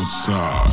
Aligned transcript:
outside. 0.00 0.69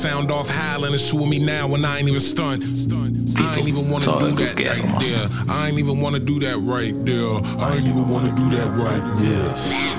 sound 0.00 0.30
off 0.30 0.48
howling 0.48 0.94
is 0.94 1.10
two 1.10 1.26
me 1.26 1.38
now 1.38 1.74
and 1.74 1.84
I 1.84 1.98
ain't 1.98 2.08
even 2.08 2.20
stunned. 2.20 2.62
I 3.36 3.58
ain't 3.58 3.68
even 3.68 3.90
wanna 3.90 4.06
do 4.06 4.34
that 4.36 4.56
right 4.56 5.00
there. 5.02 5.28
I 5.48 5.68
ain't 5.68 5.78
even 5.78 6.00
wanna 6.00 6.20
do 6.20 6.40
that 6.40 6.56
right 6.58 7.04
there. 7.04 7.34
I 7.60 7.76
ain't 7.76 7.86
even 7.86 8.08
wanna 8.08 8.34
do 8.34 8.48
that 8.56 8.70
right 8.76 9.18
there. 9.18 9.89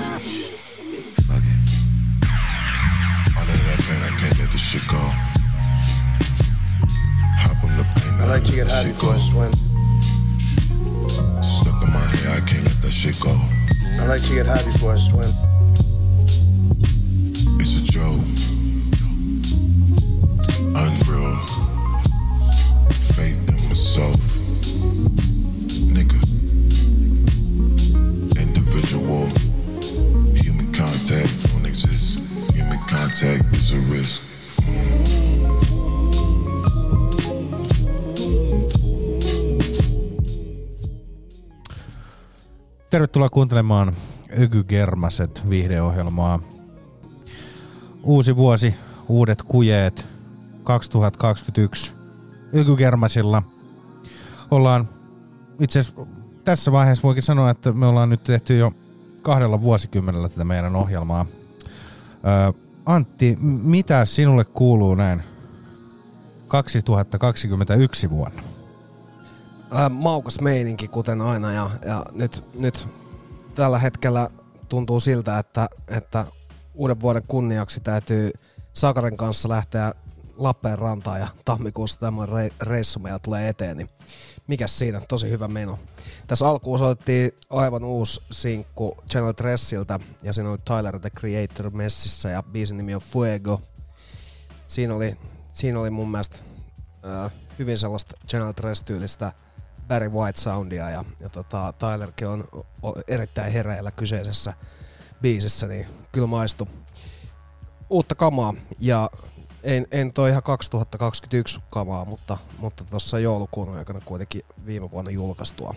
Tervetuloa 42.92 43.28
kuuntelemaan 43.28 43.96
Öky 44.40 44.64
Germaset 44.64 45.50
viihdeohjelmaa. 45.50 46.40
Uusi 48.02 48.36
vuosi, 48.36 48.74
uudet 49.08 49.42
kujeet 49.42 50.06
2021 50.64 51.92
Öky 52.54 52.76
Germasilla. 52.76 53.42
Ollaan 54.50 54.88
itse 55.60 55.80
tässä 56.44 56.72
vaiheessa 56.72 57.02
voikin 57.02 57.22
sanoa, 57.22 57.50
että 57.50 57.72
me 57.72 57.86
ollaan 57.86 58.10
nyt 58.10 58.24
tehty 58.24 58.58
jo 58.58 58.72
kahdella 59.22 59.62
vuosikymmenellä 59.62 60.28
tätä 60.28 60.44
meidän 60.44 60.76
ohjelmaa. 60.76 61.26
Ö, 62.48 62.52
Antti, 62.86 63.38
mitä 63.62 64.04
sinulle 64.04 64.44
kuuluu 64.44 64.94
näin 64.94 65.22
2021 66.48 68.10
vuonna? 68.10 68.42
ää, 69.72 69.88
maukas 69.88 70.40
meininki, 70.40 70.88
kuten 70.88 71.20
aina. 71.20 71.52
Ja, 71.52 71.70
ja 71.86 72.04
nyt, 72.12 72.44
nyt 72.54 72.88
tällä 73.54 73.78
hetkellä 73.78 74.30
tuntuu 74.68 75.00
siltä, 75.00 75.38
että, 75.38 75.68
että 75.88 76.26
uuden 76.74 77.00
vuoden 77.00 77.22
kunniaksi 77.28 77.80
täytyy 77.80 78.30
Sakaren 78.72 79.16
kanssa 79.16 79.48
lähteä 79.48 79.94
Lappeenrantaan 80.36 81.20
ja 81.20 81.28
tammikuussa 81.44 82.00
tämmöinen 82.00 82.50
reissu 82.62 82.98
meillä 82.98 83.18
tulee 83.18 83.48
eteen, 83.48 83.76
niin 83.76 83.88
mikä 84.46 84.66
siinä, 84.66 85.00
tosi 85.00 85.30
hyvä 85.30 85.48
meno. 85.48 85.78
Tässä 86.26 86.48
alkuun 86.48 86.78
soitettiin 86.78 87.32
aivan 87.50 87.84
uusi 87.84 88.22
sinkku 88.30 88.96
Channel 89.10 89.34
Dressiltä 89.38 90.00
ja 90.22 90.32
siinä 90.32 90.50
oli 90.50 90.58
Tyler 90.64 90.98
the 90.98 91.10
Creator 91.10 91.70
messissä 91.70 92.28
ja 92.28 92.42
biisin 92.42 92.76
nimi 92.76 92.94
on 92.94 93.00
Fuego. 93.00 93.60
Siinä 94.66 94.94
oli, 94.94 95.16
siinä 95.48 95.80
oli 95.80 95.90
mun 95.90 96.10
mielestä 96.10 96.36
äh, 97.24 97.32
hyvin 97.58 97.78
sellaista 97.78 98.14
Channel 98.28 98.52
Dress-tyylistä 98.60 99.32
Barry 99.92 100.08
White 100.08 100.40
soundia 100.40 100.90
ja, 100.90 101.04
ja 101.20 101.28
tota, 101.28 101.74
Tylerkin 101.78 102.28
on 102.28 102.44
erittäin 103.08 103.52
heräillä 103.52 103.90
kyseisessä 103.90 104.54
biisissä, 105.22 105.66
niin 105.66 105.86
kyllä 106.12 106.26
maistu 106.26 106.68
uutta 107.90 108.14
kamaa 108.14 108.54
ja 108.80 109.10
en, 109.62 109.86
en 109.90 110.12
toi 110.12 110.30
ihan 110.30 110.42
2021 110.42 111.60
kamaa, 111.70 112.04
mutta 112.04 112.38
mutta 112.58 113.18
joulukuun 113.18 113.76
aikana 113.76 114.00
kuitenkin 114.04 114.42
viime 114.66 114.90
vuonna 114.90 115.10
julkaistua. 115.10 115.74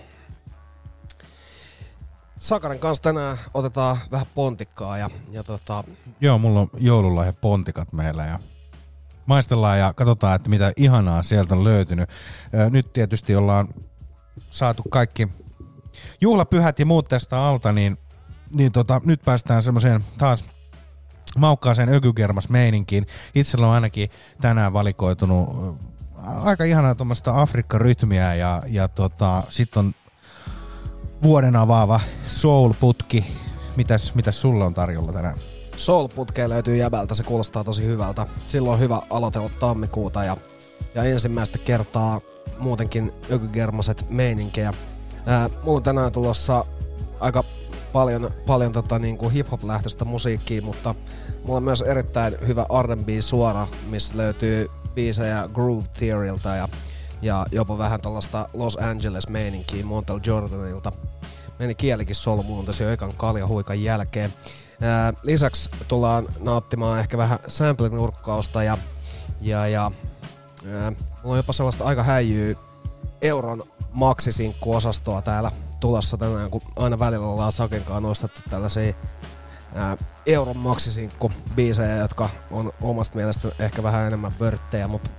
Sakaren 2.40 2.80
kanssa 2.80 3.04
tänään 3.04 3.38
otetaan 3.54 3.98
vähän 4.12 4.28
pontikkaa 4.36 4.98
ja, 4.98 5.10
ja 5.32 5.44
tota... 5.44 5.84
Joo, 6.22 6.38
mulla 6.38 6.60
on 6.60 6.70
joululahja 6.78 7.34
pontikat 7.34 7.94
meillä 7.94 8.26
ja 8.26 8.40
maistellaan 9.26 9.80
ja 9.80 9.94
katsotaan, 9.94 10.36
että 10.36 10.50
mitä 10.50 10.74
ihanaa 10.78 11.24
sieltä 11.24 11.56
on 11.56 11.64
löytynyt. 11.64 12.10
Nyt 12.70 12.94
tietysti 12.94 13.36
ollaan 13.36 13.68
saatu 14.50 14.84
kaikki 14.90 15.28
juhlapyhät 16.22 16.80
ja 16.80 16.86
muut 16.86 17.06
tästä 17.10 17.42
alta, 17.42 17.72
niin, 17.72 17.98
niin 18.52 18.72
tota, 18.72 19.02
nyt 19.06 19.22
päästään 19.26 19.64
semmoiseen 19.64 20.04
taas 20.18 20.46
maukkaaseen 21.38 21.94
ökygermas 21.94 22.50
meininkiin. 22.50 23.08
Itsellä 23.36 23.68
on 23.68 23.74
ainakin 23.74 24.10
tänään 24.42 24.74
valikoitunut 24.74 25.50
äh, 26.28 26.48
aika 26.48 26.64
ihanaa 26.64 26.96
tuommoista 26.96 27.42
Afrikka-rytmiä 27.42 28.36
ja, 28.36 28.64
ja 28.68 28.88
tota, 28.88 29.44
sitten 29.50 29.80
on 29.80 29.94
vuoden 31.24 31.56
avaava 31.56 32.00
soul-putki. 32.28 33.26
Mitäs, 33.76 34.16
mitäs 34.16 34.42
sulla 34.42 34.66
on 34.66 34.74
tarjolla 34.74 35.14
tänään? 35.14 35.38
soul 35.78 36.08
löytyy 36.48 36.76
jäbältä, 36.76 37.16
se 37.16 37.24
kuulostaa 37.24 37.64
tosi 37.64 37.86
hyvältä. 37.86 38.28
Silloin 38.46 38.74
on 38.74 38.80
hyvä 38.80 39.02
aloitella 39.10 39.50
tammikuuta 39.50 40.24
ja, 40.24 40.38
ja 40.96 41.04
ensimmäistä 41.04 41.58
kertaa 41.58 42.22
muutenkin 42.60 43.14
ökygermaset 43.32 44.06
meininkejä. 44.10 44.74
Ää, 45.26 45.50
mulla 45.64 45.78
on 45.78 45.84
tänään 45.84 46.12
tulossa 46.12 46.66
aika 47.20 47.44
paljon, 47.94 48.32
paljon 48.46 48.72
tota, 48.72 49.00
niin 49.00 49.18
kuin 49.18 49.34
hip-hop-lähtöistä 49.34 50.06
musiikkia, 50.06 50.62
mutta 50.62 50.96
mulla 51.44 51.58
on 51.58 51.64
myös 51.64 51.82
erittäin 51.82 52.38
hyvä 52.48 52.66
R&B-suora, 52.82 53.68
missä 53.88 54.18
löytyy 54.18 54.68
biisejä 54.94 55.50
Groove 55.54 55.86
Theorylta 55.94 56.56
ja, 56.56 56.70
ja 57.22 57.46
jopa 57.52 57.78
vähän 57.78 58.02
tällaista 58.02 58.50
Los 58.54 58.78
Angeles-meininkiä 58.78 59.86
Montel 59.86 60.20
Jordanilta. 60.26 60.92
Meni 61.60 61.76
kielikin 61.76 62.16
solmuun 62.16 62.66
tosi 62.66 62.84
jo 62.84 62.92
ekan 62.92 63.14
kaljahuikan 63.18 63.84
jälkeen. 63.84 64.34
Ää, 64.82 65.14
lisäksi 65.24 65.70
tullaan 65.88 66.28
nauttimaan 66.40 67.00
ehkä 67.00 67.18
vähän 67.18 67.40
sample-nurkkausta 67.48 68.64
ja, 68.64 68.78
ja, 69.42 69.68
ja 69.68 69.92
ää, 70.74 70.92
mulla 71.26 71.34
on 71.34 71.40
jopa 71.40 71.54
sellaista 71.54 71.84
aika 71.84 72.04
häijyä 72.04 72.56
euron 73.22 73.64
maksisinkkuosastoa 73.94 75.22
täällä 75.22 75.52
tulossa 75.80 76.18
tänään, 76.18 76.52
kun 76.52 76.62
aina 76.76 77.00
välillä 77.00 77.28
ollaan 77.28 77.52
Sakenkaan 77.52 78.04
nostettu 78.04 78.42
tällaisia 78.50 78.94
ää, 79.76 79.98
euron 80.26 80.58
maksisinkku 80.58 81.32
biisejä, 81.56 81.96
jotka 81.96 82.30
on 82.52 82.72
omasta 82.82 83.16
mielestä 83.16 83.52
ehkä 83.60 83.84
vähän 83.84 84.08
enemmän 84.08 84.40
vörttejä, 84.40 84.88
mutta 84.88 85.10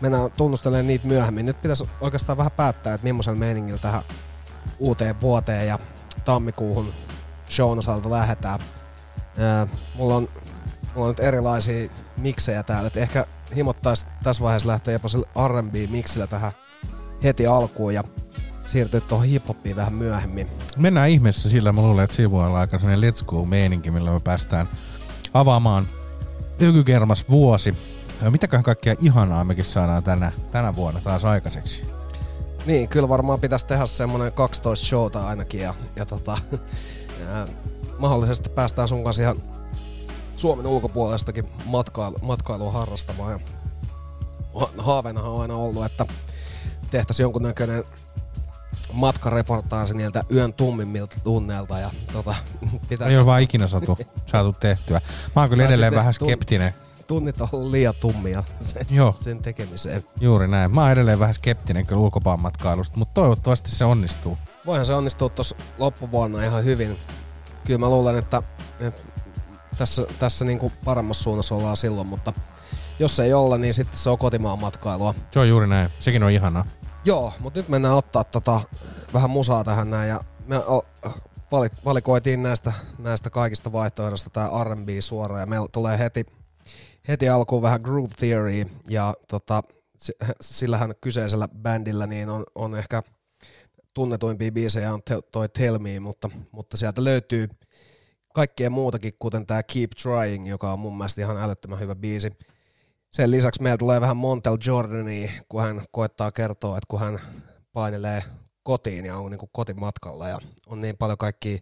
mennään 0.00 0.30
tunnustelemaan 0.30 0.86
niitä 0.86 1.06
myöhemmin. 1.06 1.46
Nyt 1.46 1.62
pitäisi 1.62 1.88
oikeastaan 2.00 2.38
vähän 2.38 2.52
päättää, 2.52 2.94
että 2.94 3.04
millaisella 3.04 3.38
meiningillä 3.38 3.78
tähän 3.78 4.02
uuteen 4.78 5.20
vuoteen 5.20 5.66
ja 5.66 5.78
tammikuuhun 6.24 6.92
shown 7.50 7.78
osalta 7.78 8.10
lähdetään. 8.10 8.60
Ää, 9.38 9.66
mulla 9.94 10.14
on, 10.14 10.28
mulla 10.94 11.08
on 11.08 11.08
nyt 11.08 11.20
erilaisia 11.20 11.90
miksejä 12.16 12.62
täällä, 12.62 12.86
että 12.86 13.00
ehkä 13.00 13.26
himottaisi 13.56 14.06
tässä 14.22 14.42
vaiheessa 14.42 14.68
lähteä 14.68 14.92
jopa 14.92 15.08
sillä 15.08 15.26
R&B-miksillä 15.48 16.26
tähän 16.26 16.52
heti 17.24 17.46
alkuun 17.46 17.94
ja 17.94 18.04
siirtyä 18.64 19.00
tuohon 19.00 19.26
hiphopiin 19.26 19.76
vähän 19.76 19.94
myöhemmin. 19.94 20.50
Mennään 20.76 21.10
ihmeessä 21.10 21.50
sillä, 21.50 21.72
mä 21.72 21.80
luulen, 21.82 22.04
että 22.04 22.16
siinä 22.16 22.30
voi 22.30 22.46
olla 22.46 22.60
aika 22.60 22.78
sellainen 22.78 23.12
let's 23.12 23.24
go 23.24 23.44
meininki, 23.44 23.90
millä 23.90 24.10
me 24.10 24.20
päästään 24.20 24.68
avaamaan 25.34 25.88
Ökykermas 26.62 27.24
vuosi. 27.30 27.74
Ja 28.22 28.30
mitäköhän 28.30 28.64
kaikkea 28.64 28.94
ihanaa 29.00 29.44
mekin 29.44 29.64
saadaan 29.64 30.02
tänä, 30.02 30.32
tänä 30.50 30.76
vuonna 30.76 31.00
taas 31.00 31.24
aikaiseksi. 31.24 31.86
Niin, 32.66 32.88
kyllä 32.88 33.08
varmaan 33.08 33.40
pitäisi 33.40 33.66
tehdä 33.66 33.86
semmonen 33.86 34.32
12 34.32 34.86
showta 34.86 35.26
ainakin 35.26 35.60
ja, 35.60 35.74
ja 35.96 36.06
tota, 36.06 36.38
ja 37.20 37.48
mahdollisesti 37.98 38.50
päästään 38.50 38.88
sun 38.88 39.04
kanssa 39.04 39.22
ihan 39.22 39.36
Suomen 40.36 40.66
ulkopuolestakin 40.66 41.46
matkailu, 41.64 42.18
matkailua 42.22 42.72
harrastamaan. 42.72 43.32
Ja 43.32 43.38
ha- 44.60 44.70
haaveenahan 44.78 45.30
on 45.30 45.42
aina 45.42 45.54
ollut, 45.54 45.84
että 45.84 46.06
tehtäisiin 46.90 47.24
jonkunnäköinen 47.24 47.84
matkareportaasi 48.92 49.96
niiltä 49.96 50.24
yön 50.32 50.52
tummimmilta 50.52 51.16
tunneilta 51.24 51.78
ja 51.78 51.90
tota, 52.12 52.34
pitää 52.88 53.08
Ei 53.08 53.16
ole 53.16 53.26
vaan 53.26 53.42
ikinä 53.42 53.66
saatu, 53.66 53.98
saatu 54.32 54.52
tehtyä. 54.52 55.00
Mä 55.36 55.42
oon 55.42 55.48
kyllä 55.50 55.64
edelleen 55.66 55.94
vähän 55.94 56.14
tun- 56.20 56.26
skeptinen. 56.26 56.74
tunnit 57.06 57.40
on 57.40 57.48
ollut 57.52 57.70
liian 57.70 57.94
tummia 58.00 58.44
sen, 58.60 58.86
Joo, 58.90 59.14
sen 59.18 59.38
tekemiseen. 59.42 60.04
juuri 60.20 60.48
näin. 60.48 60.74
Mä 60.74 60.82
oon 60.82 60.92
edelleen 60.92 61.18
vähän 61.18 61.34
skeptinen 61.34 61.86
kyllä 61.86 62.00
ulkopaanmatkailusta, 62.02 62.96
mutta 62.96 63.14
toivottavasti 63.20 63.70
se 63.70 63.84
onnistuu. 63.84 64.38
Voihan 64.66 64.86
se 64.86 64.94
onnistua 64.94 65.28
tuossa 65.28 65.56
loppuvuonna 65.78 66.44
ihan 66.44 66.64
hyvin. 66.64 66.98
Kyllä 67.64 67.78
mä 67.78 67.88
luulen, 67.88 68.16
että, 68.18 68.42
että 68.80 69.02
tässä, 69.82 70.06
tässä 70.18 70.44
niinku 70.44 70.72
paremmassa 70.84 71.22
suunnassa 71.22 71.54
ollaan 71.54 71.76
silloin, 71.76 72.06
mutta 72.06 72.32
jos 72.98 73.20
ei 73.20 73.32
olla, 73.32 73.58
niin 73.58 73.74
sitten 73.74 73.98
se 73.98 74.10
on 74.10 74.18
kotimaan 74.18 74.58
matkailua. 74.58 75.14
Se 75.32 75.38
on 75.38 75.48
juuri 75.48 75.66
näin. 75.66 75.90
Sekin 75.98 76.22
on 76.22 76.30
ihanaa. 76.30 76.66
Joo, 77.04 77.32
mutta 77.40 77.60
nyt 77.60 77.68
mennään 77.68 77.94
ottaa 77.94 78.24
tota, 78.24 78.60
vähän 79.12 79.30
musaa 79.30 79.64
tähän 79.64 79.90
näin 79.90 80.08
ja 80.08 80.20
me 80.46 80.56
valikoitiin 81.84 82.42
näistä, 82.42 82.72
näistä 82.98 83.30
kaikista 83.30 83.72
vaihtoehdoista 83.72 84.30
tää 84.30 84.48
R&B 84.64 84.88
suora 85.00 85.40
ja 85.40 85.46
meillä 85.46 85.68
tulee 85.72 85.98
heti, 85.98 86.26
heti 87.08 87.28
alkuun 87.28 87.62
vähän 87.62 87.80
Groove 87.80 88.14
Theory 88.18 88.66
ja 88.88 89.14
tota, 89.28 89.62
si- 89.98 90.16
sillähän 90.40 90.94
kyseisellä 91.00 91.48
bändillä 91.48 92.06
niin 92.06 92.28
on, 92.28 92.44
on 92.54 92.74
ehkä 92.74 93.02
tunnetuimpia 93.94 94.52
biisejä 94.52 94.94
on 94.94 95.02
te- 95.02 95.22
toi 95.32 95.48
Tell 95.48 95.78
Me, 95.78 96.00
mutta, 96.00 96.30
mutta 96.52 96.76
sieltä 96.76 97.04
löytyy 97.04 97.48
kaikkea 98.34 98.70
muutakin, 98.70 99.12
kuten 99.18 99.46
tämä 99.46 99.62
Keep 99.62 99.90
Trying, 100.02 100.48
joka 100.48 100.72
on 100.72 100.78
mun 100.78 100.96
mielestä 100.98 101.20
ihan 101.20 101.36
älyttömän 101.36 101.80
hyvä 101.80 101.94
biisi. 101.94 102.32
Sen 103.10 103.30
lisäksi 103.30 103.62
meillä 103.62 103.78
tulee 103.78 104.00
vähän 104.00 104.16
Montel 104.16 104.58
Jordania, 104.66 105.30
kun 105.48 105.62
hän 105.62 105.82
koettaa 105.90 106.32
kertoa, 106.32 106.76
että 106.78 106.86
kun 106.88 107.00
hän 107.00 107.20
painelee 107.72 108.22
kotiin 108.62 109.04
ja 109.04 109.18
on 109.18 109.30
niin 109.30 109.38
kuin 109.38 109.50
kotimatkalla 109.52 110.28
ja 110.28 110.38
on 110.66 110.80
niin 110.80 110.96
paljon 110.96 111.18
kaikkia 111.18 111.58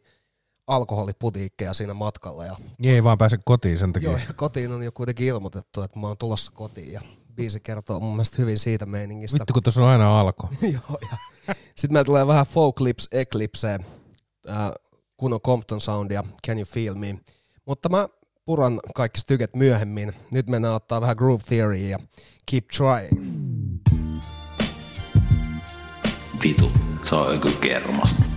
alkoholiputiikkeja 0.67 1.73
siinä 1.73 1.95
matkalla. 1.95 2.47
Ja, 2.47 2.57
Niin 2.79 2.95
Ei 2.95 3.05
vaan 3.05 3.19
pääse 3.19 3.39
kotiin 3.45 3.79
sen 3.79 3.93
takia. 3.93 4.11
joo, 4.11 4.19
ja 4.29 4.35
kotiin 4.35 4.73
on 4.73 4.83
jo 4.83 4.93
kuitenkin 4.93 5.27
ilmoitettu, 5.27 5.83
että 5.83 5.99
mä 5.99 6.07
oon 6.07 6.17
tulossa 6.19 6.53
kotiin 6.53 6.93
ja 6.93 7.01
biisi 7.35 7.61
kertoo 7.61 8.01
mun 8.01 8.13
mielestä 8.13 8.37
hyvin 8.39 8.59
siitä 8.59 8.87
meiningistä. 8.87 9.39
Vittu 9.39 9.53
kun 9.53 9.63
tuossa 9.63 9.83
on 9.83 9.89
aina 9.89 10.21
alko. 10.21 10.49
Joo, 10.73 10.99
ja 11.11 11.17
sitten 11.77 11.93
meillä 11.93 12.05
tulee 12.05 12.27
vähän 12.27 12.47
Folk 12.47 12.81
Lips 12.81 13.09
Eclipse, 13.13 13.79
äh, 14.49 14.71
kun 15.21 15.33
on 15.33 15.41
Compton 15.41 15.81
Soundia, 15.81 16.25
Can 16.47 16.59
You 16.59 16.65
Feel 16.65 16.95
Me. 16.95 17.19
Mutta 17.67 17.89
mä 17.89 18.09
puran 18.45 18.81
kaikki 18.95 19.21
styket 19.21 19.57
myöhemmin. 19.57 20.13
Nyt 20.33 20.47
mennään 20.47 20.75
ottaa 20.75 21.01
vähän 21.01 21.17
Groove 21.17 21.43
Theory 21.49 21.77
ja 21.77 21.99
Keep 22.51 22.65
Trying. 22.77 23.25
Vitu, 26.43 26.73
se 27.03 27.15
on 27.15 27.35
joku 27.35 27.49
kermasta. 27.61 28.30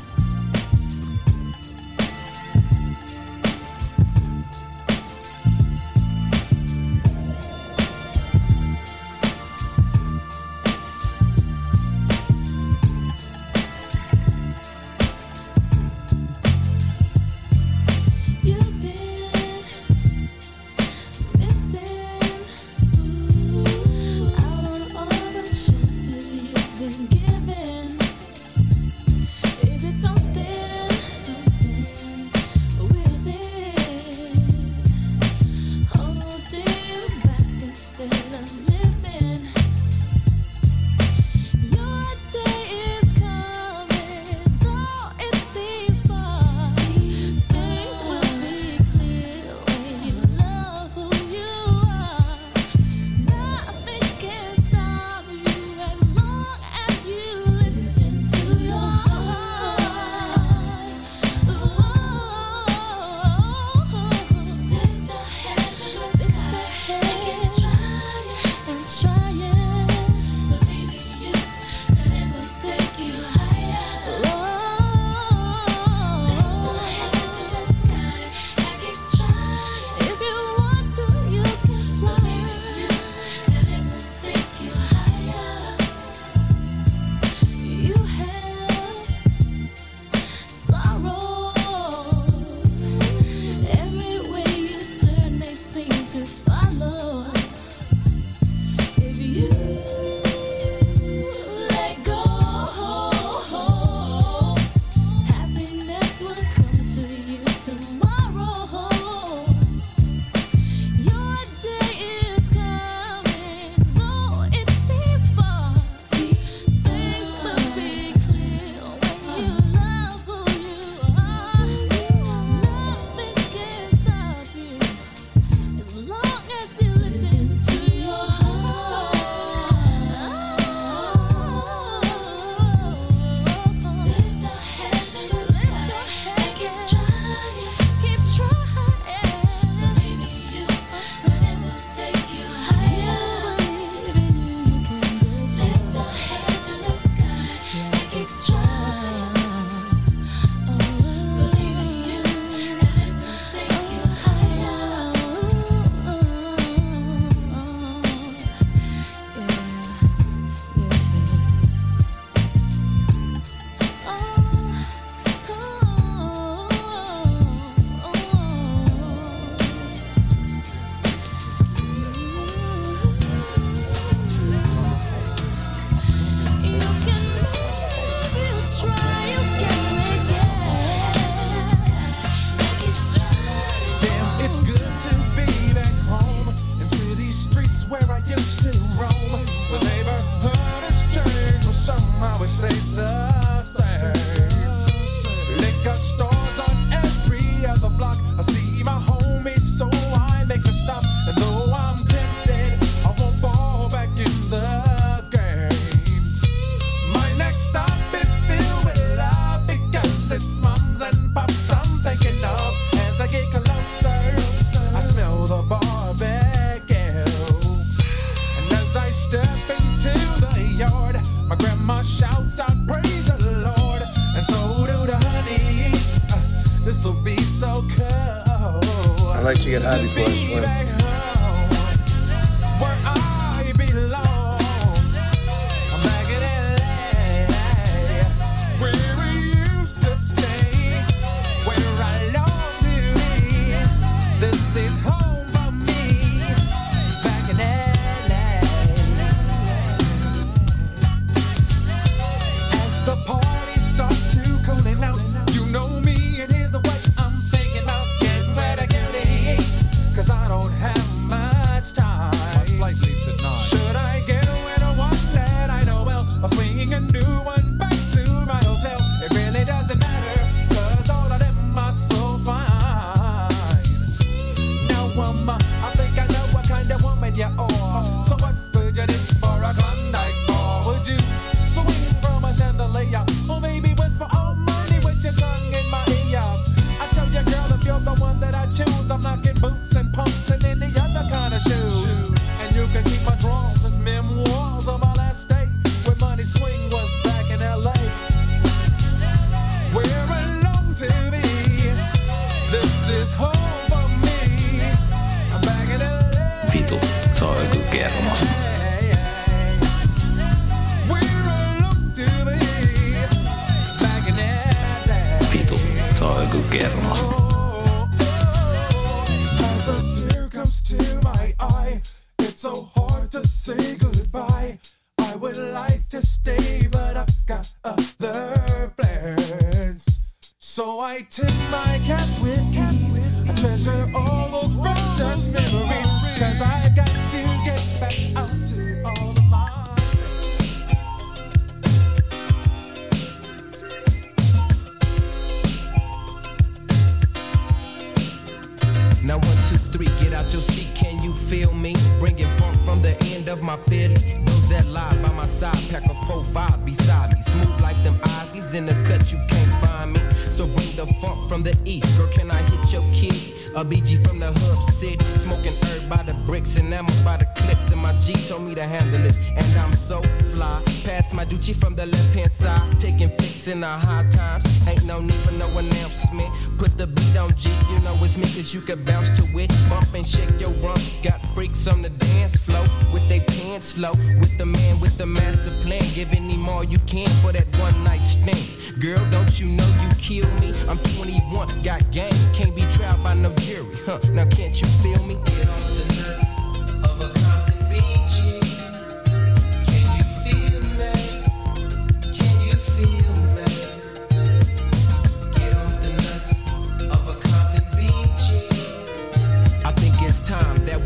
Gucci 371.64 371.80
from 371.80 371.96
the 371.96 372.06
left 372.06 372.36
hand 372.36 372.52
side, 372.52 373.00
taking 373.00 373.30
flicks 373.30 373.70
in 373.70 373.80
the 373.80 373.88
high 373.88 374.28
times. 374.32 374.66
Ain't 374.86 375.06
no 375.06 375.22
need 375.22 375.40
for 375.46 375.54
no 375.54 375.66
announcement. 375.78 376.50
Put 376.78 376.98
the 376.98 377.08
beat 377.08 377.38
on 377.38 377.56
G, 377.56 377.70
you 377.90 378.00
know 378.02 378.14
it's 378.22 378.38
me, 378.38 378.44
cause 378.44 378.74
you 378.74 378.82
can 378.82 379.02
bounce 379.06 379.30
to 379.32 379.44
it. 379.58 379.72
Bump 379.90 380.14
and 380.14 380.28
shake 380.28 380.60
your 380.60 380.72
rump. 380.84 381.00
Got 381.24 381.40
freaks 381.56 381.88
on 381.88 382.02
the 382.02 382.10
dance 382.10 382.58
floor 382.58 382.84
with 383.14 383.28
they 383.30 383.40
pants 383.40 383.88
slow. 383.96 384.12
With 384.42 384.58
the 384.58 384.66
man 384.66 385.00
with 385.00 385.18
the 385.18 385.26
master 385.26 385.72
plan, 385.84 386.04
giving 386.14 386.50
him 386.50 386.68
all 386.68 386.84
you 386.84 387.00
can 387.08 387.30
for 387.42 387.54
that 387.54 387.68
one 387.80 387.96
night 388.04 388.24
stand. 388.24 389.02
Girl, 389.02 389.24
don't 389.32 389.58
you 389.58 389.68
know 389.68 389.88
you 390.04 390.10
kill 390.20 390.50
me? 390.60 390.74
I'm 390.90 391.00
21, 391.16 391.82
got 391.82 392.12
game, 392.12 392.34
can't 392.54 392.76
be 392.76 392.82
tried 392.92 393.24
by 393.24 393.36
no 393.36 393.54
jury. 393.64 393.88
Huh, 394.06 394.20
now 394.34 394.46
can't 394.50 394.76
you 394.82 394.88
feel 395.00 395.24
me? 395.24 395.36
Get 395.46 395.70
off 395.70 395.88
the 395.96 396.04
nuts 396.12 397.08
of 397.08 397.22
a 397.22 397.32
Compton 397.40 397.88
Beach. 397.88 398.63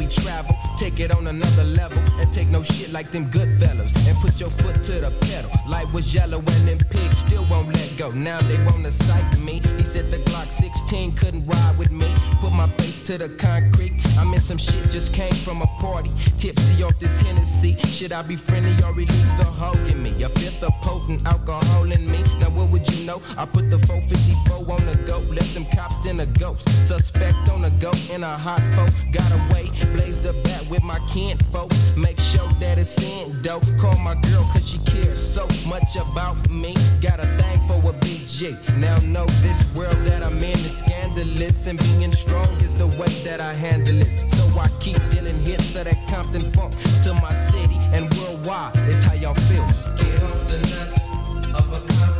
Travel, 0.09 0.56
take 0.77 0.99
it 0.99 1.11
on 1.11 1.27
another 1.27 1.63
level, 1.63 1.97
and 2.19 2.31
take 2.31 2.47
no 2.49 2.63
shit 2.63 2.91
like 2.91 3.09
them 3.11 3.25
good 3.31 3.59
fellas, 3.59 3.91
and 4.07 4.15
put 4.17 4.39
your 4.39 4.49
foot 4.49 4.83
to 4.83 4.93
the 4.93 5.11
pedal. 5.27 5.51
Light 5.67 5.91
was 5.93 6.13
yellow 6.13 6.37
and 6.37 6.67
them 6.67 6.77
pigs 6.89 7.17
still 7.17 7.43
won't 7.49 7.67
let 7.67 7.93
go. 7.97 8.09
Now 8.11 8.39
they 8.41 8.57
wanna 8.63 8.91
sight 8.91 9.39
me. 9.39 9.61
He 9.77 9.83
said 9.83 10.09
the 10.11 10.17
Glock 10.19 10.49
16 10.49 11.13
couldn't 11.15 11.45
ride 11.45 11.77
with 11.77 11.91
me. 11.91 12.07
Put 12.39 12.53
my 12.53 12.69
face 12.77 13.05
to 13.07 13.17
the 13.17 13.29
concrete. 13.29 13.93
I'm 14.17 14.33
in 14.33 14.39
some 14.39 14.57
shit, 14.57 14.89
just 14.89 15.13
came 15.13 15.31
from 15.31 15.61
a 15.61 15.67
party. 15.81 16.09
Tipsy 16.37 16.83
off 16.83 16.97
this 16.99 17.19
Hennessy. 17.19 17.75
Should 17.83 18.13
I 18.13 18.21
be 18.21 18.37
friendly 18.37 18.75
or 18.85 18.93
release 18.93 19.31
the 19.33 19.43
hoe 19.43 19.77
in 19.87 20.01
me? 20.01 20.11
A 20.23 20.29
fifth 20.29 20.63
of 20.63 20.71
potent 20.81 21.25
alcohol 21.27 21.91
in 21.91 22.09
me. 22.09 22.23
Now 22.39 22.49
what 22.51 22.69
would 22.69 22.87
you 22.89 23.05
know? 23.05 23.21
I 23.37 23.45
put 23.45 23.69
the 23.69 23.79
454 23.79 24.71
on 24.71 24.85
the 24.85 24.95
go. 25.05 25.19
Left 25.19 25.53
them 25.53 25.65
cops 25.75 25.99
then 25.99 26.21
a 26.21 26.25
ghost. 26.25 26.69
Suspect 26.87 27.49
on 27.49 27.61
the 27.61 27.71
go 27.71 27.91
in 28.13 28.23
a 28.23 28.37
hot 28.37 28.63
boat. 28.75 28.91
Got 29.11 29.31
away, 29.33 29.69
blaze 29.93 30.21
the 30.21 30.33
with 30.69 30.83
my 30.83 30.99
kin 31.07 31.37
folks. 31.37 31.77
Make 31.95 32.19
sure 32.19 32.47
that 32.59 32.77
it's 32.77 32.97
in 33.01 33.41
dope. 33.41 33.63
Call 33.79 33.97
my 33.99 34.15
girl 34.15 34.43
cause 34.53 34.69
she 34.69 34.79
cares 34.79 35.21
so 35.21 35.47
much 35.67 35.95
about 35.95 36.49
me. 36.49 36.73
Got 37.01 37.19
a 37.19 37.27
thing 37.37 37.59
for 37.67 37.89
a 37.89 37.93
BG. 37.93 38.55
Now 38.77 38.97
know 38.99 39.25
this 39.41 39.63
world 39.73 39.97
that 40.05 40.23
I'm 40.23 40.37
in 40.37 40.57
is 40.69 40.77
scandalous. 40.77 41.67
And 41.67 41.79
being 41.79 42.11
strong 42.11 42.47
is 42.61 42.75
the 42.75 42.87
way 42.87 43.11
that 43.23 43.41
I 43.41 43.53
handle 43.53 44.01
it. 44.01 44.31
So 44.31 44.59
I 44.59 44.69
keep 44.79 44.97
dealing 45.11 45.39
hits 45.39 45.75
of 45.75 45.85
that 45.85 46.07
Compton 46.07 46.51
funk 46.53 46.73
to 47.03 47.13
my 47.15 47.33
city 47.33 47.77
and 47.91 48.11
worldwide. 48.15 48.73
It's 48.89 49.03
how 49.03 49.13
y'all 49.13 49.33
feel. 49.33 49.67
Get 49.97 50.23
off 50.23 50.47
the 50.47 50.57
nuts 50.57 51.07
of 51.53 51.73
a 51.73 51.79
Compton 51.93 52.16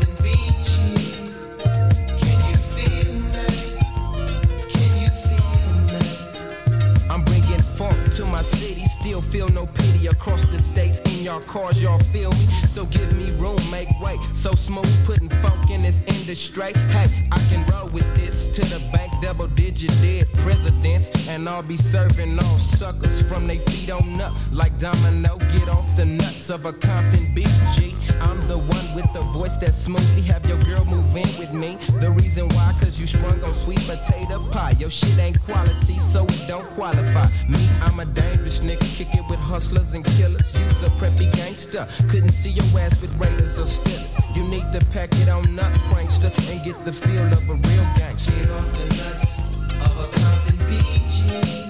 to 8.17 8.25
my 8.25 8.41
city, 8.41 8.83
still 8.86 9.21
feel 9.21 9.47
no 9.50 9.67
pity 9.67 10.07
across 10.07 10.43
the 10.50 10.57
states. 10.57 11.01
In 11.01 11.24
your 11.24 11.39
cars, 11.41 11.83
y'all 11.83 12.00
feel 12.12 12.31
me? 12.31 12.47
So 12.67 12.86
give 12.88 13.15
me 13.15 13.29
room, 13.36 13.59
make 13.69 13.89
way. 14.00 14.17
So 14.33 14.53
smooth, 14.53 15.05
putting 15.05 15.29
funk 15.41 15.69
in 15.69 15.83
this 15.83 16.01
industry. 16.01 16.74
Hey, 16.89 17.27
I 17.31 17.38
can 17.50 17.63
roll 17.71 17.89
with 17.89 18.09
this 18.15 18.47
to 18.47 18.62
the 18.62 18.81
bank, 18.91 19.13
double 19.21 19.47
digit 19.50 19.93
dead 20.01 20.27
presidents, 20.39 21.12
and 21.29 21.47
I'll 21.47 21.62
be 21.62 21.77
serving 21.77 22.39
all 22.39 22.57
suckers 22.57 23.21
from 23.21 23.45
they 23.45 23.59
feet 23.59 23.91
on 23.91 24.19
up. 24.19 24.33
Like 24.51 24.79
Domino, 24.79 25.38
get 25.53 25.69
off 25.69 25.95
the 25.95 26.05
nuts 26.05 26.50
of 26.50 26.65
a 26.65 26.74
Compton 26.74 27.36
BG. 27.36 27.93
I'm 28.19 28.39
the 28.47 28.57
one 28.57 28.88
with 28.95 29.12
the 29.13 29.21
voice 29.31 29.57
that 29.57 29.74
smoothly 29.74 30.24
have 30.24 30.43
your 30.47 30.57
girl 30.62 30.86
move 30.86 31.15
in 31.15 31.29
with 31.38 31.53
me. 31.53 31.77
The 32.01 32.09
reason 32.09 32.47
why, 32.50 32.74
cause 32.79 33.00
you 33.00 33.05
sprung 33.05 33.43
on 33.43 33.53
sweet 33.53 33.82
potato 33.86 34.39
pie. 34.49 34.73
Your 34.80 34.89
shit 34.89 35.19
ain't 35.19 35.39
quality, 35.43 35.99
so 35.99 36.25
it 36.25 36.43
don't 36.47 36.65
qualify. 36.71 37.27
Me, 37.47 37.62
I'm 37.82 37.99
a 37.99 38.07
dangerous 38.08 38.60
nigga, 38.60 38.98
kick 38.98 39.13
it 39.13 39.26
with 39.30 39.39
hustlers 39.39 39.93
and 39.93 40.06
killers. 40.17 40.54
Use 40.58 40.84
a 40.84 40.89
preppy 41.00 41.32
gangster. 41.36 41.88
Couldn't 42.10 42.32
see 42.32 42.52
your 42.52 42.65
ass 42.80 43.00
with 43.02 43.13
raiders 43.20 43.60
or 43.60 43.65
stillers. 43.65 44.17
You 44.36 44.43
need 44.43 44.65
to 44.74 44.86
pack 44.91 45.10
it 45.13 45.30
on 45.30 45.60
up, 45.60 45.74
prankster, 45.89 46.32
and 46.52 46.63
get 46.63 46.84
the 46.86 46.93
feel 46.93 47.26
of 47.26 47.50
a 47.50 47.56
real 47.56 47.88
gangster. 47.96 48.32
Get 48.32 48.50
off 48.52 48.72
the 48.78 48.86
nuts 48.98 49.38
of 49.86 49.93
a 50.00 50.08
Compton 50.17 50.58
PG. 50.67 51.66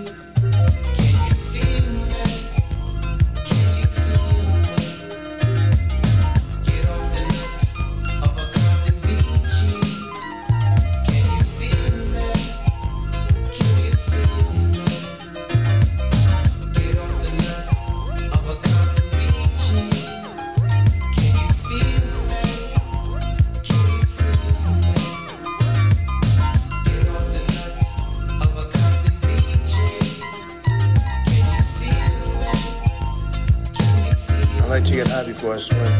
High 35.18 35.26
before 35.26 35.56
I 35.56 35.58
swim. 35.58 35.92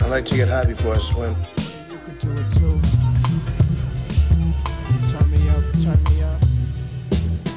I 0.00 0.08
like 0.08 0.24
to 0.26 0.34
get 0.34 0.48
high 0.48 0.64
before 0.64 0.94
I 0.94 0.98
swim. 0.98 1.36
You 1.90 1.98
could 1.98 2.18
do 2.18 2.32
it 2.32 2.50
too. 2.50 2.80
Turn 5.10 5.30
me 5.30 5.48
up, 5.50 5.64
turn 5.76 6.02
me 6.08 6.22
up. 6.22 6.40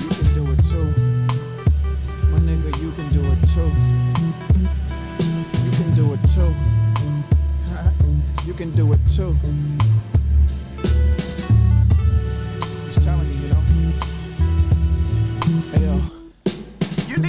You 0.01 0.09
can 0.09 0.33
do 0.33 0.51
it 0.51 0.61
too. 0.71 0.87
My 2.31 2.39
nigga, 2.39 2.69
you 2.81 2.91
can 2.91 3.07
do 3.09 3.23
it 3.31 3.41
too. 3.53 3.71
You 5.63 5.71
can 5.79 5.89
do 5.95 6.13
it 6.13 6.21
too. 6.35 6.53
you 8.45 8.53
can 8.53 8.71
do 8.71 8.91
it 8.91 8.99
too. 9.07 9.86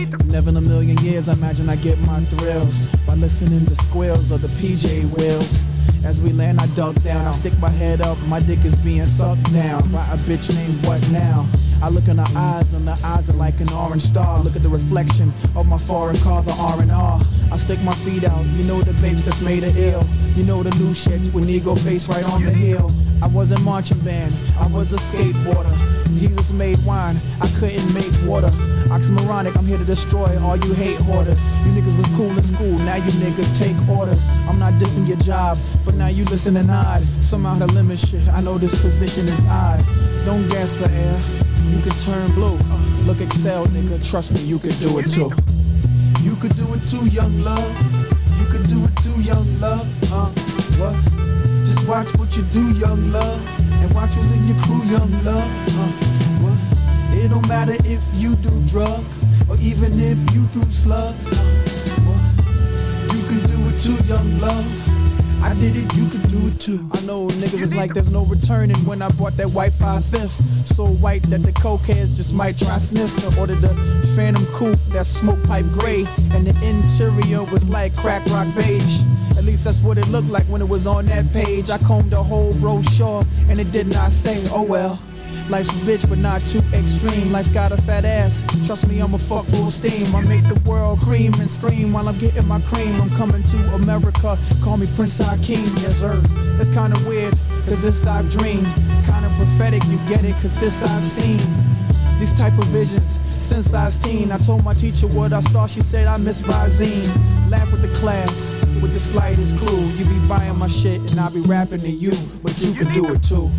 Never 0.07 0.51
in 0.51 0.57
a 0.57 0.61
million 0.61 0.97
years, 0.99 1.29
I 1.29 1.33
imagine 1.33 1.69
I 1.69 1.77
get 1.77 1.99
my 2.01 2.21
thrills 2.27 2.87
by 3.07 3.15
listening 3.15 3.67
to 3.67 3.75
squeals 3.75 4.31
of 4.31 4.43
the 4.43 4.49
PJ 4.49 5.11
wheels. 5.17 5.61
As 6.05 6.23
we 6.23 6.33
land, 6.33 6.61
I 6.61 6.67
duck 6.69 6.95
down. 7.03 7.27
I 7.27 7.33
stick 7.33 7.59
my 7.59 7.71
head 7.71 8.01
up, 8.01 8.17
my 8.29 8.39
dick 8.39 8.65
is 8.65 8.77
being 8.77 9.07
sucked 9.07 9.53
down 9.53 9.91
by 9.91 10.07
a 10.07 10.17
bitch 10.19 10.55
named 10.55 10.87
What 10.87 11.03
Now? 11.11 11.49
I 11.83 11.89
look 11.89 12.07
in 12.07 12.19
her 12.19 12.39
eyes, 12.39 12.73
and 12.75 12.87
the 12.87 12.99
eyes 13.03 13.29
are 13.31 13.35
like 13.35 13.61
an 13.61 13.73
orange 13.73 14.03
star. 14.03 14.41
Look 14.41 14.55
at 14.55 14.63
the 14.63 14.69
reflection 14.69 15.33
of 15.57 15.67
my 15.67 15.79
foreign 15.79 16.17
car, 16.19 16.43
the 16.43 16.53
R&R. 16.53 17.21
I 17.51 17.57
stick 17.57 17.81
my 17.83 17.95
feet 17.95 18.25
out, 18.25 18.45
you 18.47 18.65
know 18.65 18.81
the 18.83 18.93
babes 19.01 19.25
that's 19.25 19.41
made 19.41 19.65
her 19.65 19.73
ill. 19.75 20.05
You 20.37 20.45
know 20.45 20.63
the 20.63 20.71
new 20.79 20.91
shits 20.91 21.33
with 21.33 21.47
Nego 21.47 21.75
face 21.75 22.09
right 22.09 22.25
on 22.31 22.45
the 22.45 22.53
hill. 22.53 22.93
I 23.21 23.27
wasn't 23.27 23.63
marching 23.63 23.99
band, 24.01 24.33
I 24.59 24.69
was 24.69 24.93
a 24.93 24.97
skateboarder. 24.97 25.88
Jesus 26.17 26.53
made 26.53 26.79
wine, 26.85 27.21
I 27.41 27.49
couldn't 27.59 27.93
make 27.93 28.11
water. 28.25 28.51
Oxymoronic, 28.89 29.57
I'm 29.57 29.67
here 29.67 29.79
to 29.79 29.85
destroy 29.85 30.39
all 30.41 30.57
you 30.57 30.73
hate 30.73 30.99
hoarders. 31.01 31.57
You 31.59 31.73
niggas 31.73 31.97
was 31.97 32.07
cool 32.17 32.31
in 32.31 32.43
school, 32.43 32.79
now 32.79 32.97
you 32.97 33.11
niggas 33.13 33.57
take 33.59 33.77
orders. 33.89 34.27
I'm 34.49 34.59
not 34.59 34.75
dissing 34.75 35.07
your 35.07 35.19
job, 35.19 35.59
but 35.85 35.95
now 35.95 36.09
you 36.09 36.25
listen 36.27 36.57
and 36.57 36.69
nod. 36.69 37.03
Somehow 37.21 37.57
the 37.57 37.67
limit 37.67 37.99
shit, 37.99 38.27
I 38.29 38.41
know 38.41 38.57
this 38.59 38.81
position 38.81 39.29
is 39.29 39.45
odd. 39.47 39.85
Don't 40.25 40.49
gasp 40.49 40.79
for 40.79 40.91
air, 40.91 41.21
you 41.69 41.81
can 41.81 41.93
turn 41.99 42.31
blue. 42.33 42.59
Look 43.05 43.21
excel, 43.21 43.67
nigga, 43.67 43.99
trust 44.09 44.33
me, 44.33 44.41
you 44.41 44.59
can 44.59 44.73
do 44.79 44.99
it 44.99 45.11
too. 45.11 45.31
You 46.23 46.37
could 46.37 46.57
do 46.57 46.73
it 46.75 46.83
too, 46.83 47.07
young 47.09 47.43
love. 47.43 47.99
You 48.39 48.47
could 48.47 48.67
do 48.69 48.85
it 48.85 48.97
too, 48.97 49.21
young 49.21 49.61
love. 49.61 49.87
Uh, 50.13 50.31
what? 50.79 51.38
Just 51.89 51.97
watch 51.97 52.19
what 52.19 52.37
you 52.37 52.43
do, 52.53 52.79
young 52.79 53.13
love. 53.13 53.41
And 53.83 53.95
watch 53.95 54.11
who's 54.11 54.33
in 54.33 54.47
your 54.47 54.63
crew, 54.63 54.83
young 54.85 55.11
love. 55.25 55.43
Uh, 55.69 55.89
what? 56.45 57.17
It 57.17 57.29
don't 57.29 57.49
matter 57.49 57.77
if 57.87 58.03
you 58.13 58.37
do 58.37 58.63
drugs 58.67 59.27
or 59.49 59.57
even 59.57 59.99
if 59.99 60.19
you 60.35 60.45
do 60.53 60.63
slugs. 60.71 61.31
Uh, 61.31 61.35
what? 62.05 63.17
You 63.17 63.23
can 63.27 63.41
do 63.49 63.75
it 63.75 63.79
too, 63.79 63.97
young 64.05 64.39
love. 64.39 64.67
I 65.43 65.55
did 65.55 65.77
it, 65.77 65.95
you 65.95 66.09
could 66.11 66.29
do 66.29 66.49
it 66.49 66.61
too. 66.61 66.91
I 66.93 67.01
know 67.07 67.29
niggas 67.29 67.63
is 67.63 67.75
like 67.75 67.95
there's 67.95 68.11
no 68.11 68.27
returning 68.27 68.77
when 68.85 69.01
I 69.01 69.09
bought 69.09 69.39
that 69.39 69.49
white 69.49 69.73
5 69.73 70.05
fifth. 70.05 70.67
So 70.67 70.85
white 70.85 71.23
that 71.31 71.43
the 71.43 71.53
cokeheads 71.53 72.15
just 72.15 72.35
might 72.35 72.59
try 72.59 72.77
sniff. 72.77 73.17
I 73.25 73.41
ordered 73.41 73.63
the 73.63 73.75
Phantom 74.15 74.45
Coupe, 74.47 74.81
that 74.89 75.07
smoke 75.07 75.43
pipe 75.45 75.65
gray. 75.73 76.05
And 76.33 76.47
the 76.47 76.55
interior 76.69 77.45
was 77.45 77.67
like 77.67 77.97
crack 77.97 78.27
rock 78.27 78.55
beige. 78.55 79.01
Least 79.49 79.65
that's 79.65 79.81
what 79.81 79.97
it 79.97 80.07
looked 80.09 80.29
like 80.29 80.45
when 80.45 80.61
it 80.61 80.69
was 80.69 80.87
on 80.87 81.07
that 81.07 81.33
page. 81.33 81.71
I 81.71 81.79
combed 81.79 82.11
the 82.11 82.23
whole 82.23 82.53
brochure 82.61 83.25
and 83.49 83.59
it 83.59 83.73
did 83.73 83.87
not 83.87 84.11
say, 84.11 84.47
oh 84.53 84.63
well. 84.63 85.01
Life's 85.49 85.71
a 85.71 85.73
bitch, 85.87 86.07
but 86.07 86.19
not 86.19 86.43
too 86.43 86.61
extreme. 86.75 87.33
Life's 87.33 87.51
got 87.51 87.73
a 87.73 87.81
fat 87.81 88.05
ass. 88.05 88.45
Trust 88.67 88.87
me, 88.89 89.01
I'm 89.01 89.15
a 89.15 89.19
fuck 89.19 89.47
full 89.47 89.71
steam. 89.71 90.15
I 90.15 90.21
make 90.25 90.47
the 90.47 90.61
world 90.69 90.99
cream 90.99 91.33
and 91.41 91.51
scream 91.51 91.95
while 91.95 92.11
I'm 92.11 92.19
getting 92.19 92.47
my 92.47 92.61
cream. 92.61 93.01
I'm 93.01 93.09
coming 93.17 93.43
to 93.43 93.57
America. 93.73 94.37
Call 94.63 94.77
me 94.77 94.87
Prince 94.95 95.19
Hakeem, 95.19 95.65
yes 95.79 96.01
sir. 96.01 96.21
It's 96.61 96.69
kinda 96.69 96.99
weird, 97.09 97.33
cause 97.65 97.83
this 97.83 98.07
I've 98.07 98.29
dreamed. 98.29 98.67
Kinda 99.07 99.33
prophetic, 99.39 99.83
you 99.85 99.99
get 100.09 100.27
it, 100.27 100.35
cause 100.43 100.61
this 100.61 100.85
I've 100.85 101.01
seen. 101.01 101.68
These 102.19 102.33
type 102.33 102.59
of 102.59 102.65
visions 102.67 103.19
since 103.31 103.75
I 103.75 103.85
was 103.85 103.99
teen. 103.99 104.33
I 104.33 104.39
told 104.39 104.65
my 104.65 104.75
teacher 104.75 105.07
what 105.07 105.33
I 105.33 105.41
saw. 105.41 105.67
She 105.67 105.83
said 105.83 106.07
I 106.07 106.17
miss 106.19 106.43
Razine. 106.43 107.11
Laugh 107.51 107.71
with 107.73 107.83
the 107.83 108.01
class 108.01 108.55
with 108.83 108.93
the 108.93 108.99
slightest 108.99 109.57
clue. 109.57 109.87
You 109.97 110.05
be 110.05 110.19
buying 110.29 110.59
my 110.59 110.69
shit 110.69 111.01
and 111.11 111.21
I 111.21 111.29
be 111.31 111.41
rapping 111.41 111.81
to 111.81 111.91
you, 111.91 112.13
but 112.43 112.61
you 112.61 112.75
could 112.75 112.93
do 112.93 113.13
it 113.13 113.23
too. 113.29 113.51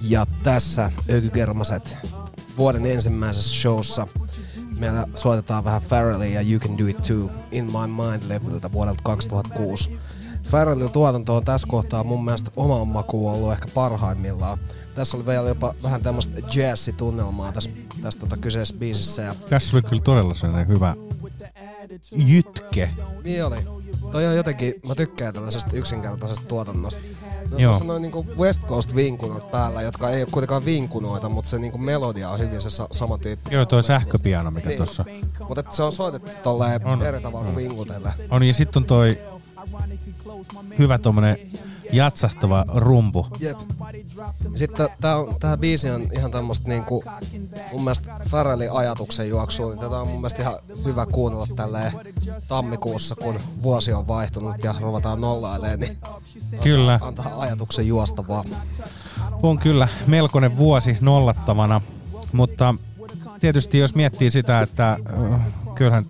Ja 0.00 0.26
tässä 0.42 0.92
Ökykermaset 1.10 1.96
vuoden 2.56 2.86
ensimmäisessä 2.86 3.60
showssa 3.60 4.06
meillä 4.78 5.06
soitetaan 5.14 5.64
vähän 5.64 5.82
Farrellia 5.82 6.40
ja 6.40 6.50
You 6.50 6.60
Can 6.60 6.78
Do 6.78 6.86
It 6.86 7.02
Too 7.02 7.30
In 7.50 7.64
My 7.64 7.86
Mind-levyltä 7.86 8.72
vuodelta 8.72 9.02
2006. 9.02 9.98
Farrellin 10.44 10.90
tuotanto 10.90 11.36
on 11.36 11.44
tässä 11.44 11.66
kohtaa 11.70 12.04
mun 12.04 12.24
mielestä 12.24 12.50
oman 12.56 12.88
makuun 12.88 13.32
ollut 13.32 13.52
ehkä 13.52 13.68
parhaimmillaan. 13.74 14.58
Tässä 14.94 15.16
oli 15.16 15.26
vielä 15.26 15.48
jopa 15.48 15.74
vähän 15.82 16.02
tämmöistä 16.02 16.40
jazz-tunnelmaa 16.54 17.52
tässä, 17.52 17.70
tässä 18.02 18.20
tota 18.20 18.36
kyseisessä 18.36 18.74
biisissä. 18.78 19.22
Ja 19.22 19.34
Tässä 19.50 19.76
oli 19.76 19.82
kyllä 19.82 20.02
todella 20.02 20.34
sellainen 20.34 20.68
hyvä 20.68 20.94
jytke. 22.16 22.90
niin 23.24 23.44
oli. 23.44 23.56
Toi 24.12 24.26
on 24.26 24.36
jotenkin, 24.36 24.74
mä 24.88 24.94
tykkään 24.94 25.34
tällaisesta 25.34 25.76
yksinkertaisesta 25.76 26.44
tuotannosta. 26.48 27.00
Joo. 27.56 27.70
Tuossa 27.70 27.84
on 27.84 27.86
noin 27.88 28.02
niinku 28.02 28.26
West 28.38 28.62
Coast 28.62 28.94
vinkunot 28.94 29.50
päällä, 29.50 29.82
jotka 29.82 30.10
ei 30.10 30.22
ole 30.22 30.28
kuitenkaan 30.32 30.64
vinkunoita, 30.64 31.28
mutta 31.28 31.50
se 31.50 31.58
niinku 31.58 31.78
melodia 31.78 32.30
on 32.30 32.38
hyvin 32.38 32.60
se 32.60 32.70
sa- 32.70 32.88
sama 32.92 33.18
tyyppi. 33.18 33.54
Joo, 33.54 33.66
toi 33.66 33.82
sähköpiano, 33.82 34.50
mikä 34.50 34.68
Niin. 34.68 34.78
tossa 34.78 35.04
Mutta 35.48 35.64
se 35.70 35.82
on 35.82 35.92
soitettu 35.92 36.30
tolleen 36.42 36.86
On. 36.86 37.02
eri 37.02 37.20
tavalla 37.20 37.44
kuin 37.44 37.56
vinkutelle. 37.56 38.12
on. 38.30 38.42
Ja 38.42 38.54
sitten 38.54 38.80
on 38.80 38.84
toi 38.86 39.18
hyvä 40.78 40.98
tommonen 40.98 41.36
jatsahtava 41.92 42.64
rumpu. 42.74 43.26
Jep. 43.40 43.58
Sitten 44.54 44.88
tää, 45.00 45.16
on, 45.16 45.36
tää 45.40 45.56
biisi 45.56 45.90
on 45.90 46.08
ihan 46.12 46.30
tämmöstä 46.30 46.68
niinku, 46.68 47.04
mun 47.72 47.84
mielestä 47.84 48.20
Farrellin 48.28 48.72
ajatuksen 48.72 49.28
juoksua, 49.28 49.70
niin 49.70 49.78
tätä 49.78 49.96
on 49.96 50.08
mun 50.08 50.16
mielestä 50.16 50.42
ihan 50.42 50.54
hyvä 50.84 51.06
kuunnella 51.06 51.46
tälleen 51.56 51.92
tammikuussa, 52.48 53.14
kun 53.14 53.40
vuosi 53.62 53.92
on 53.92 54.08
vaihtunut 54.08 54.64
ja 54.64 54.74
ruvetaan 54.80 55.20
nollailemaan, 55.20 55.80
niin 55.80 55.98
Kyllä. 56.62 56.98
antaa 57.02 57.40
ajatuksen 57.40 57.86
juosta 57.86 58.28
vaan. 58.28 58.44
On 59.42 59.58
kyllä 59.58 59.88
melkoinen 60.06 60.56
vuosi 60.56 60.98
nollattavana, 61.00 61.80
mutta 62.32 62.74
tietysti 63.40 63.78
jos 63.78 63.94
miettii 63.94 64.30
sitä, 64.30 64.60
että 64.60 64.92
äh, 64.92 65.40
kyllähän 65.74 66.04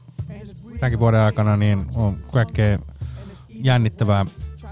tämänkin 0.81 1.01
vuoden 1.01 1.21
aikana 1.21 1.57
niin 1.57 1.87
on 1.95 2.15
kaikkea 2.33 2.79
jännittävää, 3.63 4.27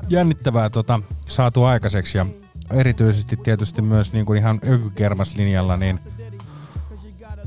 jännittävää 0.09 0.71
tota, 0.71 1.01
saatu 1.29 1.65
aikaiseksi 1.65 2.19
ja 2.19 2.27
erityisesti 2.71 3.37
tietysti 3.37 3.83
myös 3.83 4.13
niin 4.13 4.27
kuin 4.27 4.39
ihan 4.39 4.61
ökykermaslinjalla, 4.69 5.77
niin 5.77 5.99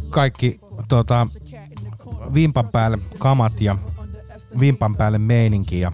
kaikki 0.10 0.60
tota, 0.88 1.28
vimpan 2.34 2.70
päälle 2.72 2.98
kamat 3.18 3.62
ja 3.62 3.78
vimpan 4.60 4.96
päälle 4.96 5.18
meininki 5.18 5.80
ja 5.80 5.92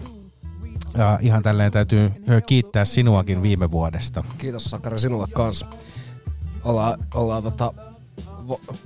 Ja 0.98 1.18
ihan 1.22 1.42
tälleen 1.42 1.72
täytyy 1.72 2.12
kiittää 2.46 2.84
sinuakin 2.84 3.42
viime 3.42 3.70
vuodesta. 3.70 4.24
Kiitos 4.38 4.64
Sakari 4.64 4.98
sinulle 4.98 5.26
kanssa. 5.32 5.66
Ollaan, 6.64 7.06
ollaan 7.14 7.42
tota, 7.42 7.72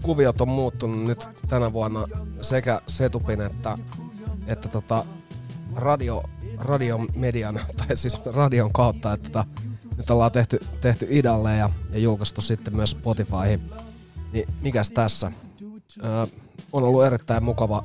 kuviot 0.03 0.40
on 0.40 0.48
muuttunut 0.48 1.05
nyt 1.05 1.29
tänä 1.48 1.72
vuonna 1.72 2.07
sekä 2.40 2.81
Setupin 2.87 3.40
että, 3.40 3.79
että 4.46 4.68
tota, 4.68 5.05
radio, 5.77 6.22
radiomedian, 6.58 7.60
tai 7.76 7.96
siis 7.96 8.20
radion 8.26 8.72
kautta, 8.72 9.12
että 9.12 9.28
tota, 9.28 9.44
nyt 9.96 10.10
ollaan 10.10 10.32
tehty, 10.32 10.58
tehty 10.80 11.06
Idalle 11.10 11.56
ja, 11.56 11.70
ja 11.90 11.98
julkaistu 11.98 12.40
sitten 12.40 12.76
myös 12.76 12.90
Spotifyhin. 12.90 13.70
Niin 14.32 14.48
mikäs 14.62 14.90
tässä? 14.90 15.32
Öö, 16.04 16.26
on 16.72 16.82
ollut 16.82 17.04
erittäin 17.04 17.44
mukava 17.44 17.84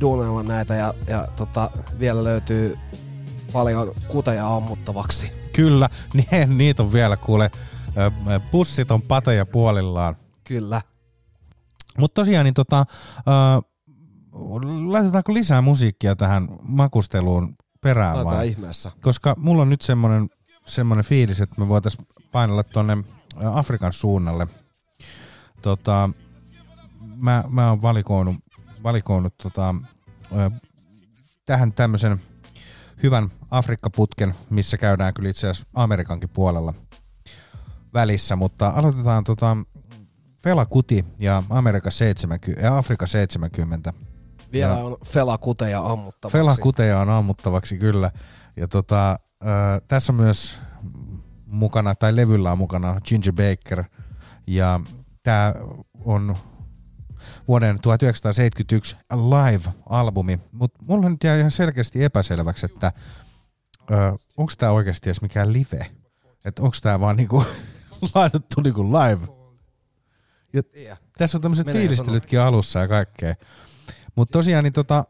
duunailla 0.00 0.42
näitä 0.42 0.74
ja, 0.74 0.94
ja 1.06 1.28
tota, 1.36 1.70
vielä 1.98 2.24
löytyy 2.24 2.78
paljon 3.52 3.92
kuteja 4.08 4.54
ammuttavaksi. 4.54 5.32
Kyllä, 5.52 5.88
niin, 6.14 6.58
niitä 6.58 6.82
on 6.82 6.92
vielä 6.92 7.16
kuule. 7.16 7.50
ö, 7.96 8.10
ö, 8.32 8.40
Pussit 8.50 8.90
on 8.90 9.02
pateja 9.02 9.46
puolillaan. 9.46 10.16
Kyllä. 10.44 10.82
Mutta 11.98 12.20
tosiaan, 12.20 12.44
niin 12.44 12.54
tota, 12.54 12.86
ö, 13.18 13.75
laitetaanko 14.86 15.34
lisää 15.34 15.60
musiikkia 15.60 16.16
tähän 16.16 16.48
makusteluun 16.62 17.56
perään 17.80 18.14
Laitetaan 18.14 18.36
vai? 18.36 18.48
ihmeessä. 18.48 18.92
Koska 19.00 19.34
mulla 19.38 19.62
on 19.62 19.70
nyt 19.70 19.82
semmonen, 19.82 20.28
semmonen 20.66 21.04
fiilis, 21.04 21.40
että 21.40 21.60
me 21.60 21.68
voitais 21.68 21.98
painella 22.32 22.62
tonne 22.62 22.92
ö, 22.92 23.50
Afrikan 23.52 23.92
suunnalle. 23.92 24.46
Tota, 25.62 26.10
mä, 27.16 27.44
mä 27.48 27.68
oon 27.68 27.82
valikoinut, 27.82 28.36
valikoinut 28.82 29.34
tota, 29.42 29.74
tähän 31.46 31.72
tämmöisen 31.72 32.20
hyvän 33.02 33.32
Afrikkaputken, 33.50 34.34
missä 34.50 34.78
käydään 34.78 35.14
kyllä 35.14 35.28
itse 35.28 35.48
asiassa 35.48 35.68
Amerikankin 35.74 36.28
puolella 36.28 36.74
välissä, 37.94 38.36
mutta 38.36 38.68
aloitetaan 38.68 39.24
tota 39.24 39.56
Fela 40.42 40.66
Kuti 40.66 41.04
ja 41.18 41.42
Amerika 41.50 41.90
70, 41.90 42.66
ja 42.66 42.78
Afrika 42.78 43.06
70. 43.06 43.92
Vielä 44.52 44.72
Ja- 44.72 44.78
on 44.78 44.96
felakuteja 45.04 45.80
ammuttavaksi. 45.80 46.38
Fela 46.38 46.54
Kuteja 46.60 47.00
on 47.00 47.10
ammuttavaksi 47.10 47.78
kyllä. 47.78 48.10
Ja 48.56 48.68
tota, 48.68 49.16
ö, 49.42 49.46
tässä 49.88 50.12
on 50.12 50.16
myös 50.16 50.58
mukana, 51.46 51.94
tai 51.94 52.16
levyllä 52.16 52.52
on 52.52 52.58
mukana 52.58 53.00
Ginger 53.00 53.32
Baker. 53.32 53.84
Ja 54.46 54.80
tämä 55.22 55.54
on 56.04 56.36
vuoden 57.48 57.80
1971 57.80 58.96
live-albumi. 59.12 60.38
Mutta 60.52 60.78
mulla 60.82 61.08
nyt 61.08 61.24
jää 61.24 61.36
ihan 61.36 61.50
selkeästi 61.50 62.04
epäselväksi, 62.04 62.66
että 62.66 62.92
onko 64.36 64.52
tämä 64.58 64.72
oikeasti 64.72 65.08
edes 65.08 65.22
mikään 65.22 65.52
live? 65.52 65.86
Että 66.44 66.62
onko 66.62 66.76
tämä 66.82 67.00
vaan 67.00 67.16
niinku 67.16 67.44
laitettu 68.14 68.60
niinku 68.60 68.84
live? 68.84 69.28
Ja 70.52 70.96
tässä 71.18 71.38
on 71.38 71.42
tämmöiset 71.42 71.72
fiilistelytkin 71.72 72.40
alussa 72.40 72.78
ja 72.78 72.88
kaikkea. 72.88 73.34
Mutta 74.16 74.32
tosiaan 74.32 74.64
niin 74.64 74.72
tota, 74.72 75.04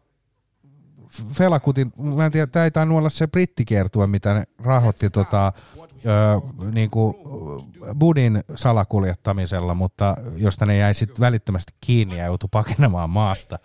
Felakutin, 1.33 1.93
mä 1.97 2.27
en 2.27 2.33
tiedä, 2.33 2.47
tämä 2.47 2.65
ei 2.65 2.71
tainnut 2.71 2.99
olla 2.99 3.09
se 3.09 3.27
brittikiertue, 3.27 4.07
mitä 4.07 4.35
ne 4.35 4.45
rahoitti 4.59 5.11
tota, 5.11 5.53
ö, 5.79 6.41
niinku 6.73 7.17
Budin 7.99 8.45
salakuljettamisella, 8.55 9.75
mutta 9.75 10.17
josta 10.37 10.67
ne 10.67 10.77
jäi 10.77 10.95
sitten 10.95 11.21
välittömästi 11.21 11.73
kiinni 11.81 12.19
ja 12.19 12.25
joutui 12.25 12.49
pakenemaan 12.53 13.11
maasta. 13.11 13.59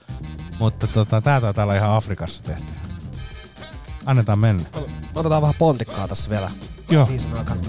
Mutta 0.60 0.88
tota, 0.88 1.22
tää 1.22 1.42
taitaa 1.42 1.64
olla 1.64 1.76
ihan 1.76 1.92
Afrikassa 1.92 2.44
tehty. 2.44 2.64
Annetaan 4.06 4.40
mennä. 4.40 4.64
Otetaan 5.16 5.42
vähän 5.42 5.56
pontikkaa 5.60 6.08
tässä 6.08 6.30
vielä. 6.30 6.52
Joo. 6.90 7.08
Aikana. 7.38 7.62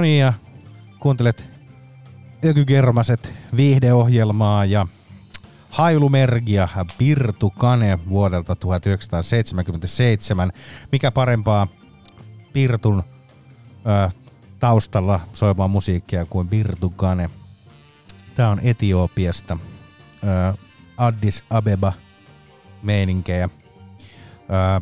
No 0.00 0.02
niin, 0.02 0.20
ja 0.20 0.32
kuuntelet 1.00 1.48
Ökygermaset 2.44 3.34
viihdeohjelmaa 3.56 4.64
ja 4.64 4.86
Hailumergia 5.70 6.68
Pirtu 6.98 7.50
Kane 7.50 7.98
vuodelta 8.08 8.56
1977. 8.56 10.52
Mikä 10.92 11.10
parempaa 11.10 11.66
Pirtun 12.52 13.02
ö, 13.86 14.10
taustalla 14.60 15.20
soivaa 15.32 15.68
musiikkia 15.68 16.26
kuin 16.26 16.48
Pirtu 16.48 16.90
Kane. 16.90 17.30
Tämä 18.34 18.48
on 18.48 18.60
Etiopiasta. 18.62 19.56
Ö, 20.24 20.54
Addis 20.96 21.42
Abeba 21.50 21.92
meininkejä. 22.82 23.48
Ö, 23.48 24.80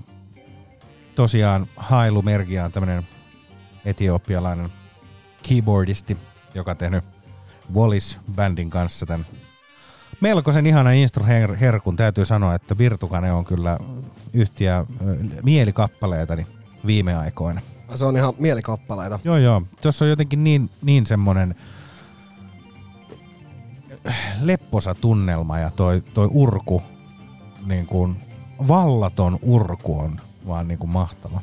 tosiaan 1.15 1.67
Hailumergia 1.77 2.65
on 2.65 2.73
tämmönen 2.73 3.07
etiopialainen 3.85 4.71
keyboardisti, 5.49 6.17
joka 6.55 6.71
on 6.71 6.77
tehnyt 6.77 7.05
Wallis-bändin 7.75 8.71
kanssa 8.71 9.07
tämän 9.07 9.27
melkoisen 10.21 10.67
ihana 10.67 10.93
instru 10.93 11.25
her- 11.25 11.57
herkun. 11.57 11.97
Täytyy 11.97 12.25
sanoa, 12.25 12.55
että 12.55 12.79
Virtukane 12.79 13.33
on 13.33 13.45
kyllä 13.45 13.79
yhtiä 14.33 14.85
mielikappaleitani 15.43 16.47
viime 16.87 17.17
aikoina. 17.17 17.61
Se 17.95 18.05
on 18.05 18.17
ihan 18.17 18.35
mielikappaleita. 18.39 19.21
Joo, 19.25 19.37
joo. 19.37 19.63
Tuossa 19.81 20.05
on 20.05 20.09
jotenkin 20.09 20.45
niin, 20.45 20.71
niin 20.83 21.07
semmonen 21.07 21.55
lepposa 24.41 24.95
tunnelma 24.95 25.59
ja 25.59 25.71
toi, 25.71 26.03
toi 26.15 26.29
urku, 26.33 26.83
niin 27.67 27.87
kuin 27.87 28.17
vallaton 28.69 29.39
urku 29.43 29.99
on 29.99 30.21
vaan 30.47 30.69
niin 30.69 30.79
kuin 30.79 30.91
mahtava. 30.91 31.41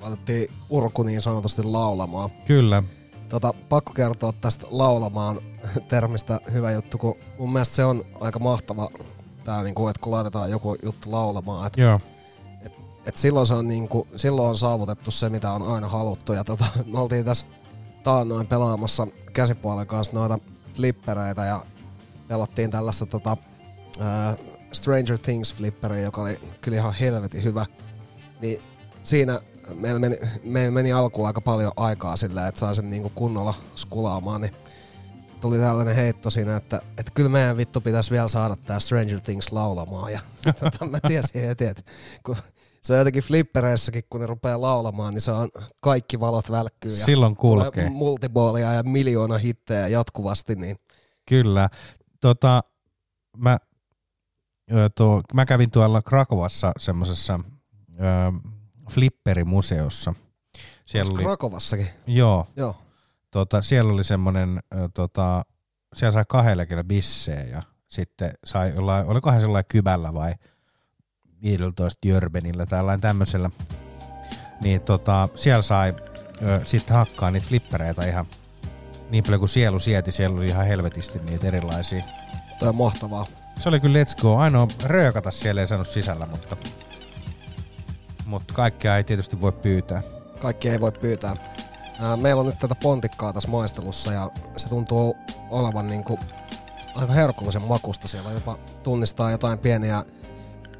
Laitettiin 0.00 0.48
urku 0.70 1.02
niin 1.02 1.20
sanotusti 1.20 1.62
laulamaan. 1.62 2.30
Kyllä. 2.46 2.82
Tota, 3.32 3.54
pakko 3.68 3.92
kertoa 3.92 4.32
tästä 4.40 4.66
laulamaan 4.70 5.40
termistä 5.88 6.40
hyvä 6.52 6.70
juttu, 6.70 6.98
kun 6.98 7.14
mun 7.38 7.52
mielestä 7.52 7.74
se 7.74 7.84
on 7.84 8.04
aika 8.20 8.38
mahtava 8.38 8.90
tää, 9.44 9.62
niinku, 9.62 9.88
että 9.88 10.00
kun 10.00 10.12
laitetaan 10.12 10.50
joku 10.50 10.76
juttu 10.82 11.12
laulamaan, 11.12 11.66
että 11.66 11.80
Joo. 11.80 12.00
et 13.06 13.16
silloin, 13.16 13.46
se 13.46 13.54
on 13.54 13.68
niinku, 13.68 14.06
silloin 14.16 14.48
on 14.48 14.56
saavutettu 14.56 15.10
se, 15.10 15.28
mitä 15.28 15.52
on 15.52 15.62
aina 15.62 15.88
haluttu. 15.88 16.32
Ja 16.32 16.44
tota, 16.44 16.64
me 16.92 16.98
oltiin 16.98 17.24
tässä 17.24 17.46
taannoin 18.04 18.46
pelaamassa 18.46 19.06
käsipuolen 19.32 19.86
kanssa 19.86 20.12
noita 20.12 20.38
flippereitä 20.74 21.44
ja 21.44 21.66
pelattiin 22.28 22.70
tällaista 22.70 23.06
tota, 23.06 23.36
ää, 24.00 24.36
Stranger 24.72 25.18
Things 25.18 25.54
flipperiä, 25.54 26.00
joka 26.00 26.22
oli 26.22 26.40
kyllä 26.60 26.76
ihan 26.76 26.94
helvetin 26.94 27.42
hyvä. 27.42 27.66
Niin 28.40 28.62
siinä 29.02 29.40
meillä 29.72 30.00
meni, 30.00 30.16
meillä 30.44 30.70
meni 30.70 30.92
alkuun 30.92 31.26
aika 31.26 31.40
paljon 31.40 31.72
aikaa 31.76 32.16
sillä, 32.16 32.46
että 32.48 32.58
saa 32.58 32.74
sen 32.74 32.90
niinku 32.90 33.12
kunnolla 33.14 33.54
skulaamaan, 33.74 34.40
niin 34.40 34.52
tuli 35.40 35.58
tällainen 35.58 35.94
heitto 35.94 36.30
siinä, 36.30 36.56
että, 36.56 36.82
että 36.98 37.12
kyllä 37.14 37.28
meidän 37.28 37.56
vittu 37.56 37.80
pitäisi 37.80 38.10
vielä 38.10 38.28
saada 38.28 38.56
tää 38.56 38.80
Stranger 38.80 39.20
Things 39.20 39.52
laulamaan. 39.52 40.12
Ja 40.12 40.20
tota, 40.60 40.86
mä 40.86 40.98
tiesin 41.08 41.42
heti, 41.42 41.64
että 41.64 41.82
kun 42.26 42.36
se 42.82 42.92
on 42.92 42.98
jotenkin 42.98 43.22
flippereissäkin, 43.22 44.02
kun 44.10 44.20
ne 44.20 44.26
rupeaa 44.26 44.60
laulamaan, 44.60 45.14
niin 45.14 45.20
se 45.20 45.32
on 45.32 45.48
kaikki 45.82 46.20
valot 46.20 46.50
välkkyy. 46.50 46.90
Ja 46.90 47.04
Silloin 47.04 47.36
kulkee. 47.36 47.70
tulee 47.70 47.90
multiballia 47.90 48.72
ja 48.72 48.82
miljoona 48.82 49.38
hittejä 49.38 49.88
jatkuvasti, 49.88 50.54
niin 50.54 50.76
Kyllä. 51.28 51.68
Tota, 52.20 52.64
mä, 53.36 53.58
tuo, 54.94 55.22
mä 55.34 55.46
kävin 55.46 55.70
tuolla 55.70 56.02
Krakovassa 56.02 56.72
semmoisessa 56.78 57.40
flipperimuseossa. 58.90 60.14
Siellä 60.84 61.12
oli, 61.12 61.22
Krakovassakin? 61.22 61.88
joo, 62.06 62.46
Joo. 62.56 62.76
tota, 63.30 63.62
siellä 63.62 63.92
oli 63.92 64.04
semmoinen, 64.04 64.60
tota, 64.94 65.42
siellä 65.94 66.12
sai 66.12 66.24
kahdella 66.28 66.64
bissejä 66.84 67.44
ja 67.44 67.62
sitten 67.86 68.32
sai 68.44 68.74
jollain, 68.74 69.06
olikohan 69.06 69.40
sellainen 69.40 69.68
kybällä 69.68 70.14
vai 70.14 70.34
15 71.42 72.08
jörbenillä 72.08 72.66
tai 72.66 72.98
tämmöisellä. 73.00 73.50
Niin 74.60 74.80
tota, 74.80 75.28
siellä 75.36 75.62
sai 75.62 75.94
sitten 76.64 76.96
hakkaa 76.96 77.30
niitä 77.30 77.46
flippereitä 77.46 78.04
ihan 78.06 78.26
niin 79.10 79.24
paljon 79.24 79.40
kuin 79.40 79.48
sielu 79.48 79.78
sieti. 79.80 80.12
Siellä 80.12 80.36
oli 80.36 80.46
ihan 80.46 80.66
helvetisti 80.66 81.18
niitä 81.18 81.46
erilaisia. 81.46 82.04
Toi 82.58 82.68
on 82.68 82.76
mahtavaa. 82.76 83.26
Se 83.58 83.68
oli 83.68 83.80
kyllä 83.80 84.02
let's 84.02 84.20
go. 84.20 84.36
Ainoa 84.36 84.68
röökata 84.84 85.30
siellä 85.30 85.60
ei 85.60 85.66
saanut 85.66 85.88
sisällä, 85.88 86.26
mutta, 86.26 86.56
mutta 88.32 88.54
kaikkea 88.54 88.96
ei 88.96 89.04
tietysti 89.04 89.40
voi 89.40 89.52
pyytää. 89.52 90.02
Kaikki 90.40 90.68
ei 90.68 90.80
voi 90.80 90.92
pyytää. 90.92 91.36
Ää, 92.00 92.16
Meillä 92.16 92.40
on 92.40 92.46
nyt 92.46 92.58
tätä 92.58 92.74
pontikkaa 92.74 93.32
tässä 93.32 93.48
maistelussa 93.48 94.12
ja 94.12 94.30
se 94.56 94.68
tuntuu 94.68 95.16
olevan 95.50 95.88
niinku 95.88 96.18
aika 96.94 97.12
herkullisen 97.12 97.62
makusta. 97.62 98.08
Siellä 98.08 98.30
jopa 98.30 98.56
tunnistaa 98.82 99.30
jotain 99.30 99.58
pieniä 99.58 100.04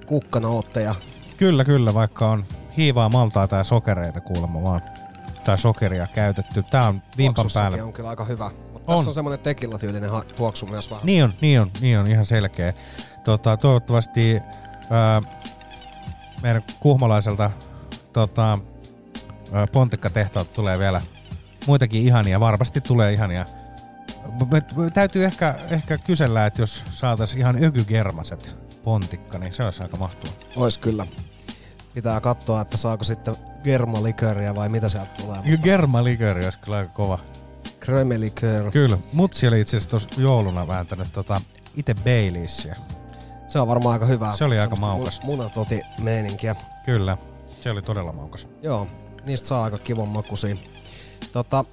kukkanootteja. 0.06 0.94
Kyllä, 1.36 1.64
kyllä, 1.64 1.94
vaikka 1.94 2.28
on 2.30 2.44
hiivaa 2.76 3.08
maltaa 3.08 3.48
tai 3.48 3.64
sokereita 3.64 4.20
kuulemma 4.20 4.62
vaan. 4.62 4.82
Tai 5.44 5.58
sokeria 5.58 6.06
käytetty. 6.14 6.62
Tää 6.62 6.88
on 6.88 7.02
vimpan 7.16 7.46
päällä. 7.54 7.84
on 7.84 7.92
kyllä 7.92 8.08
aika 8.08 8.24
hyvä. 8.24 8.50
Mutta 8.72 8.92
On. 8.92 8.96
tässä 8.96 9.10
on 9.10 9.14
semmonen 9.14 9.38
tekilatyylinen 9.38 10.10
ha- 10.10 10.24
tuoksu 10.36 10.66
myös 10.66 10.90
vähän. 10.90 11.06
Niin 11.06 11.24
on, 11.24 11.34
niin 11.40 11.60
on, 11.60 11.70
niin 11.80 11.98
on 11.98 12.06
ihan 12.06 12.26
selkeä. 12.26 12.72
Tota, 13.24 13.56
toivottavasti 13.56 14.40
ää, 14.90 15.22
meidän 16.42 16.62
kuhmalaiselta 16.80 17.50
tota, 18.12 18.58
ää, 19.52 19.66
pontikkatehtaat 19.66 20.54
tulee 20.54 20.78
vielä 20.78 21.02
muitakin 21.66 22.02
ihania. 22.02 22.40
Varmasti 22.40 22.80
tulee 22.80 23.12
ihania. 23.12 23.46
Me, 24.50 24.62
täytyy 24.94 25.24
ehkä, 25.24 25.54
ehkä 25.70 25.98
kysellä, 25.98 26.46
että 26.46 26.62
jos 26.62 26.84
saataisiin 26.90 27.40
ihan 27.40 27.64
ökygermaset 27.64 28.54
pontikka, 28.84 29.38
niin 29.38 29.52
se 29.52 29.64
olisi 29.64 29.82
aika 29.82 29.96
mahtavaa. 29.96 30.34
Ois 30.56 30.78
kyllä. 30.78 31.06
Pitää 31.94 32.20
katsoa, 32.20 32.60
että 32.60 32.76
saako 32.76 33.04
sitten 33.04 33.36
germaliköriä 33.64 34.54
vai 34.54 34.68
mitä 34.68 34.88
sieltä 34.88 35.10
tulee. 35.22 35.58
Germaliköri 35.62 36.44
olisi 36.44 36.58
kyllä 36.58 36.76
aika 36.76 36.92
kova. 36.92 37.18
Kremeliköör. 37.80 38.70
Kyllä. 38.70 38.98
Mutsi 39.12 39.48
oli 39.48 39.60
itse 39.60 39.76
asiassa 39.76 39.90
tuossa 39.90 40.08
jouluna 40.16 40.68
vääntänyt 40.68 41.08
tota, 41.12 41.40
itse 41.76 41.94
Baileysia. 41.94 42.76
Se 43.52 43.60
on 43.60 43.68
varmaan 43.68 43.92
aika 43.92 44.06
hyvä. 44.06 44.32
Se 44.32 44.44
oli 44.44 44.58
aika 44.58 44.76
maukas. 44.76 45.20
mu- 45.20 45.26
Munatoti 45.26 45.80
meininkiä. 45.98 46.56
Kyllä. 46.84 47.16
Se 47.60 47.70
oli 47.70 47.82
todella 47.82 48.12
maukas. 48.12 48.46
Joo, 48.62 48.86
niistä 49.24 49.48
saa 49.48 49.64
aika 49.64 49.78
kivan 49.78 50.08
makuisia. 50.08 50.56
Tota, 51.32 51.64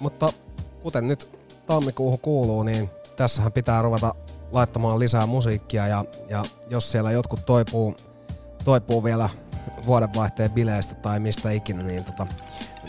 mutta 0.00 0.32
kuten 0.82 1.08
nyt 1.08 1.38
tammikuuhun 1.66 2.18
kuuluu, 2.20 2.62
niin 2.62 2.90
tässähän 3.16 3.52
pitää 3.52 3.82
ruveta 3.82 4.14
laittamaan 4.52 4.98
lisää 4.98 5.26
musiikkia 5.26 5.86
ja, 5.86 6.04
ja 6.28 6.44
jos 6.70 6.92
siellä 6.92 7.12
jotkut 7.12 7.46
toipuu, 7.46 7.96
toipuu 8.64 9.04
vielä 9.04 9.28
vuodenvaihteen 9.86 10.52
bileistä 10.52 10.94
tai 10.94 11.20
mistä 11.20 11.50
ikinä, 11.50 11.82
niin 11.82 12.04
tota, 12.04 12.26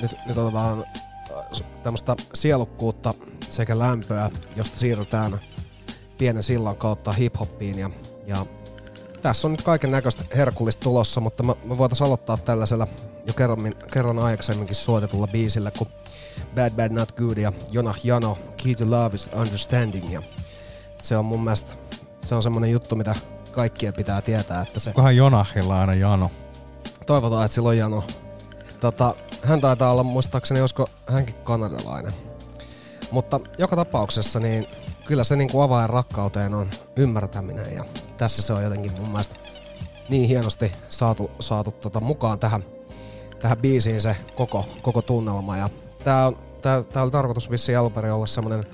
nyt, 0.02 0.16
nyt 0.26 0.38
otetaan 0.38 0.86
äh, 1.32 1.62
tämmöistä 1.84 2.16
sielukkuutta 2.34 3.14
sekä 3.50 3.80
lämpöä, 3.80 4.30
josta 4.56 4.80
siirrytään 4.80 5.40
pienen 6.18 6.44
sillan 6.44 6.76
kautta 6.76 7.14
hiphoppiin 7.14 7.80
ja, 7.80 7.90
ja 8.28 8.46
tässä 9.22 9.48
on 9.48 9.52
nyt 9.52 9.62
kaiken 9.62 9.92
näköistä 9.92 10.24
herkullista 10.36 10.84
tulossa, 10.84 11.22
mutta 11.22 11.44
mä, 11.44 11.56
mä 11.66 11.78
voitaisiin 11.78 12.06
aloittaa 12.06 12.38
tällaisella 12.38 12.88
jo 13.26 13.34
kerran, 13.34 13.74
kerran 13.94 14.20
aikaisemminkin 14.20 14.76
suotetulla 14.76 15.28
biisillä 15.28 15.72
kuin 15.72 15.90
Bad 16.56 16.72
Bad 16.72 16.92
Not 16.92 17.12
Good 17.12 17.38
ja 17.38 17.54
Jonah 17.72 18.00
Jano, 18.04 18.38
Key 18.64 18.76
to 18.76 18.86
Love 18.90 19.16
is 19.16 19.30
Understanding 19.34 20.14
ja 20.14 20.24
se 21.02 21.18
on 21.18 21.26
mun 21.26 21.44
mielestä 21.44 21.74
se 22.26 22.36
on 22.36 22.44
semmonen 22.44 22.72
juttu, 22.72 22.96
mitä 22.96 23.16
kaikkien 23.52 23.94
pitää 23.94 24.22
tietää, 24.22 24.62
että 24.62 24.80
se 24.80 24.90
Onkohan 24.90 25.16
Jonahilla 25.16 25.80
aina 25.80 25.94
Jano? 25.94 26.32
toivotaan, 27.06 27.46
että 27.46 27.56
sillä 27.56 27.70
on 27.70 27.78
Jano. 27.78 28.04
Tota, 28.80 29.16
hän 29.44 29.62
taitaa 29.62 29.92
olla 29.92 30.04
muistaakseni, 30.04 30.62
olisiko 30.62 30.90
hänkin 31.08 31.36
kanadalainen. 31.44 32.14
Mutta 33.12 33.40
joka 33.58 33.76
tapauksessa 33.76 34.40
niin 34.40 34.68
kyllä 35.06 35.24
se 35.24 35.36
niin 35.36 35.52
kuin 35.52 35.64
avain 35.64 35.90
rakkauteen 35.90 36.54
on 36.54 36.70
ymmärtäminen 36.96 37.76
ja 37.76 37.86
tässä 38.18 38.42
se 38.42 38.54
on 38.54 38.64
jotenkin 38.64 38.92
mun 38.92 39.10
mielestä 39.10 39.36
niin 40.10 40.28
hienosti 40.28 40.72
saatu, 40.90 41.32
saatu 41.40 41.72
tota 41.72 42.00
mukaan 42.00 42.40
tähän, 42.40 42.64
tähän 43.42 43.58
biisiin 43.58 44.02
se 44.02 44.18
koko, 44.36 44.66
koko 44.82 45.02
tunnelma. 45.02 45.58
Ja 45.58 45.70
tää, 46.04 46.28
on, 46.28 46.38
tää, 46.62 46.84
tää 46.84 47.04
oli 47.04 47.12
tarkoitus 47.12 47.50
vissiin 47.50 47.78
alun 47.78 47.92
perin 47.92 48.12
olla 48.12 48.26
semmonen 48.26 48.66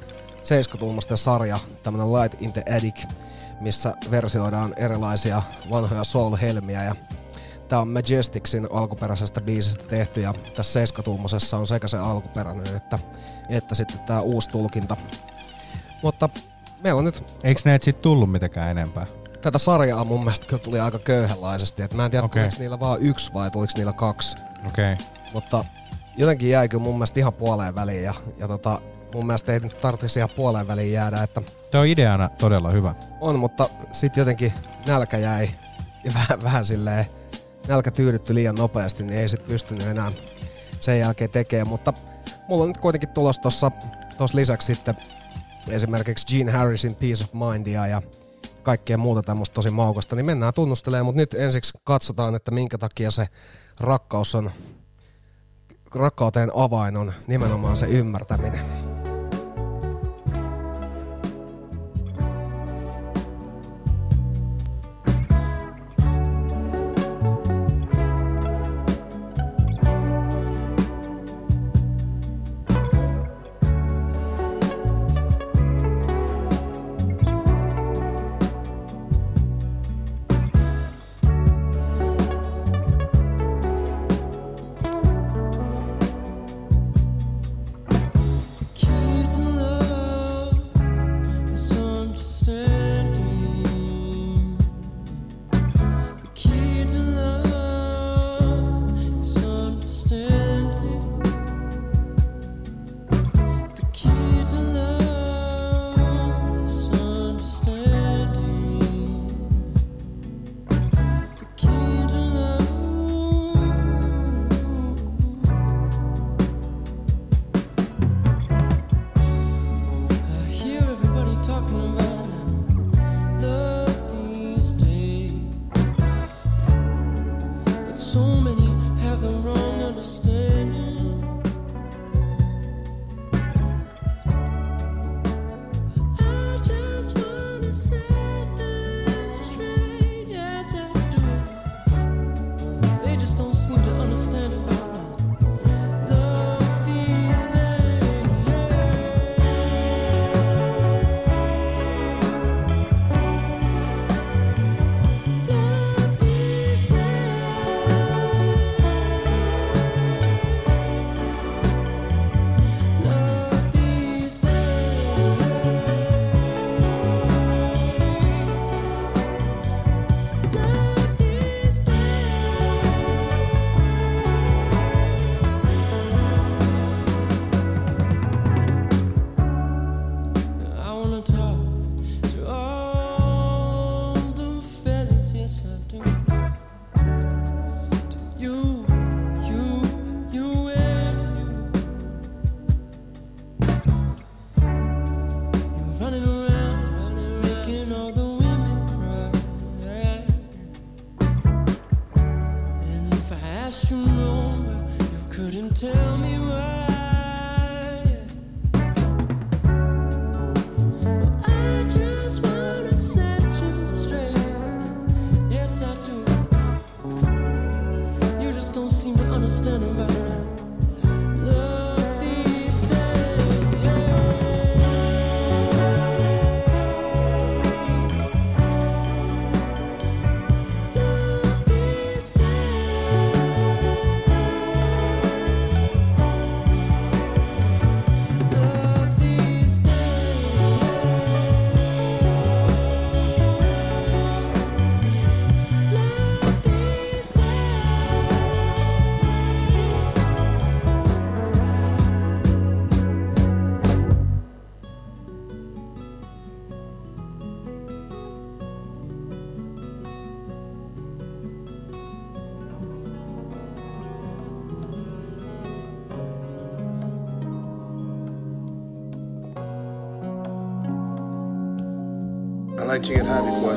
70 0.43 1.15
sarja, 1.15 1.59
tämmönen 1.83 2.13
Light 2.13 2.41
in 2.41 2.53
the 2.53 2.63
Attic, 2.77 3.05
missä 3.59 3.95
versioidaan 4.11 4.73
erilaisia 4.77 5.41
vanhoja 5.69 6.03
soul-helmiä 6.03 6.83
ja 6.83 6.95
Tää 7.71 7.79
on 7.79 7.87
Majesticsin 7.87 8.67
alkuperäisestä 8.71 9.41
biisistä 9.41 9.83
tehty 9.87 10.21
ja 10.21 10.33
tässä 10.55 10.73
seiskatuumosessa 10.73 11.57
on 11.57 11.67
sekä 11.67 11.87
se 11.87 11.97
alkuperäinen 11.97 12.75
että, 12.75 12.99
että 13.49 13.75
sitten 13.75 13.99
tää 13.99 14.21
uusi 14.21 14.49
tulkinta. 14.49 14.97
Mutta 16.01 16.29
meillä 16.83 16.99
on 16.99 17.05
nyt 17.05 17.23
Eikö 17.43 17.61
näitä 17.65 17.85
sit 17.85 18.01
tullut 18.01 18.31
mitenkään 18.31 18.71
enempää? 18.71 19.05
tätä 19.41 19.57
sarjaa 19.57 20.05
mun 20.05 20.23
mielestä 20.23 20.45
kyllä 20.45 20.63
tuli 20.63 20.79
aika 20.79 20.99
köyhänlaisesti. 20.99 21.83
Et 21.83 21.93
mä 21.93 22.05
en 22.05 22.11
tiedä, 22.11 22.25
okay. 22.25 22.43
tuliko 22.43 22.59
niillä 22.59 22.79
vaan 22.79 23.01
yksi 23.01 23.33
vai 23.33 23.51
tuliko 23.51 23.73
niillä 23.75 23.93
kaksi. 23.93 24.37
Okei. 24.67 24.93
Okay. 24.93 25.05
Mutta 25.33 25.65
jotenkin 26.17 26.49
jäi 26.49 26.69
kyllä 26.69 26.83
mun 26.83 26.95
mielestä 26.95 27.19
ihan 27.19 27.33
puoleen 27.33 27.75
väliin 27.75 28.03
ja, 28.03 28.13
ja 28.37 28.47
tota, 28.47 28.81
mun 29.13 29.25
mielestä 29.25 29.53
ei 29.53 29.59
nyt 29.59 29.81
tarvitsisi 29.81 30.19
ihan 30.19 30.29
puoleen 30.35 30.67
väliin 30.67 30.93
jäädä, 30.93 31.23
että 31.23 31.41
Tämä 31.71 31.81
on 31.81 31.87
ideana 31.87 32.29
todella 32.29 32.71
hyvä. 32.71 32.95
on, 33.21 33.39
mutta 33.39 33.69
sitten 33.91 34.21
jotenkin 34.21 34.53
nälkä 34.85 35.17
jäi 35.17 35.49
ja 36.03 36.13
vähän, 36.19 36.43
vähän 36.43 36.65
silleen, 36.65 37.05
nälkä 37.67 37.91
tyydytty 37.91 38.33
liian 38.33 38.55
nopeasti, 38.55 39.03
niin 39.03 39.19
ei 39.19 39.29
sit 39.29 39.47
pystynyt 39.47 39.87
enää 39.87 40.11
sen 40.79 40.99
jälkeen 40.99 41.29
tekemään, 41.29 41.67
mutta 41.67 41.93
mulla 42.47 42.63
on 42.63 42.69
nyt 42.69 42.77
kuitenkin 42.77 43.09
tulos 43.09 43.39
tuossa 43.39 43.71
lisäksi 44.33 44.65
sitten 44.65 44.97
esimerkiksi 45.67 46.27
Gene 46.27 46.51
Harrisin 46.51 46.95
Peace 46.95 47.23
of 47.23 47.29
Mindia 47.33 47.87
ja 47.87 48.01
kaikkea 48.63 48.97
muuta 48.97 49.23
tämmöistä 49.23 49.53
tosi 49.53 49.71
maukasta, 49.71 50.15
niin 50.15 50.25
mennään 50.25 50.53
tunnustelemaan, 50.53 51.05
mutta 51.05 51.21
nyt 51.21 51.33
ensiksi 51.33 51.77
katsotaan, 51.83 52.35
että 52.35 52.51
minkä 52.51 52.77
takia 52.77 53.11
se 53.11 53.27
rakkaus 53.79 54.35
on, 54.35 54.51
rakkauteen 55.95 56.51
avain 56.55 56.97
on 56.97 57.13
nimenomaan 57.27 57.77
se 57.77 57.85
ymmärtäminen. 57.85 59.00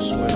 To 0.01 0.17
get 0.17 0.34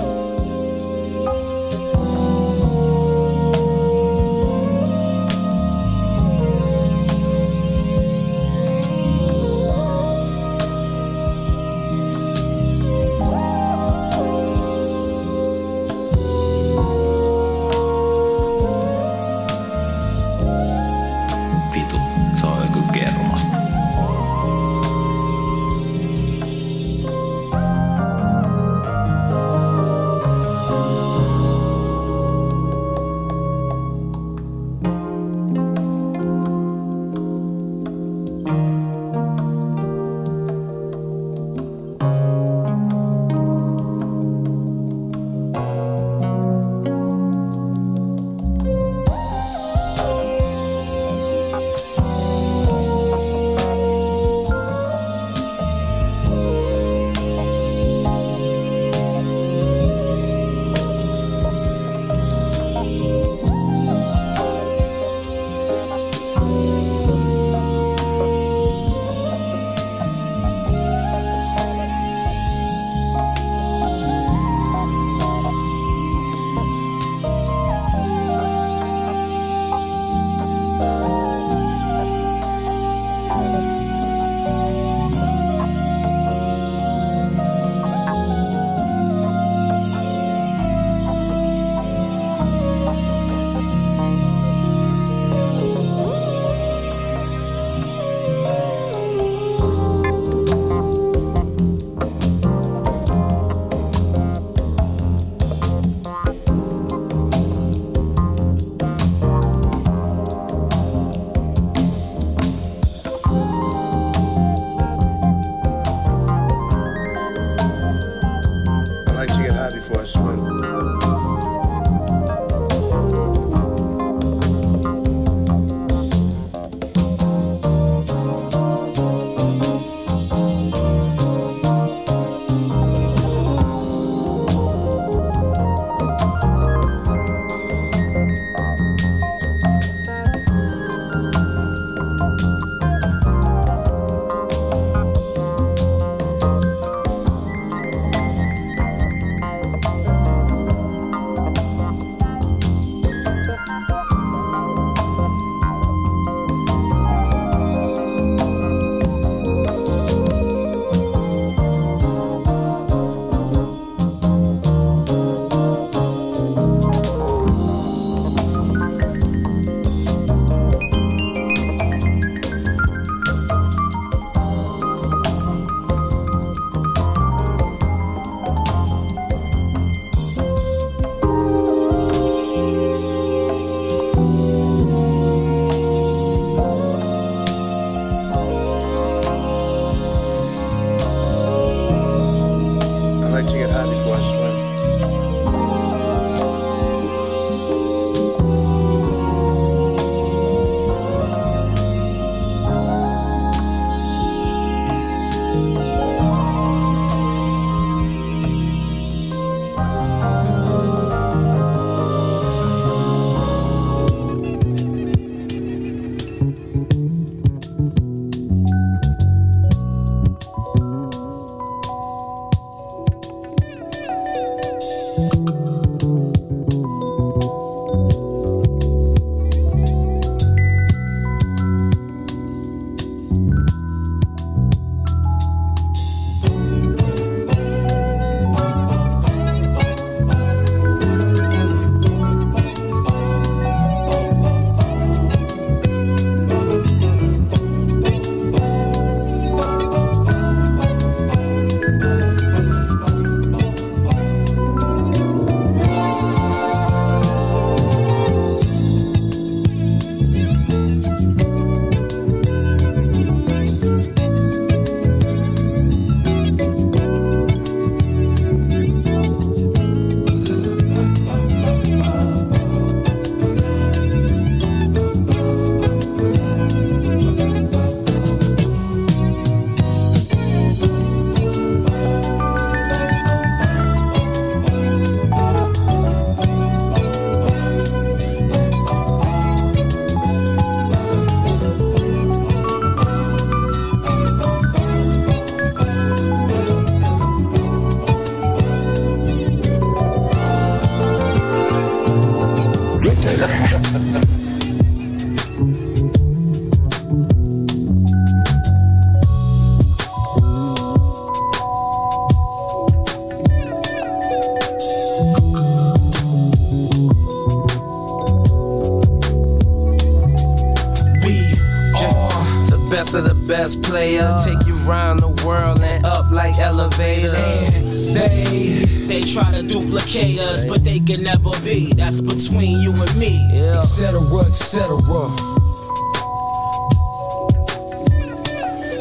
best 323.60 323.76
of 323.76 323.82
the 323.82 323.88
best 323.88 323.90
player. 323.90 324.36
Take 324.44 324.66
you 324.66 324.74
round 324.88 325.20
the 325.20 325.46
world 325.46 325.80
and 325.80 326.04
up 326.04 326.30
like 326.30 326.58
elevators. 326.58 328.14
They 328.14 328.84
they 329.06 329.22
try 329.22 329.50
to 329.52 329.62
duplicate 329.62 330.38
us, 330.38 330.64
but 330.64 330.84
they 330.84 331.00
can 331.00 331.22
never 331.22 331.50
be. 331.62 331.92
That's 331.92 332.20
between 332.20 332.80
you 332.80 332.92
and 332.92 333.16
me. 333.16 333.38
Etc. 333.76 334.18
Etc. 334.46 334.96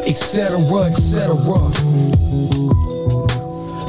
Etc. 0.06 0.58
Etc. 0.86 1.36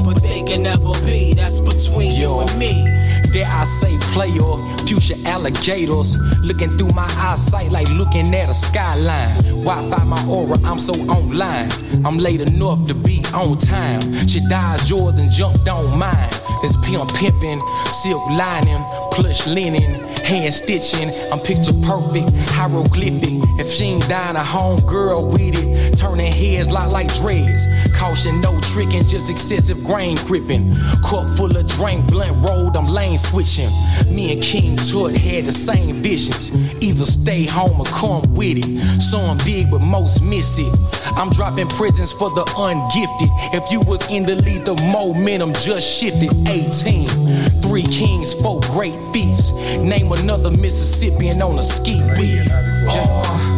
But 0.05 0.23
they 0.23 0.43
can 0.43 0.63
never 0.63 0.93
be. 1.07 1.35
That's 1.35 1.61
between 1.61 2.13
you 2.13 2.41
and 2.41 2.59
me. 2.59 2.85
Dare 3.33 3.47
I 3.47 3.65
say 3.65 3.97
player, 4.13 4.43
future 4.91 5.15
alligators. 5.25 6.17
Looking 6.43 6.71
through 6.77 6.93
my 6.93 7.07
eyesight 7.17 7.71
like 7.71 7.89
looking 7.91 8.35
at 8.35 8.49
a 8.49 8.55
skyline. 8.55 9.37
Wi-Fi 9.65 10.05
my 10.05 10.27
aura, 10.27 10.59
I'm 10.65 10.81
so 10.81 10.95
online. 11.09 11.71
I'm 12.05 12.19
late 12.19 12.41
enough 12.41 12.85
to 12.89 12.95
be 12.95 13.23
on 13.33 13.57
time. 13.59 14.01
She 14.27 14.41
dies 14.49 14.91
yours 14.91 15.15
and 15.15 15.31
jumped 15.31 15.69
on 15.69 15.97
mine. 15.97 16.31
It's 16.65 16.77
pimp 16.85 17.09
pimping, 17.15 17.63
silk 18.03 18.29
lining, 18.31 18.83
plush 19.13 19.47
linen 19.47 20.00
Hand 20.25 20.53
stitching, 20.55 21.11
I'm 21.33 21.41
picture 21.41 21.73
perfect, 21.83 22.29
hieroglyphic 22.51 23.41
If 23.59 23.71
she 23.71 23.85
ain't 23.85 24.09
dying 24.09 24.37
a 24.37 24.45
home 24.45 24.81
girl 24.87 25.27
with 25.27 25.57
it 25.57 25.99
Turning 25.99 26.33
heads 26.33 26.71
like 26.71 26.91
like 26.91 27.13
dreads 27.17 27.67
Caution, 27.97 28.41
no 28.41 28.59
tricking, 28.61 29.05
just 29.07 29.31
excessive 29.31 29.83
grain 29.85 30.17
gripping 30.27 30.77
Cup 31.03 31.27
full 31.37 31.57
of 31.57 31.67
drink, 31.67 32.07
blunt 32.11 32.45
rolled, 32.45 32.77
I'm 32.77 32.87
lane 32.87 33.19
switching. 33.19 33.71
Me 34.15 34.33
and 34.33 34.43
King 34.43 34.77
Tut 34.77 35.15
had 35.17 35.45
the 35.45 35.53
same 35.53 35.97
visions. 35.97 36.53
Either 36.83 37.05
stay 37.05 37.45
home 37.45 37.81
or 37.81 37.87
come 37.87 38.23
with 38.35 38.59
it. 38.59 39.01
Some 39.01 39.37
dig, 39.39 39.71
but 39.71 39.81
most 39.81 40.23
miss 40.23 40.59
it. 40.59 40.73
I'm 41.17 41.31
dropping 41.31 41.69
prisons 41.69 42.13
for 42.13 42.31
the 42.31 42.45
ungifted. 42.57 43.29
If 43.55 43.71
you 43.71 43.81
was 43.81 44.09
in 44.11 44.25
the 44.25 44.37
lead, 44.37 44.65
the 44.65 44.75
momentum 44.75 45.53
just 45.55 46.01
shifted. 46.01 46.31
18, 46.49 47.07
three 47.63 47.83
kings, 47.85 48.35
four 48.35 48.61
great 48.73 48.97
feats. 49.13 49.53
Name 49.79 50.00
another 50.07 50.51
Mississippian 50.51 51.43
on 51.43 51.59
a 51.59 51.63
ski 51.63 52.01
beat. 52.17 52.45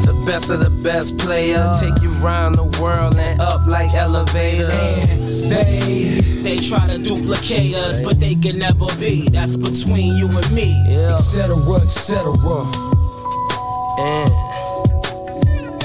The 0.05 0.23
best 0.27 0.51
of 0.51 0.61
the 0.61 0.71
best 0.83 1.19
player. 1.19 1.73
Take 1.79 2.03
you 2.03 2.11
round 2.25 2.57
the 2.57 2.65
world 2.81 3.17
and 3.17 3.41
up 3.41 3.67
like 3.67 3.95
elevators. 3.95 5.49
They 5.49 6.21
they 6.43 6.57
try 6.59 6.87
to 6.89 6.99
duplicate 6.99 7.75
us, 7.75 8.01
but 8.01 8.19
they 8.21 8.35
can 8.35 8.59
never 8.59 8.87
be. 8.99 9.29
That's 9.29 9.57
between 9.57 10.17
you 10.17 10.29
and 10.29 10.53
me. 10.53 10.75
Etc. 10.89 11.55
Etc. 11.57 12.31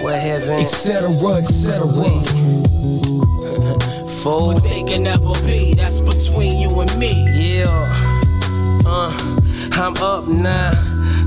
What 0.02 0.20
heaven? 0.20 0.62
Etc. 0.62 1.10
Etc. 1.38 1.80
Fool. 4.22 4.54
But 4.54 4.64
they 4.64 4.84
can 4.84 5.04
never 5.04 5.34
be. 5.46 5.74
That's 5.74 6.00
between 6.00 6.60
you 6.60 6.80
and 6.80 6.98
me. 6.98 7.14
Yeah. 7.34 7.68
Uh, 8.86 9.12
I'm 9.74 9.96
up 9.98 10.28
now. 10.28 10.72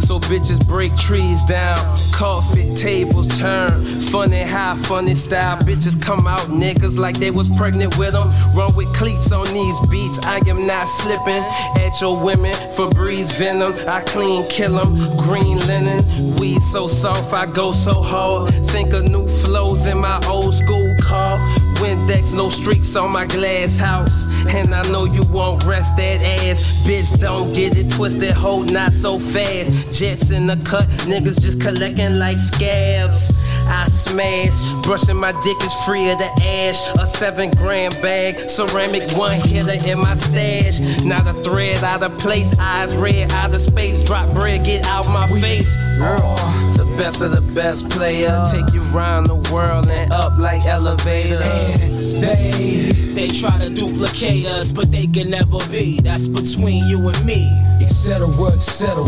So 0.01 0.18
bitches 0.18 0.66
break 0.66 0.97
trees 0.97 1.43
down, 1.45 1.76
coffee 2.12 2.74
tables 2.74 3.28
turn. 3.38 3.80
Funny 4.11 4.41
how, 4.41 4.74
funny 4.74 5.14
style. 5.14 5.57
Bitches 5.59 6.01
come 6.01 6.26
out 6.26 6.41
niggas 6.49 6.99
like 6.99 7.16
they 7.18 7.30
was 7.30 7.49
pregnant 7.51 7.97
with 7.97 8.12
them. 8.12 8.32
Run 8.57 8.74
with 8.74 8.93
cleats 8.95 9.30
on 9.30 9.47
these 9.55 9.78
beats. 9.88 10.18
I 10.20 10.38
am 10.49 10.66
not 10.66 10.86
slipping 10.86 11.45
at 11.84 12.01
your 12.01 12.20
women. 12.20 12.53
Febreze 12.76 13.32
venom. 13.38 13.72
I 13.86 14.01
clean 14.01 14.49
kill 14.49 14.78
'em. 14.80 15.16
Green 15.16 15.59
linen. 15.68 16.05
Weed 16.36 16.61
so 16.61 16.86
soft, 16.88 17.32
I 17.32 17.47
go 17.47 17.70
so 17.70 18.03
hard. 18.03 18.53
Think 18.70 18.93
of 18.93 19.09
new 19.09 19.28
flows 19.28 19.86
in 19.86 19.99
my 19.99 20.20
old 20.26 20.55
school 20.55 20.95
car. 21.01 21.38
Windex, 21.81 22.35
no 22.35 22.49
streaks 22.49 22.95
on 22.95 23.12
my 23.12 23.24
glass 23.26 23.76
house. 23.76 24.28
And 24.49 24.74
I 24.74 24.83
know 24.91 25.05
you 25.05 25.22
won't 25.24 25.64
rest 25.64 25.97
that 25.97 26.20
ass. 26.20 26.85
Bitch, 26.87 27.18
don't 27.18 27.53
get 27.55 27.76
it 27.76 27.91
twisted, 27.91 28.33
hold 28.33 28.70
not 28.72 28.93
so 28.93 29.18
fast. 29.18 29.99
Jets 29.99 30.31
in 30.31 30.47
the 30.47 30.57
cut, 30.64 30.87
niggas 31.09 31.41
just 31.41 31.61
collecting 31.61 32.18
like 32.18 32.39
scabs. 32.39 33.41
I 33.71 33.85
smash, 33.89 34.59
brushing 34.83 35.16
my 35.16 35.33
dick 35.33 35.62
is 35.62 35.75
free 35.87 36.11
of 36.11 36.18
the 36.18 36.31
ash. 36.45 36.79
A 36.99 37.07
seven 37.07 37.51
gram 37.53 37.93
bag, 38.03 38.39
ceramic 38.49 39.16
one 39.16 39.41
hitter 39.41 39.79
in 39.89 39.99
my 39.99 40.14
stash. 40.14 40.81
Not 41.05 41.27
a 41.27 41.35
thread 41.43 41.83
out 41.85 42.03
of 42.03 42.18
place, 42.18 42.59
eyes 42.59 42.95
red 42.97 43.33
out 43.33 43.55
of 43.55 43.61
space. 43.61 44.05
Drop 44.05 44.33
bread, 44.35 44.64
get 44.64 44.87
out 44.87 45.07
my 45.09 45.27
face. 45.41 45.75
Girl, 45.99 46.37
the 46.77 46.95
best 46.99 47.23
of 47.23 47.31
the 47.33 47.41
best 47.55 47.89
player. 47.91 48.45
Take 48.51 48.75
you 48.75 48.83
round 48.93 49.29
the 49.29 49.37
world 49.53 49.89
and 49.89 50.12
up 50.12 50.37
like 50.39 50.64
elevators. 50.66 52.21
They 52.21 52.93
they 53.14 53.29
try 53.29 53.59
to 53.59 53.71
duplicate 53.71 54.47
us, 54.47 54.73
but 54.73 54.91
they 54.91 55.07
can 55.07 55.31
never 55.31 55.59
be. 55.71 56.01
That's 56.01 56.29
between 56.29 56.87
you 56.89 57.09
and 57.09 57.25
me. 57.25 57.49
Etc. 57.81 58.27
Etc. 58.27 59.03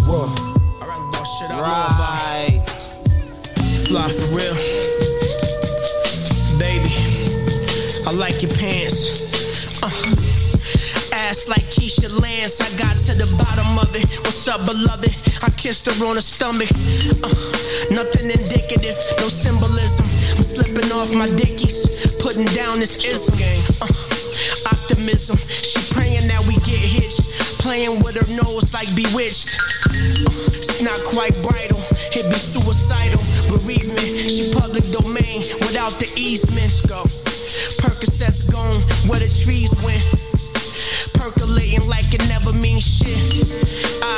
Right. 1.51 2.72
Fly 3.93 4.09
for 4.09 4.37
real. 4.41 4.55
Baby, 6.57 6.89
I 8.09 8.13
like 8.17 8.41
your 8.41 8.51
pants. 8.57 9.21
Uh, 9.83 9.93
ass 11.13 11.47
like 11.47 11.69
Keisha 11.69 12.09
Lance. 12.09 12.63
I 12.63 12.71
got 12.79 12.97
to 13.05 13.13
the 13.13 13.29
bottom 13.37 13.77
of 13.77 13.95
it. 13.95 14.09
What's 14.25 14.49
up, 14.49 14.65
beloved? 14.65 15.13
I 15.45 15.51
kissed 15.51 15.85
her 15.85 16.07
on 16.07 16.15
the 16.15 16.23
stomach. 16.23 16.73
Uh, 17.21 17.29
nothing 17.93 18.31
indicative, 18.33 18.97
no 19.21 19.29
symbolism. 19.29 20.09
I'm 20.39 20.45
slipping 20.45 20.91
off 20.93 21.13
my 21.13 21.29
dickies, 21.37 22.17
putting 22.17 22.47
down 22.57 22.79
this 22.81 23.05
ism. 23.05 23.37
Uh, 23.77 23.93
optimism. 24.73 25.37
She 25.37 25.85
praying 25.93 26.29
that 26.29 26.41
we 26.49 26.55
get 26.65 26.81
hitched. 26.81 27.22
Playing 27.63 28.03
with 28.03 28.19
her 28.19 28.27
nose 28.35 28.75
like 28.75 28.91
bewitched. 28.97 29.55
It's 29.87 30.83
not 30.83 30.99
quite 31.07 31.31
bridal, 31.47 31.79
it 32.11 32.27
be 32.27 32.35
suicidal. 32.35 33.23
Bereavement, 33.47 34.03
she 34.03 34.51
public 34.53 34.83
domain 34.91 35.47
without 35.63 35.95
the 36.03 36.11
easements. 36.19 36.85
Go. 36.85 37.05
Percocets 37.79 38.51
gone 38.51 38.75
where 39.07 39.21
the 39.21 39.31
trees 39.31 39.71
went. 39.87 40.03
Percolating 41.15 41.87
like 41.87 42.13
it 42.13 42.27
never 42.27 42.53
means 42.53 42.83
shit. 42.83 43.15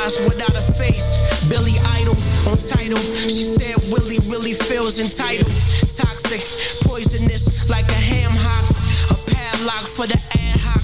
Eyes 0.01 0.17
without 0.25 0.57
a 0.57 0.65
face, 0.73 1.45
Billy 1.47 1.77
Idol 2.01 2.17
on 2.49 2.57
title. 2.57 2.97
She 2.97 3.45
said 3.45 3.77
Willie 3.93 4.25
really 4.25 4.53
feels 4.53 4.97
entitled. 4.97 5.53
Toxic, 5.93 6.41
poisonous 6.89 7.69
like 7.69 7.87
a 7.89 8.01
ham 8.09 8.31
hock. 8.33 8.65
A 9.13 9.17
padlock 9.29 9.85
for 9.85 10.07
the 10.07 10.17
ad 10.33 10.59
hoc. 10.65 10.81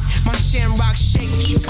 Shamrock 0.51 0.97
shake. 0.97 1.63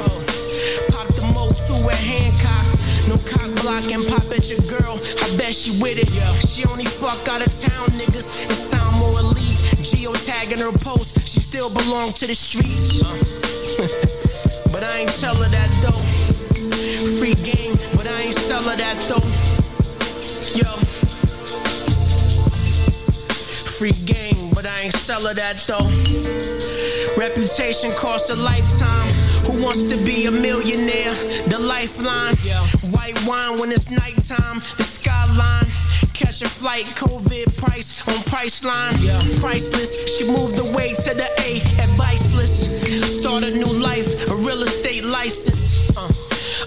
Pop 0.90 1.06
the 1.14 1.22
mo 1.36 1.54
two 1.54 1.78
at 1.86 2.02
Hancock. 2.02 2.66
No 3.06 3.16
cock 3.30 3.54
blocking, 3.62 4.02
pop 4.10 4.26
at 4.34 4.50
your 4.50 4.58
girl. 4.66 4.98
I 5.22 5.38
bet 5.38 5.54
she 5.54 5.78
with 5.80 6.02
it. 6.02 6.10
Yo. 6.10 6.26
She 6.50 6.66
only 6.66 6.86
fuck 6.86 7.22
out 7.30 7.46
of 7.46 7.54
town 7.62 7.90
niggas 7.94 8.50
and 8.50 8.58
sound 8.58 8.98
more 8.98 9.20
elite. 9.20 9.62
Geotagging 9.86 10.66
her 10.66 10.76
post, 10.80 11.14
she 11.30 11.42
still 11.42 11.70
belong 11.70 12.14
to 12.14 12.26
the 12.26 12.34
streets. 12.34 13.04
but 14.74 14.84
I 14.84 15.02
ain't 15.06 15.14
tell 15.22 15.36
her 15.36 15.50
that 15.50 15.70
though. 15.86 16.02
Free 17.22 17.36
game, 17.36 17.78
but 17.96 18.08
I 18.08 18.20
ain't 18.22 18.34
sell 18.34 18.64
her 18.64 18.76
that 18.78 18.98
though. 19.06 19.22
Yo. 20.58 20.74
Free 23.78 23.94
game, 24.06 24.31
but 24.62 24.70
I 24.70 24.82
ain't 24.82 24.94
sell 24.94 25.26
her 25.26 25.34
that 25.34 25.58
though. 25.66 25.90
Reputation 27.18 27.92
costs 27.94 28.30
a 28.30 28.36
lifetime. 28.36 29.10
Who 29.48 29.64
wants 29.64 29.84
to 29.90 29.98
be 30.06 30.26
a 30.26 30.32
millionaire? 30.32 31.14
The 31.50 31.58
lifeline. 31.60 32.36
White 32.94 33.18
wine 33.26 33.60
when 33.60 33.72
it's 33.72 33.90
nighttime. 33.90 34.60
The 34.78 34.84
skyline. 34.84 35.66
Catch 36.14 36.44
a 36.44 36.50
flight, 36.50 36.86
COVID 36.94 37.58
price 37.58 38.08
on 38.08 38.22
Priceline. 38.30 38.94
Priceless. 39.40 40.18
She 40.18 40.26
moved 40.26 40.60
away 40.60 40.94
to 40.94 41.14
the 41.14 41.30
A, 41.42 41.58
adviceless. 41.82 43.20
Start 43.20 43.44
a 43.44 43.52
new 43.52 43.74
life, 43.82 44.30
a 44.30 44.36
real 44.36 44.62
estate 44.62 45.04
license. 45.04 45.98
Uh, 45.98 46.08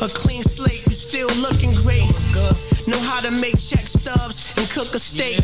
a 0.04 0.08
clean 0.08 0.42
slate, 0.42 0.84
you 0.86 0.92
still 0.92 1.30
looking 1.38 1.72
great. 1.86 2.10
Know 2.86 3.00
how 3.00 3.20
to 3.20 3.30
make 3.30 3.56
check 3.56 3.83
and 4.56 4.68
cook 4.70 4.94
a 4.94 4.98
steak. 4.98 5.40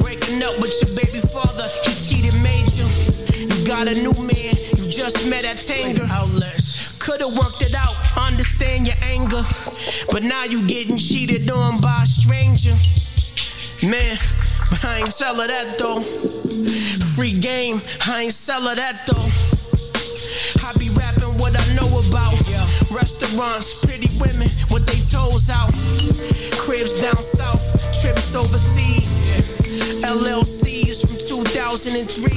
Breaking 0.00 0.42
up 0.42 0.58
with 0.60 0.74
your 0.82 0.94
baby 0.96 1.20
father, 1.26 1.66
he 1.84 1.92
cheated 1.94 2.34
major. 2.42 2.86
You 3.38 3.66
got 3.66 3.88
a 3.88 3.94
new 3.94 4.14
man, 4.14 4.54
you 4.76 4.88
just 4.88 5.28
met 5.28 5.44
at 5.44 5.56
Tanger. 5.56 6.06
Could've 6.98 7.36
worked 7.36 7.62
it 7.62 7.74
out, 7.74 7.94
understand 8.16 8.86
your 8.86 8.96
anger. 9.02 9.42
But 10.10 10.22
now 10.22 10.44
you 10.44 10.66
getting 10.66 10.96
cheated 10.96 11.50
on 11.50 11.80
by 11.80 12.00
a 12.02 12.06
stranger. 12.06 12.74
Man, 13.86 14.16
but 14.70 14.84
I 14.84 14.98
ain't 15.00 15.10
tell 15.14 15.34
her 15.36 15.46
that 15.46 15.78
though. 15.78 16.00
Free 17.14 17.38
game, 17.38 17.80
I 18.06 18.22
ain't 18.22 18.32
sell 18.32 18.62
her 18.62 18.74
that 18.74 19.06
though. 19.06 19.28
I 20.66 20.72
be 20.78 20.88
rapping 20.90 21.36
what 21.38 21.52
I 21.58 21.74
know 21.74 21.88
about. 22.08 22.43
Restaurants, 23.34 23.84
pretty 23.84 24.08
women 24.20 24.48
with 24.70 24.86
they 24.86 25.00
toes 25.10 25.50
out. 25.50 25.72
Cribs 26.56 27.00
down 27.00 27.16
south, 27.16 27.62
trips 28.00 28.34
overseas. 28.34 29.10
LLCs, 30.04 31.28
2003. 31.28 32.30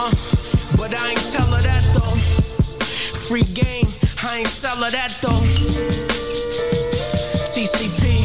Uh, 0.00 0.10
but 0.78 0.94
I 0.94 1.10
ain't 1.10 1.20
tell 1.20 1.46
her 1.46 1.60
that 1.62 1.84
though. 1.92 2.16
Free 3.28 3.42
game, 3.42 3.86
I 4.22 4.38
ain't 4.38 4.48
sell 4.48 4.76
her 4.76 4.90
that 4.90 5.18
though. 5.20 5.44
TCP, 7.52 8.24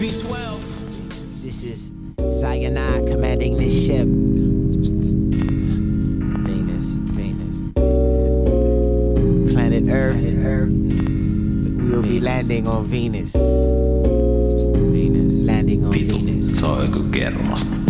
V12. 0.00 1.42
This 1.42 1.62
is 1.62 1.90
Cyanide 2.40 3.06
commanding 3.06 3.58
this 3.58 3.86
ship. 3.86 4.53
Planet 9.84 10.46
Earth. 10.46 10.70
We 10.70 11.90
will 11.90 12.02
be 12.02 12.20
landing 12.20 12.66
on 12.66 12.84
Venus. 12.84 13.32
Venus. 14.92 15.44
Landing 15.44 15.84
on 15.84 15.92
Venus. 15.92 16.58
Se 16.58 16.66
on 16.66 16.80
joku 16.80 17.04
kermasta. 17.10 17.83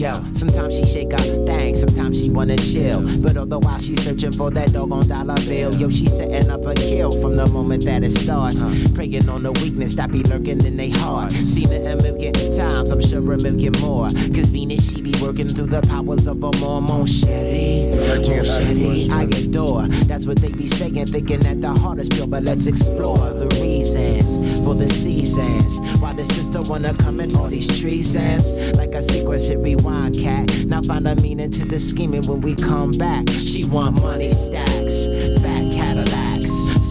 Yo, 0.00 0.14
sometimes 0.32 0.74
she 0.74 0.86
shake 0.86 1.12
up 1.12 1.20
things, 1.20 1.80
sometimes 1.80 2.18
she 2.18 2.30
wanna 2.30 2.56
chill. 2.56 3.02
But 3.20 3.36
all 3.36 3.44
the 3.44 3.58
while 3.58 3.78
she's 3.78 4.02
searching 4.02 4.32
for 4.32 4.50
that 4.50 4.72
doggone 4.72 5.06
dollar 5.06 5.34
bill. 5.46 5.74
Yo, 5.74 5.90
she 5.90 6.06
setting 6.06 6.48
up 6.48 6.64
a 6.64 6.74
kill 6.74 7.12
from 7.20 7.36
the 7.36 7.46
moment 7.48 7.84
that 7.84 8.02
it 8.02 8.12
starts. 8.12 8.64
Preying 8.94 9.28
on 9.28 9.42
the 9.42 9.52
weakness 9.52 9.92
that 9.96 10.10
be 10.10 10.22
lurking 10.22 10.64
in 10.64 10.78
they 10.78 10.88
heart. 10.88 11.32
Seen 11.32 11.70
it 11.70 11.84
a 11.84 12.02
million 12.02 12.32
times, 12.32 12.90
I'm 12.90 13.02
sure 13.02 13.18
a 13.18 13.36
million 13.36 13.74
more. 13.82 14.08
Cause 14.08 14.48
Venus, 14.48 14.90
she 14.90 15.02
be 15.02 15.12
working 15.20 15.48
through 15.48 15.66
the 15.66 15.82
powers 15.82 16.26
of 16.26 16.42
a 16.42 16.50
Mormon 16.56 17.04
Shetty. 17.04 17.92
Oh, 17.92 18.40
Shetty, 18.40 19.10
I 19.10 19.24
adore. 19.24 19.86
That's 20.08 20.24
what 20.24 20.38
they 20.38 20.50
be 20.50 20.66
saying, 20.66 21.08
thinking 21.08 21.40
that 21.40 21.60
the 21.60 21.72
heart 21.72 21.98
is 21.98 22.08
pure. 22.08 22.26
But 22.26 22.44
let's 22.44 22.66
explore 22.66 23.18
the 23.18 23.48
for 23.80 24.74
the 24.74 24.88
seasons. 24.90 25.80
Why 26.00 26.12
the 26.12 26.24
sister 26.24 26.60
wanna 26.60 26.94
come 26.94 27.20
in 27.20 27.34
all 27.36 27.48
these 27.48 27.80
treasons? 27.80 28.76
Like 28.76 28.94
a 28.94 29.02
sequence 29.02 29.48
hit 29.48 29.58
rewind, 29.58 30.16
cat. 30.16 30.66
Now 30.66 30.82
find 30.82 31.06
a 31.08 31.16
meaning 31.16 31.50
to 31.52 31.64
the 31.64 31.78
scheming 31.78 32.26
when 32.26 32.40
we 32.42 32.54
come 32.54 32.92
back. 32.92 33.28
She 33.30 33.64
want 33.64 34.02
money 34.02 34.30
stacks, 34.30 35.06
Cadillacs. 35.42 35.69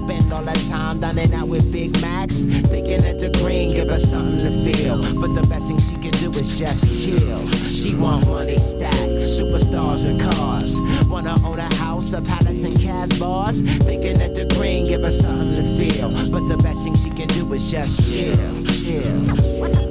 Spend 0.09 0.33
all 0.33 0.41
that 0.41 0.57
time 0.67 0.99
dining 0.99 1.31
out 1.35 1.47
with 1.47 1.71
Big 1.71 1.91
Macs. 2.01 2.43
Thinking 2.43 3.01
that 3.01 3.19
the 3.19 3.29
green 3.43 3.69
give 3.75 3.89
her 3.89 3.97
something 3.97 4.39
to 4.39 4.73
feel. 4.73 4.97
But 5.21 5.35
the 5.35 5.45
best 5.47 5.67
thing 5.67 5.77
she 5.77 5.97
can 5.97 6.09
do 6.13 6.31
is 6.31 6.57
just 6.57 6.85
chill. 7.05 7.47
She 7.51 7.93
want 7.93 8.25
money 8.25 8.57
stacks, 8.57 9.21
superstars 9.37 10.07
and 10.07 10.19
cars. 10.19 10.75
Wanna 11.07 11.35
own 11.45 11.59
a 11.59 11.71
house, 11.75 12.11
a 12.13 12.23
palace, 12.23 12.63
and 12.63 12.79
cab 12.79 13.19
bars. 13.19 13.61
Thinking 13.61 14.17
that 14.17 14.33
the 14.33 14.47
green 14.55 14.87
give 14.87 15.01
her 15.01 15.11
something 15.11 15.53
to 15.53 15.63
feel. 15.77 16.09
But 16.31 16.47
the 16.47 16.57
best 16.57 16.83
thing 16.85 16.95
she 16.95 17.11
can 17.11 17.27
do 17.27 17.53
is 17.53 17.69
just 17.69 18.11
chill, 18.11 18.35
chill. 18.65 19.88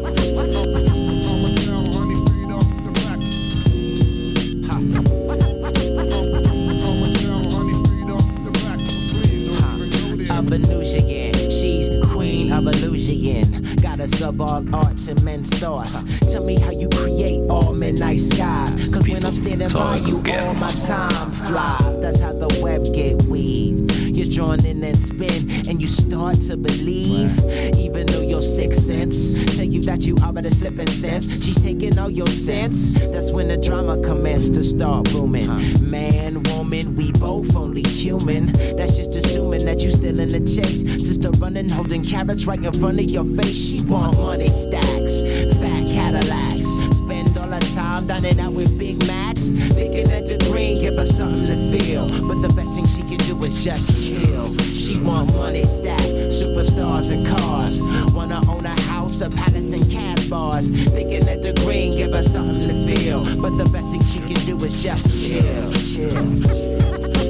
Us 14.01 14.23
of 14.23 14.41
all 14.41 14.65
arts 14.75 15.09
and 15.09 15.23
men's 15.25 15.51
thoughts. 15.51 16.05
Tell 16.31 16.45
me 16.45 16.59
how 16.61 16.71
you 16.71 16.89
create 16.89 17.43
all 17.51 17.73
midnight 17.75 18.21
skies. 18.21 18.75
Cause 18.95 19.09
when 19.09 19.25
I'm 19.25 19.35
standing 19.35 19.69
by 19.71 19.97
you, 19.97 20.19
all 20.19 20.55
my 20.55 20.71
time 20.71 21.31
flies. 21.31 21.99
That's 21.99 22.21
how 22.21 22.33
the 22.33 22.61
web 22.63 22.85
get 22.95 23.23
weaved. 23.25 23.78
You're 24.19 24.29
drawn 24.29 24.65
in 24.67 24.83
and 24.83 24.99
spin, 24.99 25.49
and 25.69 25.81
you 25.81 25.87
start 25.87 26.41
to 26.49 26.57
believe. 26.57 27.31
Even 27.77 28.05
though 28.09 28.21
your 28.21 28.41
sixth 28.41 28.83
sense 28.83 29.35
tell 29.55 29.65
you 29.65 29.81
that 29.83 30.01
you 30.01 30.17
are 30.25 30.33
but 30.33 30.45
a 30.45 30.51
slipping 30.51 30.89
sense. 30.89 31.45
She's 31.45 31.57
taking 31.63 31.97
all 32.01 32.11
your 32.11 32.27
sense. 32.27 32.99
That's 33.13 33.31
when 33.31 33.47
the 33.47 33.57
drama 33.57 33.97
commenced 34.03 34.55
to 34.55 34.65
start 34.65 35.05
booming. 35.13 35.47
Man, 35.89 36.43
woman, 36.45 36.97
we 36.97 37.13
both 37.13 37.55
only 37.55 37.83
human. 37.83 38.47
That's 38.77 38.97
just 38.97 39.15
assuming 39.15 39.65
that 39.67 39.85
you 39.85 39.93
still 39.93 40.19
in 40.19 40.31
the 40.31 40.41
chase. 40.41 40.83
Sister 41.07 41.31
running, 41.39 41.69
holding 41.69 42.03
carrots 42.03 42.45
right 42.45 42.59
in 42.59 42.73
front 42.73 42.99
of 42.99 43.09
your 43.09 43.25
face. 43.25 43.71
She 43.71 43.83
want 43.83 44.17
money 44.19 44.51
stacks, 44.51 45.23
fat 45.61 45.87
Cadillacs. 45.87 46.67
Spend 46.99 47.39
all 47.39 47.51
her 47.51 47.61
time 47.61 48.09
dining 48.09 48.41
out 48.41 48.53
with 48.53 48.77
Big 48.77 48.99
Macs. 49.07 49.51
Thinking 49.51 50.09
that 50.09 50.27
the 50.27 50.38
green 50.51 50.81
give 50.81 50.97
her 50.97 51.05
something 51.05 51.47
to 51.47 51.57
feel. 51.79 52.09
But 52.27 52.41
the 52.43 52.49
best 52.55 52.75
thing 52.75 52.87
she 52.87 53.03
can 53.03 53.19
do 53.19 53.37
is 53.45 53.63
just 53.63 53.91
chill. 54.07 54.55
She 54.75 54.99
want 55.01 55.33
money 55.35 55.65
stacked, 55.65 56.33
superstars 56.33 57.11
and 57.11 57.27
cars. 57.27 57.83
Wanna 58.15 58.41
own 58.49 58.65
a 58.65 58.81
house, 58.83 59.21
a 59.21 59.31
palace, 59.31 59.73
and 59.73 59.89
cash 59.91 60.25
bars. 60.27 60.69
Thinking 60.71 61.25
that 61.27 61.43
the 61.43 61.53
green 61.65 61.93
give 61.97 62.13
her 62.13 62.23
something 62.23 62.69
to 62.69 62.75
feel. 62.87 63.25
But 63.41 63.57
the 63.59 63.69
best 63.71 63.91
thing 63.91 64.03
she 64.03 64.21
can 64.21 64.45
do 64.47 64.57
is 64.65 64.83
just 64.83 65.27
chill, 65.27 65.73
chill. 65.73 67.28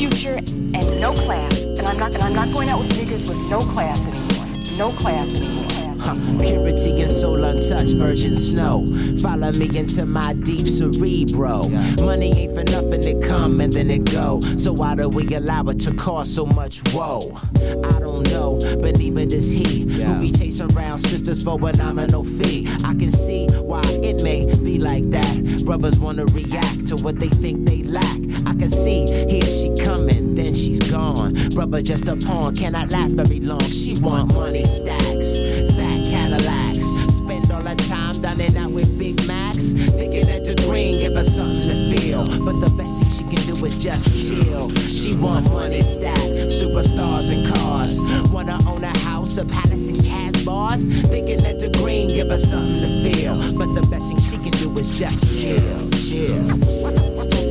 Future, 0.00 0.36
and 0.36 1.00
no 1.00 1.12
class. 1.12 1.60
And 1.60 1.82
I'm 1.82 1.98
not 1.98 2.14
and 2.14 2.22
I'm 2.22 2.32
not 2.32 2.50
going 2.54 2.70
out 2.70 2.78
with 2.78 2.88
niggas 2.92 3.28
with 3.28 3.36
no 3.50 3.60
class 3.60 4.00
anymore. 4.00 4.78
No 4.78 4.92
class 4.92 5.28
anymore. 5.28 5.59
Huh. 6.10 6.42
Purity 6.42 7.02
and 7.02 7.10
soul 7.10 7.44
untouched, 7.44 7.94
virgin 7.94 8.36
snow. 8.36 8.84
Follow 9.22 9.52
me 9.52 9.70
into 9.78 10.04
my 10.06 10.32
deep 10.32 10.66
cerebro. 10.66 11.68
Money 12.00 12.32
ain't 12.36 12.54
for 12.54 12.64
nothing, 12.64 13.04
it 13.04 13.22
come 13.22 13.60
and 13.60 13.72
then 13.72 13.90
it 13.90 14.10
go. 14.10 14.40
So 14.56 14.72
why 14.72 14.96
do 14.96 15.08
we 15.08 15.32
allow 15.36 15.62
it 15.68 15.78
to 15.80 15.94
cause 15.94 16.34
so 16.34 16.46
much 16.46 16.82
woe? 16.92 17.38
I 17.84 18.00
don't 18.00 18.24
know, 18.30 18.58
but 18.80 18.98
neither 18.98 19.24
does 19.26 19.50
he. 19.50 19.82
Who 20.02 20.20
be 20.20 20.32
chasing 20.32 20.72
around 20.76 20.98
sisters 20.98 21.42
for 21.42 21.56
what 21.56 21.78
I'm 21.78 22.00
a 22.00 22.06
nominal 22.06 22.24
fee. 22.24 22.66
I 22.84 22.94
can 22.94 23.12
see 23.12 23.46
why 23.46 23.82
it 24.02 24.22
may 24.22 24.46
be 24.46 24.78
like 24.78 25.08
that. 25.10 25.64
Brothers 25.64 25.98
wanna 26.00 26.24
react 26.26 26.86
to 26.86 26.96
what 26.96 27.20
they 27.20 27.28
think 27.28 27.68
they 27.68 27.84
lack. 27.84 28.18
I 28.46 28.54
can 28.54 28.70
see 28.70 29.06
here 29.28 29.42
she 29.42 29.72
coming, 29.84 30.34
then 30.34 30.54
she's 30.54 30.80
gone. 30.90 31.34
Brother 31.50 31.82
just 31.82 32.08
a 32.08 32.16
pawn, 32.16 32.56
cannot 32.56 32.90
last 32.90 33.12
very 33.12 33.38
long. 33.40 33.60
She 33.60 33.96
want 33.98 34.34
money 34.34 34.64
stacks, 34.64 35.38
But 42.44 42.60
the 42.60 42.70
best 42.70 43.02
thing 43.02 43.10
she 43.10 43.24
can 43.24 43.54
do 43.54 43.64
is 43.64 43.76
just 43.76 44.08
chill. 44.28 44.70
She 44.88 45.14
want 45.16 45.50
money 45.50 45.82
stacks, 45.82 46.36
superstars 46.60 47.30
and 47.30 47.46
cars. 47.54 47.98
Wanna 48.30 48.58
own 48.66 48.82
a 48.84 48.96
house, 48.98 49.36
a 49.36 49.44
palace, 49.44 49.88
and 49.88 50.02
cash 50.04 50.42
bars. 50.44 50.84
Thinking 50.84 51.42
that 51.42 51.58
the 51.60 51.68
green 51.68 52.08
give 52.08 52.28
her 52.28 52.38
something 52.38 52.78
to 52.78 53.10
feel. 53.10 53.36
But 53.58 53.74
the 53.74 53.86
best 53.88 54.08
thing 54.08 54.18
she 54.20 54.38
can 54.38 54.52
do 54.52 54.70
is 54.78 54.98
just 54.98 55.40
chill, 55.40 55.90
chill. 55.90 57.49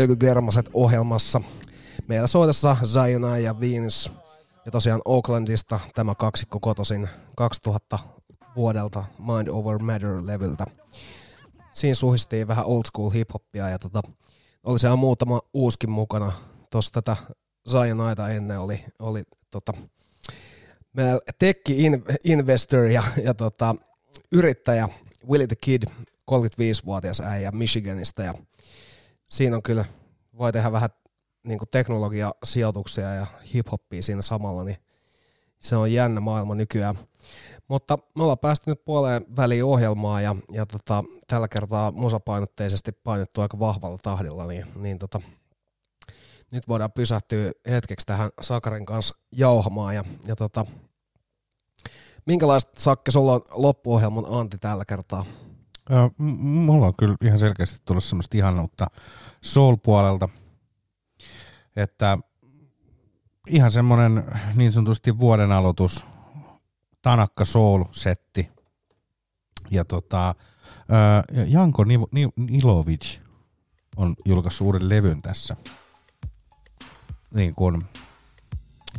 Ökygermaset 0.00 0.70
ohjelmassa. 0.74 1.40
Meillä 2.08 2.26
soitossa 2.26 2.76
Ziona 2.84 3.38
ja 3.38 3.60
Venus. 3.60 4.12
Ja 4.64 4.70
tosiaan 4.70 5.02
Oaklandista 5.04 5.80
tämä 5.94 6.14
kaksikko 6.14 6.60
kotosin 6.60 7.08
2000 7.36 7.98
vuodelta 8.56 9.04
Mind 9.18 9.48
Over 9.48 9.78
Matter-levyltä. 9.78 10.64
Siinä 11.72 11.94
suhistiin 11.94 12.48
vähän 12.48 12.66
old 12.66 12.82
school 12.86 13.10
hip-hoppia 13.10 13.68
ja 13.70 13.78
tota, 13.78 14.02
oli 14.62 14.78
siellä 14.78 14.96
muutama 14.96 15.40
uuskin 15.54 15.90
mukana. 15.90 16.32
Tuossa 16.70 16.92
tätä 16.92 17.16
Zionaita 17.70 18.28
ennen 18.28 18.60
oli, 18.60 18.84
oli 18.98 19.22
tota, 19.50 19.72
tekki 21.38 21.84
in, 21.84 22.04
investor 22.24 22.84
ja, 22.84 23.02
ja 23.24 23.34
tota, 23.34 23.74
yrittäjä 24.32 24.88
Willie 25.30 25.46
the 25.46 25.56
Kid, 25.60 25.82
35-vuotias 26.30 27.20
äijä 27.20 27.50
Michiganista 27.50 28.22
ja 28.22 28.34
siinä 29.30 29.56
on 29.56 29.62
kyllä, 29.62 29.84
voi 30.38 30.52
tehdä 30.52 30.72
vähän 30.72 30.90
niin 31.44 31.58
teknologiasijoituksia 31.70 33.14
ja 33.14 33.26
hip-hoppia 33.54 34.02
siinä 34.02 34.22
samalla, 34.22 34.64
niin 34.64 34.76
se 35.58 35.76
on 35.76 35.92
jännä 35.92 36.20
maailma 36.20 36.54
nykyään. 36.54 36.98
Mutta 37.68 37.98
me 38.14 38.22
ollaan 38.22 38.38
päästy 38.38 38.70
nyt 38.70 38.84
puoleen 38.84 39.26
väliin 39.36 39.64
ohjelmaa 39.64 40.20
ja, 40.20 40.36
ja 40.52 40.66
tota, 40.66 41.04
tällä 41.26 41.48
kertaa 41.48 41.92
musapainotteisesti 41.92 42.92
painettu 42.92 43.40
aika 43.40 43.58
vahvalla 43.58 43.98
tahdilla, 44.02 44.46
niin, 44.46 44.66
niin 44.76 44.98
tota, 44.98 45.20
nyt 46.52 46.68
voidaan 46.68 46.92
pysähtyä 46.92 47.52
hetkeksi 47.70 48.06
tähän 48.06 48.30
Sakarin 48.40 48.86
kanssa 48.86 49.16
jauhamaan. 49.32 49.94
Ja, 49.94 50.04
ja 50.26 50.36
tota, 50.36 50.66
minkälaista 52.26 52.80
Sakke 52.80 53.10
sulla 53.10 53.32
on 53.32 53.42
loppuohjelman 53.50 54.24
anti 54.28 54.58
tällä 54.58 54.84
kertaa? 54.84 55.24
Mulla 56.18 56.86
on 56.86 56.94
kyllä 56.98 57.16
ihan 57.24 57.38
selkeästi 57.38 57.82
tullut 57.84 58.04
semmoista 58.04 58.36
ihanuutta 58.36 58.86
soul-puolelta, 59.42 60.28
että 61.76 62.18
ihan 63.48 63.70
semmoinen 63.70 64.24
niin 64.54 64.72
sanotusti 64.72 65.18
vuoden 65.18 65.52
aloitus, 65.52 66.06
Tanakka 67.02 67.44
Soul-setti. 67.44 68.50
Ja 69.70 69.84
tota, 69.84 70.34
Janko 71.46 71.84
Nilovic 72.36 73.18
on 73.96 74.14
julkaissut 74.24 74.66
uuden 74.66 74.88
levyn 74.88 75.22
tässä. 75.22 75.56
Niin 77.34 77.54
kuin 77.54 77.84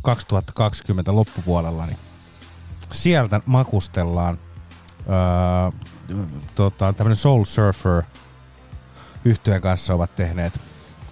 2020 0.02 1.14
loppupuolella, 1.14 1.86
niin 1.86 1.98
sieltä 2.92 3.40
makustellaan 3.46 4.38
tota, 6.54 6.92
tämmöinen 6.92 7.16
Soul 7.16 7.44
Surfer 7.44 8.02
yhtyeen 9.24 9.62
kanssa 9.62 9.94
ovat 9.94 10.14
tehneet, 10.14 10.60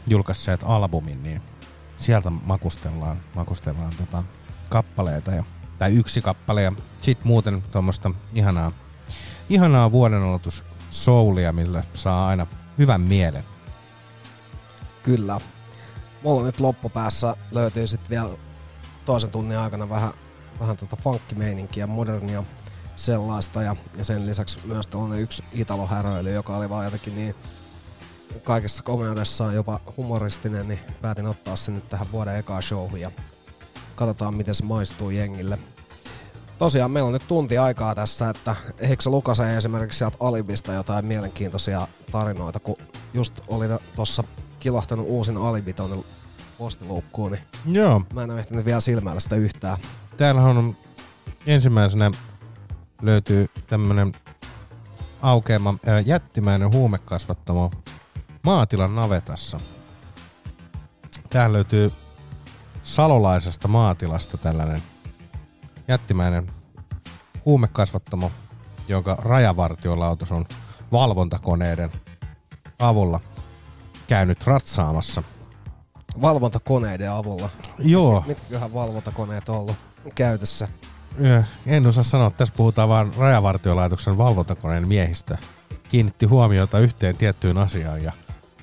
julkaisseet 0.07 0.61
albumin, 0.65 1.23
niin 1.23 1.43
sieltä 1.97 2.31
makustellaan, 2.31 3.17
makustellaan 3.35 3.93
tota, 3.99 4.23
kappaleita, 4.69 5.31
ja, 5.31 5.45
tai 5.79 5.95
yksi 5.95 6.23
kappale, 6.23 6.63
ja 6.63 6.73
sit 7.01 7.25
muuten 7.25 7.63
tuommoista 7.63 8.11
ihanaa, 8.35 8.73
ihanaa 9.51 9.93
vuodenaloitus 9.93 10.65
soulia, 10.91 11.53
millä 11.53 11.85
saa 11.95 12.29
aina 12.29 12.47
hyvän 12.79 13.01
mielen. 13.01 13.45
Kyllä. 15.03 15.41
Mulla 16.23 16.43
nyt 16.43 16.61
loppupäässä 16.61 17.37
löytyy 17.51 17.87
sitten 17.87 18.11
vielä 18.11 18.31
toisen 19.05 19.31
tunnin 19.31 19.59
aikana 19.59 19.89
vähän, 19.89 20.13
vähän 20.61 20.77
tota 20.77 20.97
funkkimeininkiä, 20.97 21.87
modernia 21.87 22.45
sellaista 23.01 23.63
ja, 23.63 23.77
ja 23.99 24.05
sen 24.05 24.27
lisäksi 24.27 24.59
myös 24.65 24.87
tällainen 24.87 25.21
yksi 25.21 25.45
Italo-häröily, 25.53 26.33
joka 26.33 26.57
oli 26.57 26.71
vaan 26.71 26.85
jotenkin 26.85 27.15
niin 27.15 27.35
kaikessa 28.45 28.83
komeudessaan 28.83 29.55
jopa 29.55 29.81
humoristinen, 29.97 30.69
niin 30.69 30.81
päätin 31.03 31.27
ottaa 31.27 31.57
sen 31.57 31.75
nyt 31.75 31.89
tähän 31.89 32.13
vuoden 32.13 32.37
ekaan 32.37 32.63
showhun 32.63 33.01
ja 33.01 33.11
katsotaan 33.95 34.35
miten 34.35 34.55
se 34.55 34.65
maistuu 34.65 35.11
jengille. 35.11 35.59
Tosiaan 36.59 36.91
meillä 36.91 37.07
on 37.07 37.13
nyt 37.13 37.29
tunti 37.29 37.59
aikaa 37.59 37.95
tässä, 37.95 38.31
että 38.31 38.57
eikö 38.79 39.03
se 39.03 39.11
Lukase 39.11 39.57
esimerkiksi 39.57 39.99
sieltä 39.99 40.17
Alibista 40.21 40.73
jotain 40.73 41.05
mielenkiintoisia 41.05 41.89
tarinoita, 42.13 42.61
kun 42.61 42.77
just 43.15 43.41
oli 43.49 43.67
tuossa 43.97 44.25
kilahtanut 44.61 45.07
uusin 45.09 45.37
Alibi 45.37 45.73
tonne 45.73 45.97
postiluukkuun, 46.59 47.33
niin 47.33 47.43
Joo. 47.77 48.03
mä 48.15 48.23
en 48.23 48.31
ole 48.31 48.41
ehtinyt 48.41 48.65
vielä 48.65 48.81
silmäillä 48.81 49.21
sitä 49.21 49.37
yhtään. 49.37 49.79
Täällä 50.17 50.43
on 50.43 50.77
ensimmäisenä 51.47 52.11
löytyy 53.03 53.49
tämmönen 53.67 54.13
aukeama 55.23 55.75
ää, 55.87 56.01
jättimäinen 56.01 56.73
huumekasvattamo 56.73 57.71
maatilan 58.43 58.95
navetassa. 58.95 59.61
Täällä 61.31 61.53
löytyy 61.53 61.93
salolaisesta 62.83 63.69
maatilasta 63.69 64.37
tällainen 64.37 64.83
jättimäinen 65.89 66.53
huumekasvattamo, 67.45 68.31
jonka 68.89 69.15
rajavartiolautus 69.15 70.33
on 70.33 70.47
valvontakoneiden 70.93 71.91
avulla 72.79 73.21
käynyt 74.07 74.47
ratsaamassa. 74.47 75.23
Valvontakoneiden 76.23 77.13
avulla. 77.13 77.49
Joo. 77.79 78.25
Mitkäköhän 78.27 78.75
valvontakoneet 78.75 79.49
on 79.49 79.57
ollut 79.57 79.77
käytössä? 80.15 80.69
En 81.67 81.87
osaa 81.87 82.05
sanoa, 82.05 82.31
tässä 82.31 82.55
puhutaan 82.57 82.89
vaan 82.89 83.13
rajavartiolaitoksen 83.19 84.19
valvontakoneen 84.19 84.89
miehistä. 84.89 85.39
Kiinnitti 85.89 86.27
huomiota 86.27 86.79
yhteen 86.79 87.17
tiettyyn 87.17 87.59
asiaan 87.59 88.05
ja 88.05 88.13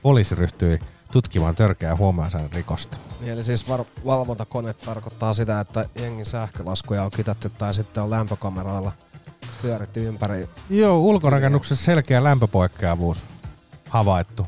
poliisi 0.02 0.36
ryhtyi 0.36 0.80
tutkimaan 1.12 1.56
törkeää 1.56 1.96
huomausaineen 1.96 2.54
rikosta. 2.54 2.98
Eli 3.22 3.44
siis 3.44 3.70
var- 3.70 3.86
valvontakone 4.06 4.74
tarkoittaa 4.74 5.34
sitä, 5.34 5.60
että 5.60 5.86
jengin 5.96 6.26
sähkölaskuja 6.26 7.04
on 7.04 7.12
kitattu 7.12 7.50
tai 7.50 7.74
sitten 7.74 8.04
on 8.04 8.10
lämpökameroilla 8.10 8.92
pyöritty 9.62 10.08
ympäri. 10.08 10.50
Joo, 10.70 11.00
ulkorakennuksessa 11.00 11.86
selkeä 11.86 12.24
lämpöpoikkeavuus 12.24 13.26
havaittu. 13.90 14.48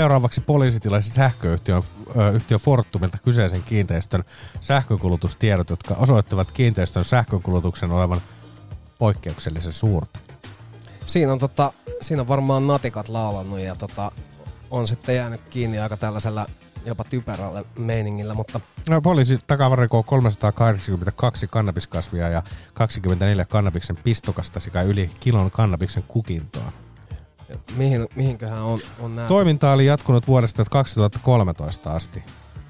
Seuraavaksi 0.00 0.40
poliisi 0.40 0.80
tilasi 0.80 1.12
sähköyhtiön 1.12 1.82
ö, 2.16 2.30
yhtiö 2.30 2.58
Fortumilta 2.58 3.18
kyseisen 3.18 3.62
kiinteistön 3.62 4.24
sähkönkulutustiedot, 4.60 5.70
jotka 5.70 5.94
osoittavat 5.94 6.50
kiinteistön 6.50 7.04
sähkönkulutuksen 7.04 7.90
olevan 7.90 8.20
poikkeuksellisen 8.98 9.72
suurta. 9.72 10.20
Siinä 11.06 11.32
on, 11.32 11.38
tota, 11.38 11.72
siinä 12.00 12.22
on 12.22 12.28
varmaan 12.28 12.66
natikat 12.66 13.08
laulannut 13.08 13.58
ja 13.60 13.74
tota, 13.74 14.10
on 14.70 14.86
sitten 14.86 15.16
jäänyt 15.16 15.40
kiinni 15.50 15.78
aika 15.78 15.96
tällaisella 15.96 16.46
jopa 16.84 17.04
typerällä 17.04 17.62
meiningillä, 17.78 18.34
mutta 18.34 18.60
No, 18.88 19.00
poliisi 19.00 19.38
takavarikoi 19.46 20.02
382 20.06 21.46
kannabiskasvia 21.46 22.28
ja 22.28 22.42
24 22.74 23.44
kannabiksen 23.44 23.96
pistokasta 23.96 24.60
sekä 24.60 24.82
yli 24.82 25.10
kilon 25.20 25.50
kannabiksen 25.50 26.04
kukintoa. 26.08 26.72
Mihin, 27.76 28.06
mihinköhän 28.14 28.62
on, 28.62 28.80
on 29.00 29.16
nämä? 29.16 29.28
Toiminta 29.28 29.72
oli 29.72 29.86
jatkunut 29.86 30.28
vuodesta 30.28 30.64
2013 30.70 31.92
asti. 31.92 32.22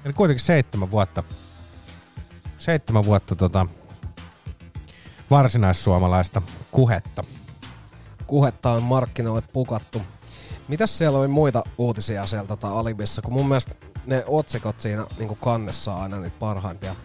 Eli 0.05 0.13
kuitenkin 0.13 0.45
seitsemän 0.45 0.91
vuotta, 0.91 1.23
seitsemän 2.57 3.05
vuotta 3.05 3.35
tota, 3.35 3.65
varsinaissuomalaista 5.31 6.41
kuhetta. 6.71 7.23
Kuhetta 8.27 8.71
on 8.71 8.83
markkinoille 8.83 9.43
pukattu. 9.53 10.01
Mitäs 10.67 10.97
siellä 10.97 11.19
oli 11.19 11.27
muita 11.27 11.63
uutisia 11.77 12.27
siellä 12.27 12.47
tota 12.47 12.79
Alibissa, 12.79 13.21
kun 13.21 13.33
mun 13.33 13.47
mielestä 13.47 13.75
ne 14.05 14.23
otsikot 14.27 14.79
siinä 14.79 15.05
niin 15.19 15.37
kannessa 15.41 15.93
on 15.93 16.01
aina 16.01 16.19
niitä 16.19 16.35
parhaimpia. 16.39 16.95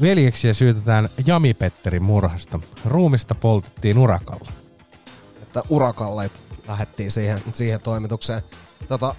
Veljeksiä 0.00 0.54
syytetään 0.54 1.08
Jami 1.26 1.54
Petterin 1.54 2.02
murhasta. 2.02 2.60
Ruumista 2.84 3.34
poltettiin 3.34 3.98
urakalla. 3.98 4.52
Että 5.56 5.68
urakalle 5.68 6.30
lähettiin 6.68 7.10
siihen, 7.10 7.42
siihen 7.52 7.80
toimitukseen. 7.80 8.42
Tota, 8.88 9.14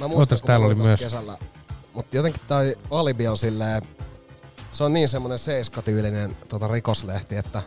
mä 0.00 0.08
muistan, 0.08 0.38
kun 0.38 0.46
täällä 0.46 0.66
oli 0.66 0.74
myös- 0.74 1.00
kesällä, 1.00 1.38
mutta 1.94 2.16
jotenkin 2.16 2.42
toi 2.48 2.76
Alibi 2.90 3.28
on 3.28 3.36
silleen, 3.36 3.82
se 4.70 4.84
on 4.84 4.92
niin 4.92 5.08
semmonen 5.08 5.38
seiskatyylinen 5.38 6.36
tota 6.48 6.68
rikoslehti, 6.68 7.36
että 7.36 7.62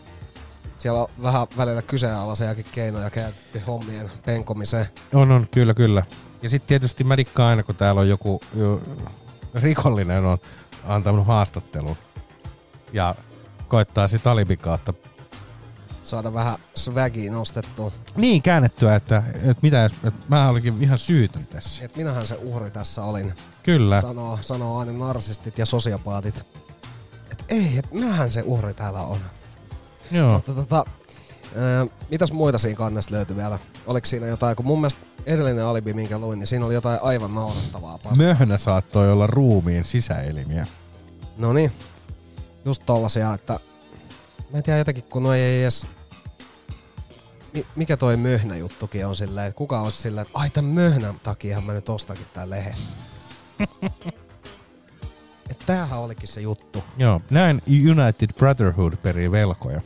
siellä 0.77 1.01
on 1.01 1.07
vähän 1.21 1.47
välillä 1.57 1.81
kyseenalaisiakin 1.81 2.65
keinoja 2.71 3.09
käytetty 3.09 3.61
hommien 3.67 4.11
penkomiseen. 4.25 4.85
On, 5.13 5.31
on, 5.31 5.47
kyllä, 5.51 5.73
kyllä. 5.73 6.03
Ja 6.41 6.49
sitten 6.49 6.67
tietysti 6.67 7.03
mä 7.03 7.17
dikkaan 7.17 7.49
aina, 7.49 7.63
kun 7.63 7.75
täällä 7.75 8.01
on 8.01 8.09
joku 8.09 8.41
jo, 8.55 8.81
rikollinen 9.53 10.25
on 10.25 10.37
antanut 10.87 11.27
haastattelun. 11.27 11.97
Ja 12.93 13.15
koittaa 13.67 14.07
sit 14.07 14.27
alibin 14.27 14.57
kautta 14.57 14.93
Saada 16.07 16.33
vähän 16.33 16.57
swagia 16.75 17.31
nostettua. 17.31 17.91
niin 18.15 18.41
käännettyä, 18.41 18.95
että, 18.95 19.23
että 19.33 19.61
mitä 19.61 19.77
jos, 19.77 19.91
että 19.91 20.21
mä 20.27 20.49
olinkin 20.49 20.83
ihan 20.83 20.97
syytön 20.97 21.47
tässä. 21.47 21.85
Et 21.85 21.95
minähän 21.95 22.27
se 22.27 22.35
uhri 22.35 22.71
tässä 22.71 23.03
olin. 23.03 23.33
Kyllä. 23.63 24.01
Sanoo, 24.01 24.37
sanoo 24.41 24.79
aina 24.79 24.91
narsistit 24.91 25.57
ja 25.57 25.65
sosiopaatit. 25.65 26.45
Et 27.31 27.45
ei, 27.49 27.77
et 27.77 27.93
mähän 27.93 28.31
se 28.31 28.43
uhri 28.45 28.73
täällä 28.73 29.01
on. 29.01 29.19
Joo. 30.11 30.33
Mutta 30.33 30.53
tota, 30.53 30.85
mitäs 32.11 32.31
muita 32.31 32.57
siinä 32.57 32.77
kannesta 32.77 33.15
löytyi 33.15 33.35
vielä? 33.35 33.59
Oliko 33.87 34.05
siinä 34.05 34.27
jotain, 34.27 34.55
kun 34.55 34.65
mun 34.65 34.79
mielestä 34.79 35.01
edellinen 35.25 35.65
alibi, 35.65 35.93
minkä 35.93 36.19
luin, 36.19 36.39
niin 36.39 36.47
siinä 36.47 36.65
oli 36.65 36.73
jotain 36.73 36.99
aivan 37.01 37.35
naurettavaa 37.35 37.97
paskaa. 37.97 38.27
Möhnä 38.27 38.57
saattoi 38.57 39.11
olla 39.11 39.27
ruumiin 39.27 39.85
sisäelimiä. 39.85 40.67
No 41.37 41.53
niin, 41.53 41.71
just 42.65 42.83
tollasia, 42.85 43.33
että 43.33 43.59
mä 44.51 44.57
en 44.57 44.63
tiedä 44.63 44.79
jotenkin, 44.79 45.03
kun 45.03 45.23
noi 45.23 45.39
ei 45.39 45.61
edes... 45.61 45.87
Mi- 47.57 47.65
mikä 47.75 47.97
toi 47.97 48.17
möhnä 48.17 48.57
juttukin 48.57 49.07
on 49.07 49.15
silleen, 49.15 49.47
että 49.47 49.57
kuka 49.57 49.81
olisi 49.81 49.97
silleen, 49.97 50.27
että 50.27 50.39
ai 50.39 50.49
tän 50.49 50.65
möhnän 50.65 51.19
takia 51.23 51.61
mä 51.61 51.73
nyt 51.73 51.89
ostakin 51.89 52.25
tää 52.33 52.49
lehen. 52.49 52.75
että 55.49 55.65
tämähän 55.65 55.99
olikin 55.99 56.27
se 56.27 56.41
juttu. 56.41 56.83
Joo, 56.97 57.21
näin 57.29 57.61
United 57.91 58.29
Brotherhood 58.37 58.93
perii 58.97 59.31
velkoja. 59.31 59.81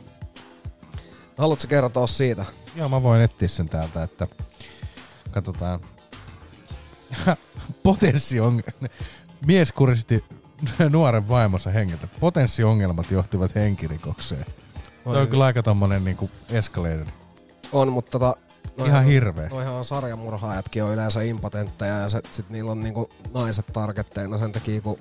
Haluatko 1.38 1.66
kertoa 1.68 2.06
siitä? 2.06 2.44
Joo, 2.76 2.88
mä 2.88 3.02
voin 3.02 3.22
etsiä 3.22 3.48
sen 3.48 3.68
täältä, 3.68 4.02
että 4.02 4.26
katsotaan. 5.30 5.80
potenssiong... 7.82 8.60
Mies 9.46 9.72
kuristi 9.72 10.24
nuoren 10.90 11.28
vaimonsa 11.28 11.70
hengiltä. 11.70 12.08
Potenssiongelmat 12.20 13.10
johtivat 13.10 13.54
henkirikokseen. 13.54 14.46
Toi 15.04 15.20
on 15.20 15.28
kyllä 15.28 15.44
aika 15.44 15.62
tommonen 15.62 16.04
niinku 16.04 16.30
escalated. 16.50 17.21
On, 17.72 17.92
mutta 17.92 18.10
tota... 18.10 18.36
Ihan 18.84 19.04
hirveä. 19.04 19.48
Noihan 19.48 19.84
sarjamurhaajatkin 19.84 20.84
on 20.84 20.92
yleensä 20.92 21.22
impotentteja 21.22 21.98
ja 21.98 22.08
sit, 22.08 22.28
sit 22.30 22.50
niillä 22.50 22.70
on 22.70 22.82
niinku 22.82 23.10
naiset 23.34 23.66
targetteina 23.72 24.38
sen 24.38 24.52
takia, 24.52 24.80
kun 24.80 24.98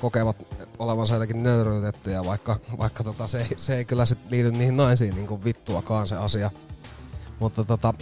kokevat 0.00 0.36
olevansa 0.78 1.14
jotenkin 1.14 1.42
nöyryytettyjä, 1.42 2.24
vaikka, 2.24 2.56
vaikka 2.78 3.04
tota, 3.04 3.26
se, 3.26 3.38
ei, 3.38 3.48
se 3.56 3.76
ei 3.76 3.84
kyllä 3.84 4.06
sit 4.06 4.18
liity 4.30 4.50
niihin 4.50 4.76
naisiin 4.76 5.14
niinku 5.14 5.44
vittuakaan 5.44 6.06
se 6.06 6.16
asia. 6.16 6.50
Mutta 7.38 7.64
tota, 7.64 7.94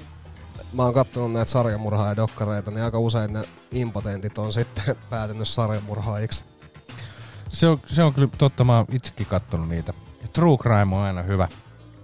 mä 0.72 0.82
oon 0.82 0.95
kattonut 0.95 1.32
näitä 1.32 1.51
sarjamurhaajadokkareita, 1.51 2.70
niin 2.70 2.84
aika 2.84 2.99
usein 2.99 3.32
ne 3.32 3.45
impotentit 3.72 4.38
on 4.38 4.53
sitten 4.59 4.97
päätynyt 5.11 5.49
sarjamurhaajiksi. 5.49 6.45
Se 7.49 7.68
on, 7.68 7.80
se 7.86 8.03
on 8.03 8.14
kyllä 8.14 8.28
totta, 8.38 8.64
mä 8.64 8.76
oon 8.76 8.86
itsekin 8.92 9.26
kattonut 9.26 9.68
niitä. 9.68 9.92
True 10.32 10.57
crime 10.57 10.97
on 10.97 11.03
aina 11.03 11.22
hyvä. 11.22 11.49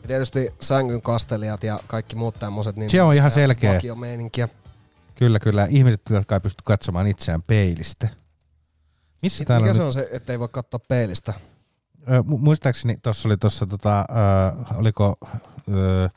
Ja 0.02 0.08
tietysti 0.08 0.54
sängyn 0.60 1.02
kastelijat 1.02 1.64
ja 1.64 1.80
kaikki 1.86 2.16
muut 2.16 2.34
tämmöiset. 2.38 2.76
Niin 2.76 2.90
Se 2.90 3.02
on 3.02 3.14
ihan 3.14 3.30
selkeä. 3.30 3.74
Vakiomeininkiä. 3.74 4.48
Kyllä, 5.14 5.38
kyllä. 5.38 5.66
Ihmiset, 5.70 6.00
jotka 6.10 6.34
ei 6.36 6.40
pysty 6.40 6.62
katsomaan 6.64 7.06
itseään 7.06 7.42
peilistä. 7.42 8.08
Missä 9.22 9.44
täällä 9.44 9.64
Mikä 9.64 9.70
nyt- 9.70 9.76
se 9.76 9.82
on 9.82 9.92
se, 9.92 10.08
ettei 10.12 10.38
voi 10.38 10.48
katsoa 10.48 10.80
peilistä? 10.88 11.34
Ö, 12.08 12.18
mu- 12.20 12.38
muistaakseni 12.38 12.96
tuossa 13.02 13.28
oli 13.28 13.36
tuossa, 13.36 13.66
tota, 13.66 14.00
ö, 14.00 14.74
oliko 14.74 15.18
ö, 15.74 16.08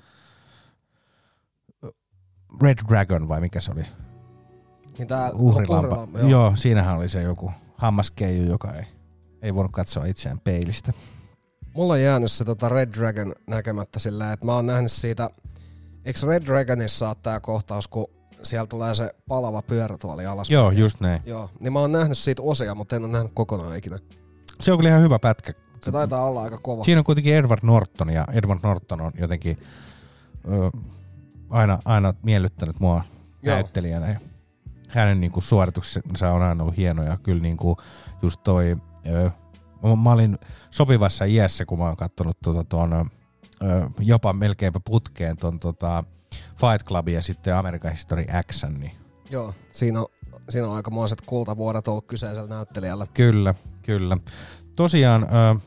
Red 2.62 2.78
Dragon 2.90 3.28
vai 3.28 3.42
mikä 3.42 3.60
se 3.60 3.72
oli? 3.72 3.84
Niin 4.98 5.08
tää 5.08 5.32
Uhrilampa. 5.32 5.88
Uhrilampa, 5.88 6.20
joo. 6.20 6.30
joo, 6.30 6.52
siinähän 6.56 6.98
oli 6.98 7.10
se 7.10 7.22
joku 7.22 7.52
hammaskeiju, 7.78 8.44
joka 8.50 8.74
ei, 8.74 8.86
ei 9.42 9.56
voinut 9.56 9.72
katsoa 9.72 10.06
itseään 10.06 10.40
peilistä. 10.40 10.94
Mulla 11.74 11.94
on 11.94 12.02
jäänyt 12.02 12.32
se 12.32 12.46
tota 12.46 12.70
Red 12.70 12.90
Dragon 12.94 13.34
näkemättä 13.48 14.00
sillä, 14.00 14.34
että 14.34 14.46
mä 14.46 14.56
oon 14.56 14.66
nähnyt 14.66 14.92
siitä, 14.92 15.30
eikö 16.06 16.20
Red 16.28 16.46
Dragonissa 16.46 17.08
ole 17.08 17.16
tää 17.24 17.40
kohtaus, 17.40 17.88
kun 17.88 18.08
siellä 18.44 18.68
tulee 18.68 18.96
se 18.96 19.16
palava 19.28 19.62
pyörätuoli 19.62 20.26
alas. 20.26 20.50
Joo, 20.50 20.72
just 20.72 21.00
näin. 21.00 21.22
Joo, 21.26 21.50
niin 21.60 21.74
mä 21.74 21.80
oon 21.80 21.92
nähnyt 21.92 22.18
siitä 22.18 22.42
osia, 22.42 22.76
mutta 22.76 22.96
en 22.96 23.04
ole 23.04 23.12
nähnyt 23.12 23.32
kokonaan 23.36 23.78
ikinä. 23.78 23.98
Se 24.60 24.72
on 24.72 24.78
kyllä 24.78 24.90
ihan 24.90 25.02
hyvä 25.02 25.20
pätkä. 25.20 25.54
Se 25.86 25.92
taitaa 25.92 26.26
olla 26.26 26.42
aika 26.42 26.58
kova. 26.58 26.84
Siinä 26.84 27.00
on 27.00 27.06
kuitenkin 27.06 27.36
Edward 27.36 27.60
Norton 27.64 28.10
ja 28.10 28.28
Edward 28.34 28.60
Norton 28.64 29.02
on 29.02 29.12
jotenkin 29.18 29.58
ö, 30.52 30.78
aina, 31.50 31.80
aina 31.86 32.14
miellyttänyt 32.24 32.80
mua 32.80 33.04
Joo. 33.42 33.56
näyttelijänä. 33.56 34.10
Ja 34.10 34.20
hänen 34.88 35.22
niinku 35.22 35.42
suorituksensa 35.42 36.32
on 36.32 36.42
aina 36.42 36.64
ollut 36.64 36.78
hienoja. 36.78 37.18
Kyllä 37.24 37.42
niinku 37.42 37.78
just 38.22 38.44
toi, 38.44 38.78
ö, 39.08 39.32
mä, 40.04 40.12
olin 40.12 40.38
sopivassa 40.72 41.26
iässä, 41.26 41.66
kun 41.66 41.80
mä 41.80 41.86
oon 41.86 41.98
kattonut 41.98 42.38
ton, 42.70 42.94
ö, 42.94 43.90
jopa 44.00 44.34
melkeinpä 44.34 44.80
putkeen 44.86 45.38
ton 45.38 45.60
tota, 45.60 46.04
Fight 46.36 46.88
Club 46.88 47.08
ja 47.08 47.22
sitten 47.22 47.56
American 47.56 47.92
History 47.92 48.26
X, 48.52 48.64
niin 48.80 48.92
Joo, 49.30 49.54
siinä 49.72 50.00
on, 50.02 50.06
siinä 50.50 50.68
on 50.68 50.76
aikamoiset 50.76 51.22
kultavuodet 51.26 51.88
ollut 51.88 52.06
kyseisellä 52.08 52.48
näyttelijällä. 52.48 53.08
Kyllä, 53.14 53.54
kyllä. 53.82 54.18
Tosiaan 54.76 55.24
ö, 55.24 55.60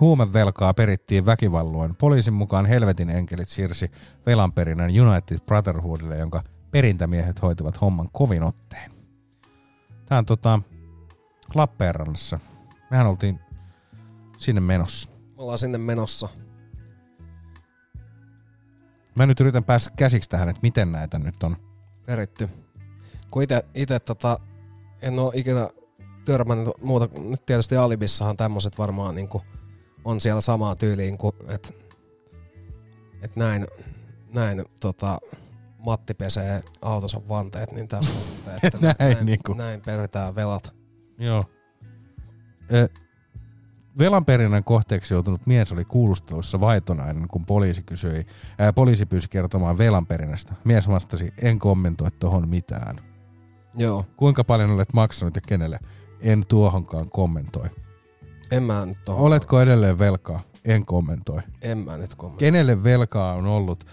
huumevelkaa 0.00 0.74
perittiin 0.74 1.26
väkivalloin. 1.26 1.96
Poliisin 1.96 2.34
mukaan 2.34 2.66
helvetin 2.66 3.10
enkelit 3.10 3.48
siirsi 3.48 3.90
velanperinnän 4.26 4.90
United 5.00 5.38
Brotherhoodille, 5.46 6.16
jonka 6.18 6.42
perintämiehet 6.70 7.42
hoitivat 7.42 7.80
homman 7.80 8.08
kovin 8.12 8.42
otteen. 8.42 8.90
Tämä 10.06 10.18
on 10.18 10.26
tota, 10.26 10.60
Lappeenrannassa. 11.54 12.38
Mehän 12.90 13.06
oltiin 13.06 13.40
sinne 14.36 14.60
menossa. 14.60 15.10
Me 15.10 15.42
ollaan 15.42 15.58
sinne 15.58 15.78
menossa. 15.78 16.28
Mä 19.14 19.26
nyt 19.26 19.40
yritän 19.40 19.64
päästä 19.64 19.90
käsiksi 19.96 20.30
tähän, 20.30 20.48
että 20.48 20.62
miten 20.62 20.92
näitä 20.92 21.18
nyt 21.18 21.42
on. 21.42 21.56
peritty. 22.06 22.48
Kun 23.30 23.42
ite, 23.42 23.64
ite 23.74 23.98
tota, 23.98 24.38
en 25.02 25.18
oo 25.18 25.32
ikinä 25.34 25.68
törmännyt 26.24 26.74
muuta, 26.82 27.08
nyt 27.18 27.46
tietysti 27.46 27.76
Alibissahan 27.76 28.36
tämmöiset 28.36 28.78
varmaan 28.78 29.14
niinku 29.14 29.42
on 30.04 30.20
siellä 30.20 30.40
samaa 30.40 30.76
tyyliin 30.76 31.18
kuin, 31.18 31.32
että 31.48 31.68
et 33.22 33.36
näin, 33.36 33.66
näin 34.34 34.64
tota, 34.80 35.18
Matti 35.78 36.14
pesee 36.14 36.60
autonsa 36.82 37.20
vanteet, 37.28 37.72
niin 37.72 37.88
tässä 37.88 38.12
on 38.14 38.22
sitten, 38.22 38.54
että 38.62 38.78
Näin 38.80 38.96
näin, 38.98 39.26
niinku. 39.26 39.52
näin 39.52 39.80
peritään 39.80 40.34
velat. 40.34 40.74
Joo. 41.18 41.44
Velanperinnän 43.98 44.64
kohteeksi 44.64 45.14
joutunut 45.14 45.46
mies 45.46 45.72
oli 45.72 45.84
kuulustelussa 45.84 46.60
vaitonainen, 46.60 47.28
kun 47.28 47.46
poliisi 47.46 47.82
kysyi, 47.82 48.26
ää, 48.58 48.72
poliisi 48.72 49.06
pyysi 49.06 49.28
kertomaan 49.28 49.78
velanperinnästä. 49.78 50.54
Mies 50.64 50.88
vastasi, 50.88 51.32
en 51.42 51.58
kommentoi 51.58 52.10
tohon 52.10 52.48
mitään. 52.48 52.96
Joo. 53.74 54.06
Kuinka 54.16 54.44
paljon 54.44 54.70
olet 54.70 54.92
maksanut 54.92 55.34
ja 55.36 55.40
kenelle? 55.40 55.78
En 56.20 56.46
tuohonkaan 56.48 57.10
kommentoi. 57.10 57.68
En 58.52 58.62
mä 58.62 58.86
nyt 58.86 58.98
tohon. 59.04 59.22
Oletko 59.22 59.60
edelleen 59.60 59.98
velkaa? 59.98 60.40
En 60.64 60.86
kommentoi. 60.86 61.42
En 61.62 61.78
mä 61.78 61.96
nyt 61.96 62.14
kommentoi. 62.14 62.38
Kenelle 62.38 62.84
velkaa 62.84 63.34
on 63.34 63.46
ollut, 63.46 63.84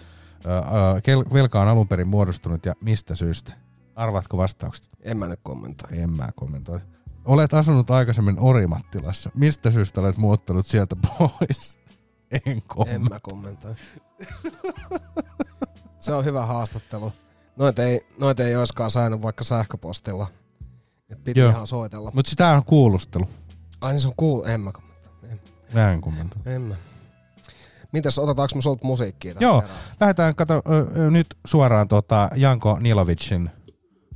ää, 0.46 0.56
ää, 0.56 0.98
kel- 0.98 1.32
velka 1.32 1.62
on 1.62 1.68
alun 1.68 1.88
perin 1.88 2.08
muodostunut 2.08 2.66
ja 2.66 2.74
mistä 2.80 3.14
syystä? 3.14 3.52
Arvaatko 3.96 4.36
vastaukset? 4.36 4.90
En 5.02 5.16
mä 5.16 5.28
nyt 5.28 5.40
kommentoi. 5.42 5.98
En 5.98 6.10
mä 6.10 6.28
kommentoi. 6.34 6.80
Olet 7.24 7.54
asunut 7.54 7.90
aikaisemmin 7.90 8.36
Orimattilassa. 8.38 9.30
Mistä 9.34 9.70
syystä 9.70 10.00
olet 10.00 10.16
muuttanut 10.16 10.66
sieltä 10.66 10.96
pois? 11.18 11.78
En 12.46 12.62
kommentoi. 12.66 12.94
En 12.94 13.02
mä 13.12 13.18
kommentoi. 13.22 13.74
Se 16.00 16.12
on 16.14 16.24
hyvä 16.24 16.46
haastattelu. 16.46 17.12
Noit 17.56 17.78
ei, 17.78 18.00
noit 18.18 18.40
ei 18.40 18.56
oiskaan 18.56 18.90
saanut 18.90 19.22
vaikka 19.22 19.44
sähköpostilla. 19.44 20.26
Et 21.10 21.24
piti 21.24 21.40
Joo. 21.40 21.50
ihan 21.50 21.66
soitella. 21.66 22.10
Mutta 22.14 22.30
sitä 22.30 22.48
on 22.48 22.64
kuulustelu. 22.64 23.28
Ai 23.80 23.92
niin 23.92 24.00
se 24.00 24.08
on 24.08 24.14
cool. 24.20 24.42
En 24.44 24.60
mä 24.60 24.72
kommentoi. 24.72 25.12
En, 25.30 25.40
Mä 25.74 25.92
en 25.92 26.00
kommentoi. 26.00 26.42
en 26.46 26.62
mä. 26.62 26.74
Mitäs, 27.92 28.18
otetaanko 28.18 28.54
me 28.54 28.62
sulta 28.62 28.86
musiikkia? 28.86 29.34
Joo, 29.40 29.60
perään? 29.60 29.78
lähdetään 30.00 30.34
kato, 30.34 30.62
ö, 30.70 30.86
ö, 31.00 31.10
nyt 31.10 31.26
suoraan 31.46 31.88
tota 31.88 32.28
Janko 32.36 32.78
Nilovicin 32.80 33.50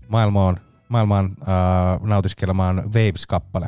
maailmaan, 0.09 0.61
maailmaan 0.89 1.25
äh, 1.25 2.01
nautiskelemaan 2.01 2.77
Waves-kappale. 2.77 3.67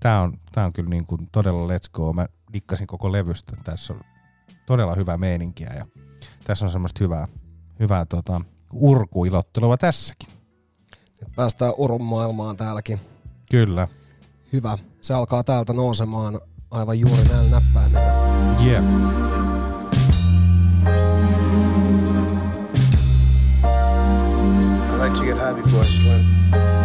Tää 0.00 0.22
on, 0.22 0.38
tää 0.52 0.66
on 0.66 0.72
kyllä 0.72 0.90
niin 0.90 1.06
kuin 1.06 1.28
todella 1.32 1.68
let's 1.68 1.90
go. 1.92 2.12
Mä 2.12 2.26
dikkasin 2.52 2.86
koko 2.86 3.12
levystä. 3.12 3.56
Tässä 3.64 3.92
on 3.92 4.00
todella 4.66 4.94
hyvää 4.94 5.18
meininkiä 5.18 5.72
ja 5.76 5.86
tässä 6.44 6.64
on 6.64 6.70
semmoista 6.70 7.04
hyvää, 7.04 7.28
hyvää 7.80 8.04
tota, 8.04 8.40
urkuilottelua 8.72 9.76
tässäkin. 9.76 10.28
Nyt 11.20 11.32
päästään 11.36 11.72
urun 11.76 12.04
maailmaan 12.04 12.56
täälläkin. 12.56 13.00
Kyllä. 13.50 13.88
Hyvä. 14.52 14.78
Se 15.00 15.14
alkaa 15.14 15.44
täältä 15.44 15.72
nousemaan 15.72 16.40
aivan 16.70 16.98
juuri 16.98 17.24
näillä 17.24 17.50
näppäimillä. 17.50 18.14
Yeah. 18.64 18.84
I 24.94 25.04
like 25.04 25.16
to 25.16 25.24
get 25.24 25.36
high 25.36 25.54
before 25.54 25.86
I 25.86 25.90
swim. 25.90 26.31
thank 26.52 26.76
you 26.76 26.81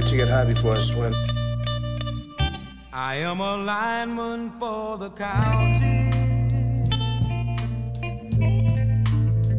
like 0.00 0.08
to 0.08 0.16
get 0.16 0.28
high 0.28 0.46
before 0.46 0.76
I 0.76 0.80
swim. 0.80 1.14
I 2.90 3.16
am 3.16 3.40
a 3.40 3.56
lineman 3.58 4.50
for 4.58 4.96
the 4.96 5.10
county. 5.10 6.08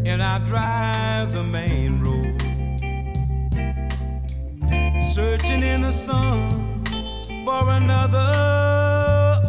And 0.09 0.23
I 0.23 0.39
drive 0.39 1.31
the 1.31 1.43
main 1.43 2.01
road. 2.01 2.41
Searching 5.13 5.61
in 5.61 5.81
the 5.81 5.91
sun 5.91 6.83
for 7.45 7.69
another 7.69 8.31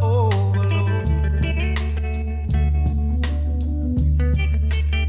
overload. 0.02 1.08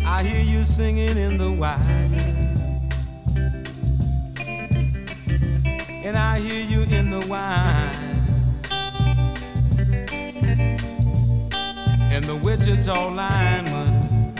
I 0.05 0.23
hear 0.23 0.43
you 0.43 0.63
singing 0.63 1.17
in 1.17 1.37
the 1.37 1.51
wire. 1.51 2.42
And 6.05 6.17
I 6.17 6.39
hear 6.39 6.65
you 6.65 6.81
in 6.81 7.09
the 7.09 7.25
wine. 7.27 7.95
And 12.11 12.25
the 12.25 12.35
Wichita 12.35 13.09
lineman 13.09 14.33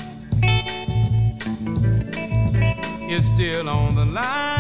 is 3.10 3.26
still 3.26 3.70
on 3.70 3.96
the 3.96 4.06
line. 4.06 4.54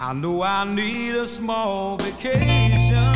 I 0.00 0.12
know 0.12 0.42
I 0.42 0.64
need 0.64 1.14
a 1.14 1.26
small 1.26 1.96
vacation, 1.98 3.14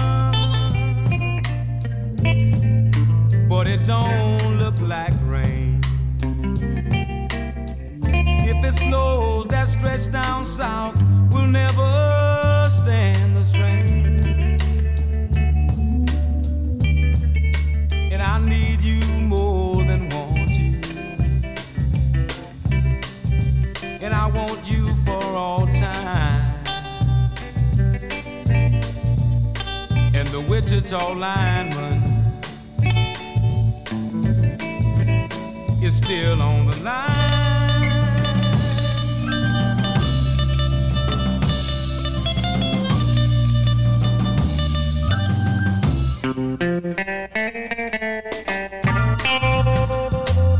but 3.65 3.73
it 3.73 3.85
don't 3.85 4.59
look 4.59 4.79
like 4.83 5.15
rain. 5.25 5.81
If 8.51 8.63
it 8.63 8.75
snows, 8.75 9.47
that 9.47 9.69
stretch 9.69 10.13
down 10.13 10.45
south 10.45 11.01
will 11.33 11.47
never 11.47 12.69
stand 12.69 13.35
the 13.35 13.43
strain. 13.43 14.61
And 18.13 18.21
I 18.23 18.39
need 18.39 18.83
you 18.83 19.01
more 19.21 19.77
than 19.77 20.11
want 20.11 20.51
you. 20.51 20.81
And 24.03 24.13
I 24.13 24.27
want 24.27 24.71
you 24.71 24.95
for 25.07 25.23
all 25.25 25.67
time. 25.69 26.65
And 30.15 30.29
the 30.29 30.41
Wichita 30.47 31.15
lineman 31.15 32.04
still 35.95 36.43
on 36.43 36.67
the 36.67 36.77
line. 36.83 37.05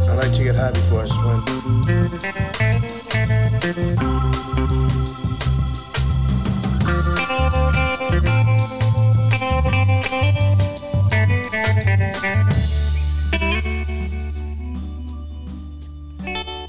I 0.09 0.15
like 0.15 0.33
to 0.35 0.45
get 0.45 0.55
high 0.55 0.71
before 0.71 1.03
I 1.03 1.07
swim. 1.07 2.44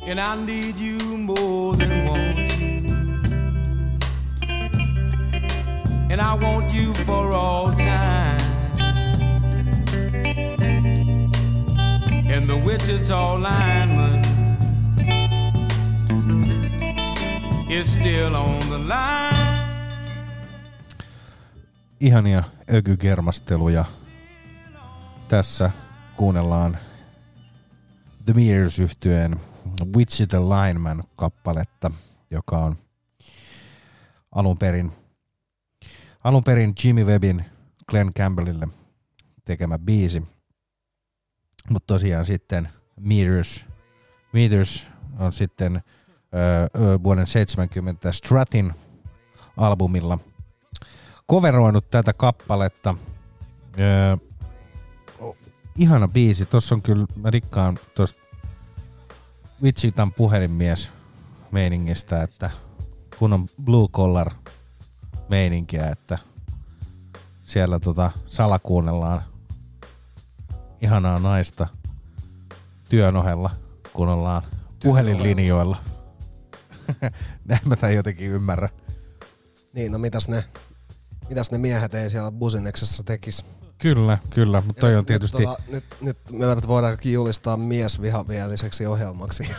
And 0.07 0.19
I 0.19 0.35
need 0.35 0.77
you 0.77 0.99
more 1.17 1.75
than 1.75 2.05
want 2.05 2.37
you. 2.59 2.85
And 6.11 6.21
I 6.21 6.35
want 6.35 6.71
you 6.73 6.93
for 6.93 7.33
all 7.33 7.71
time. 7.71 8.41
And 12.29 12.45
the 12.45 12.57
Wichita 12.57 13.35
lineman 13.35 14.21
is 17.69 17.93
still 17.93 18.35
on 18.35 18.59
the 18.59 18.77
line. 18.77 19.35
Ihania 21.99 22.43
ökykermasteluja. 22.73 23.85
Tässä 25.27 25.71
kuunnellaan 26.17 26.77
The 28.25 28.33
Meters 28.33 28.79
yhtyeen 28.79 29.39
Wichita 29.95 30.37
Lineman 30.41 31.03
kappaletta, 31.15 31.91
joka 32.31 32.57
on 32.57 32.77
alun 34.31 34.57
perin, 34.57 34.91
alun 36.23 36.43
perin 36.43 36.73
Jimmy 36.83 37.03
Webbin 37.03 37.45
Glenn 37.89 38.13
Campbellille 38.13 38.67
tekemä 39.45 39.79
biisi. 39.79 40.23
Mutta 41.69 41.87
tosiaan 41.93 42.25
sitten 42.25 42.69
Meters, 42.99 43.65
Meters 44.33 44.87
on 45.19 45.33
sitten 45.33 45.75
ö, 45.75 45.81
ö, 46.81 47.03
vuoden 47.03 47.27
70 47.27 48.11
Stratin 48.11 48.73
albumilla 49.57 50.19
coveroinut 51.31 51.89
tätä 51.89 52.13
kappaletta. 52.13 52.95
Öö, 53.79 54.17
ihana 55.75 56.07
biisi. 56.07 56.45
Tossa 56.45 56.75
on 56.75 56.81
kyllä, 56.81 57.05
mä 57.15 57.29
rikkaan 57.29 57.79
tosta 59.55 59.63
Wichitan 59.63 60.13
puhelinmies 60.13 60.91
meiningistä, 61.51 62.23
että 62.23 62.49
kun 63.19 63.33
on 63.33 63.47
blue 63.63 63.87
collar 63.87 64.31
meininkiä, 65.29 65.89
että 65.89 66.17
siellä 67.43 67.79
tota 67.79 68.11
salakuunnellaan 68.25 69.21
ihanaa 70.81 71.19
naista 71.19 71.67
työn 72.89 73.15
ohella, 73.15 73.49
kun 73.93 74.09
ollaan 74.09 74.43
puhelinlinjoilla. 74.83 75.77
Näin 77.45 77.61
mä 77.65 77.75
tämän 77.75 77.95
jotenkin 77.95 78.31
ymmärrän. 78.31 78.69
Niin, 79.73 79.91
no 79.91 79.97
mitäs 79.97 80.29
ne, 80.29 80.43
mitäs 81.29 81.51
ne 81.51 81.57
miehet 81.57 81.93
ei 81.93 82.09
siellä 82.09 82.31
busineksessa 82.31 83.03
tekis? 83.03 83.45
Kyllä, 83.77 84.17
kyllä, 84.29 84.63
mutta 84.65 84.79
toi 84.79 84.95
on 84.95 85.05
tietysti... 85.05 85.37
Nyt, 85.37 85.47
tota, 85.47 85.63
nyt, 85.67 85.83
nyt 86.01 86.17
me 86.31 86.67
voidaankin 86.67 87.13
julistaa 87.13 87.57
miesvihavieliseksi 87.57 88.85
ohjelmaksi. 88.85 89.49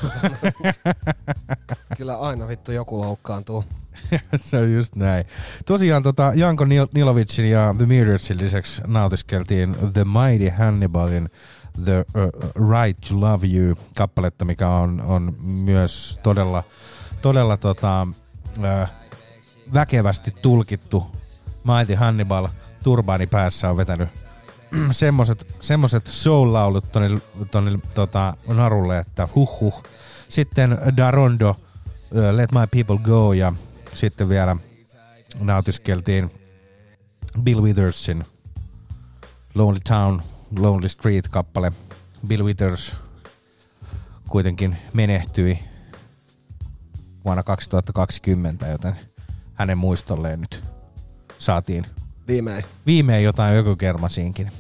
Kyllä 1.97 2.17
aina 2.17 2.49
vittu 2.49 2.73
joku 2.73 3.01
loukkaantuu. 3.01 3.65
se 4.37 4.59
on 4.59 4.73
just 4.73 4.97
näin. 4.97 5.25
Tosiaan 5.67 6.03
tota, 6.03 6.33
Janko 6.35 6.65
Nil- 6.65 6.89
Nilovicin 6.95 7.51
ja 7.51 7.75
The 7.79 7.87
Metersin 7.87 8.39
lisäksi 8.39 8.83
nautiskeltiin 8.87 9.77
The 9.93 10.05
Mighty 10.05 10.57
Hannibalin 10.59 11.31
The 11.85 12.05
uh, 12.15 12.71
Right 12.71 13.01
to 13.09 13.21
Love 13.21 13.47
You 13.47 13.77
kappaletta, 13.97 14.45
mikä 14.45 14.69
on, 14.69 15.01
on 15.01 15.35
myös 15.43 16.19
todella, 16.23 16.65
todella 17.23 17.57
tota, 17.57 18.07
äh, 18.65 18.91
väkevästi 19.75 20.31
tulkittu. 20.43 21.07
Mighty 21.65 21.95
Hannibal 21.95 22.49
turbaani 22.87 23.27
päässä 23.27 23.71
on 23.71 23.77
vetänyt 23.77 24.09
semmoset, 24.91 25.47
semmoset 25.61 26.07
soul-laulut 26.07 26.93
tonne, 26.93 27.21
tonne 27.51 27.79
tota, 27.95 28.35
narulle, 28.49 28.99
että 28.99 29.29
huh 29.35 29.61
huh. 29.61 29.83
Sitten 30.29 30.79
Darondo, 30.97 31.57
Let 32.33 32.53
My 32.53 32.67
People 32.71 32.99
Go 33.05 33.33
ja 33.33 33.53
sitten 33.95 34.29
vielä 34.29 34.57
nautiskeltiin 35.41 36.31
Bill 37.43 37.63
Withersin 37.63 38.25
Lonely 39.55 39.81
Town, 39.89 40.23
Lonely 40.59 40.89
Street 40.89 41.29
kappale. 41.29 41.73
Bill 42.27 42.45
Withers 42.45 42.95
kuitenkin 44.29 44.77
menehtyi 44.93 45.59
vuonna 47.25 47.43
2020, 47.43 48.67
joten 48.67 48.97
hänen 49.55 49.79
muistolleen 49.79 50.41
nyt 50.41 50.65
saatiin 51.39 51.87
Viimein. 52.29 52.65
viimein 52.87 53.25
jotain 53.25 53.57
ökykermasiinkin. 53.57 54.53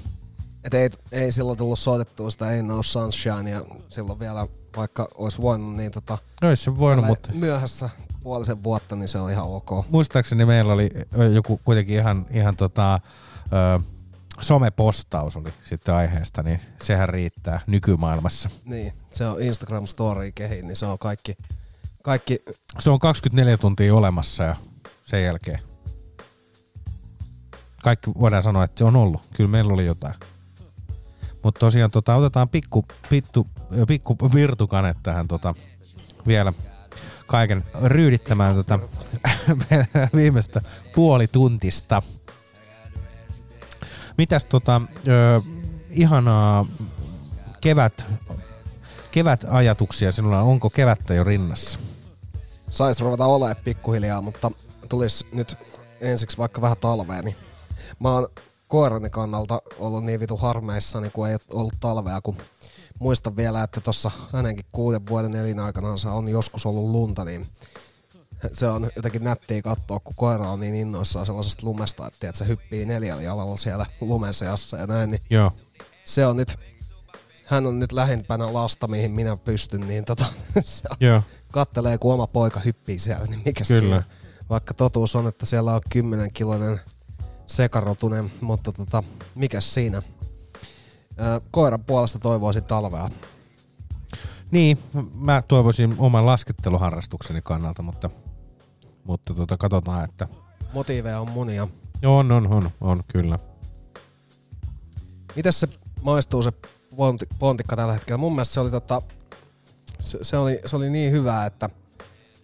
Et 0.65 0.75
ei, 0.75 0.91
ei 1.13 1.33
silloin 1.33 1.59
tullut 1.59 1.79
soitettua 1.79 2.31
sitä 2.31 2.45
Ain't 2.45 2.63
No 2.63 2.83
Sunshine 2.83 3.51
ja 3.51 3.65
silloin 3.89 4.21
vielä 4.21 4.47
vaikka 4.77 5.09
olisi 5.15 5.41
voinut 5.41 5.77
niin 5.77 5.91
tota, 5.93 6.19
Ois 6.43 6.65
se 6.65 6.79
voinut, 6.79 7.07
mutta 7.07 7.33
myöhässä 7.33 7.91
puolisen 8.23 8.63
vuotta, 8.63 8.97
niin 8.97 9.09
se 9.09 9.19
on 9.19 9.31
ihan 9.31 9.47
ok. 9.47 9.71
muistaakseni 9.91 10.45
meillä 10.45 10.73
oli 10.73 10.91
joku 11.35 11.61
kuitenkin 11.65 11.97
ihan, 11.97 12.27
ihan 12.31 12.57
tota, 12.57 13.01
ö, 13.53 13.81
somepostaus 14.41 15.37
oli 15.37 15.53
sitten 15.65 15.95
aiheesta, 15.95 16.43
niin 16.43 16.61
sehän 16.83 17.09
riittää 17.09 17.61
nykymaailmassa. 17.67 18.51
Niin, 18.65 18.93
se 19.11 19.27
on 19.27 19.43
Instagram 19.43 19.87
story 19.87 20.33
kehin, 20.33 20.67
niin 20.67 20.77
se 20.77 20.87
on 20.87 20.99
kaikki, 20.99 21.37
kaikki 22.03 22.39
Se 22.79 22.91
on 22.91 22.99
24 22.99 23.57
tuntia 23.57 23.95
olemassa 23.95 24.45
ja 24.45 24.57
sen 25.05 25.25
jälkeen. 25.25 25.59
Kaikki 27.87 28.11
voidaan 28.21 28.43
sanoa, 28.43 28.65
että 28.65 28.79
se 28.79 28.85
on 28.85 28.97
ollut. 28.97 29.23
Kyllä 29.35 29.51
meillä 29.51 29.75
oli 29.75 29.87
jotain. 29.87 30.15
Mutta 31.43 31.59
tosiaan 31.59 31.91
tota, 31.91 32.17
otetaan 32.17 32.49
pikku, 32.49 32.85
pittu, 33.11 33.47
pikku 33.89 34.17
virtukane 34.35 34.95
tähän 35.03 35.29
tota, 35.29 35.55
vielä 36.27 36.53
kaiken 37.27 37.65
ryydittämään 37.85 38.55
tota, 38.55 38.79
viimeistä 40.17 40.61
puolituntista. 40.95 42.03
Mitäs 44.19 44.45
tota, 44.45 44.81
ö, 45.09 45.41
ihanaa 45.91 46.67
kevät, 47.61 48.07
kevät 49.11 49.45
ajatuksia 49.49 50.13
sinulla 50.13 50.41
on? 50.41 50.49
Onko 50.49 50.71
kevättä 50.71 51.15
jo 51.15 51.25
rinnassa? 51.25 51.79
sais 52.71 53.01
ruveta 53.01 53.25
olemaan 53.25 53.57
pikkuhiljaa, 53.65 54.23
mutta 54.23 54.51
tulisi 54.89 55.27
nyt 55.33 55.59
ensiksi 56.01 56.39
vaikka 56.39 56.61
vähän 56.61 56.77
talvea, 56.81 57.23
niin 57.23 57.37
mä 58.01 58.13
oon 58.13 58.29
koirani 58.69 59.11
kannalta 59.11 59.63
ollut 59.79 60.05
niin 60.05 60.21
vitu 60.21 60.37
harmeissani, 60.37 61.11
kun 61.11 61.29
ei 61.29 61.37
ollut 61.51 61.75
talvea, 61.81 62.21
kun 62.21 62.37
muistan 62.99 63.37
vielä, 63.37 63.63
että 63.63 63.81
tuossa 63.81 64.11
hänenkin 64.33 64.65
kuuden 64.73 65.07
vuoden 65.09 65.37
elinaikanansa 65.37 66.13
on 66.13 66.29
joskus 66.29 66.67
ollut 66.67 66.91
lunta, 66.91 67.25
niin 67.25 67.47
se 68.53 68.69
on 68.69 68.91
jotenkin 68.97 69.25
nättiä 69.25 69.63
katsoa, 69.63 70.01
kun 70.01 70.15
koira 70.17 70.49
on 70.49 70.61
niin 70.61 70.75
innoissaan 70.75 71.27
sellaisesta 71.27 71.67
lumesta, 71.67 72.07
että 72.07 72.33
se 72.35 72.47
hyppii 72.47 72.87
neljällä 72.87 73.23
jalalla 73.23 73.57
siellä 73.57 73.87
lumen 74.01 74.35
seassa 74.35 74.77
ja 74.77 74.87
näin, 74.87 75.11
niin 75.11 75.23
Joo. 75.31 75.53
se 76.05 76.27
on 76.27 76.37
nyt, 76.37 76.59
hän 77.45 77.67
on 77.67 77.79
nyt 77.79 77.93
lähimpänä 77.93 78.53
lasta, 78.53 78.89
mihin 78.89 79.11
minä 79.11 79.37
pystyn, 79.37 79.89
niin 79.89 80.05
tota, 80.05 80.25
se 80.61 80.83
on, 80.91 80.97
Joo. 81.01 81.23
kattelee, 81.53 81.99
kun 81.99 82.15
oma 82.15 82.27
poika 82.27 82.61
hyppii 82.61 82.99
siellä, 82.99 83.27
niin 83.27 83.43
mikä 83.45 83.65
Kyllä. 83.69 83.81
siinä? 83.81 84.03
Vaikka 84.51 84.75
totuus 84.75 85.17
on, 85.17 85.29
että 85.29 85.47
siellä 85.47 85.75
on 85.75 85.81
10 85.91 86.33
kiloinen 86.33 86.81
sekarotunen, 87.47 88.33
mutta 88.41 88.73
tota, 88.73 89.03
mikä 89.35 89.61
siinä? 89.61 90.03
Koiran 91.51 91.85
puolesta 91.85 92.19
toivoisin 92.19 92.65
talvea. 92.65 93.11
Niin, 94.51 94.79
mä 95.15 95.43
toivoisin 95.43 95.95
oman 95.99 96.27
lasketteluharrastukseni 96.27 97.41
kannalta, 97.43 97.83
mutta, 97.83 98.11
mutta 99.05 99.35
tota, 99.35 99.57
katsotaan, 99.57 100.05
että 100.05 100.29
Motiiveja 100.73 101.21
on 101.21 101.31
monia. 101.31 101.69
on, 102.05 102.33
on, 102.33 102.47
on, 102.47 102.71
on 102.81 103.03
kyllä. 103.09 103.39
Mitäs 105.37 105.61
se 105.61 105.69
maistuu 106.03 106.43
se 106.43 106.53
ponti, 106.97 107.27
pontikka 107.39 107.77
tällä 107.77 107.93
hetkellä? 107.93 108.19
Mun 108.19 108.33
mielestä 108.33 108.55
se 108.55 108.61
oli, 108.61 108.71
tota, 108.71 109.03
se, 110.01 110.19
se 110.23 110.37
oli, 110.37 110.61
se 110.65 110.77
oli 110.77 110.91
niin 110.91 111.13
hyvää, 111.13 111.47
että 111.47 111.71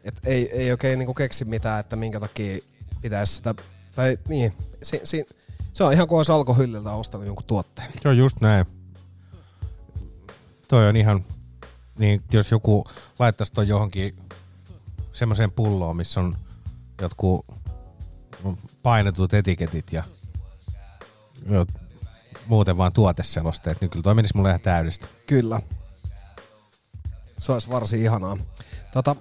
et 0.05 0.15
ei, 0.25 0.51
ei 0.53 0.71
oikein 0.71 0.99
niinku 0.99 1.15
keksi 1.15 1.45
mitään, 1.45 1.81
että 1.81 1.97
minkä 1.97 2.21
takia 2.21 2.59
pitäisi 3.03 3.35
sitä, 3.35 3.55
tai 3.97 4.19
niin, 4.29 4.53
si, 4.83 5.01
si, 5.05 5.25
se 5.73 5.85
on 5.85 5.93
ihan 5.93 6.09
kuin 6.09 6.17
olisi 6.17 6.33
alkohylliltä 6.33 6.93
ostanut 6.93 7.27
jonkun 7.27 7.45
tuotteen. 7.47 7.89
Se 8.03 8.09
on 8.09 8.19
just 8.19 8.41
näin. 8.41 8.67
Toi 10.69 10.89
on 10.89 10.97
ihan, 10.97 11.25
niin 11.99 12.23
jos 12.33 12.51
joku 12.51 12.85
laittaisi 13.19 13.53
toi 13.53 13.69
johonkin 13.69 14.17
semmoiseen 15.13 15.51
pulloon, 15.51 15.97
missä 15.97 16.21
on 16.21 16.37
jotkut 17.01 17.47
painetut 18.83 19.35
etiketit 19.35 19.93
ja 19.93 20.03
jo- 21.51 21.67
muuten 22.47 22.77
vaan 22.77 22.93
tuoteselosteet, 22.93 23.81
niin 23.81 23.91
kyllä 23.91 24.03
toi 24.03 24.15
menisi 24.15 24.37
mulle 24.37 24.49
ihan 24.49 24.61
täydellistä. 24.61 25.07
Kyllä. 25.27 25.61
Se 27.39 27.53
olisi 27.53 27.71
varsin 27.71 28.03
ihanaa. 28.03 28.37
Tota, 28.93 29.17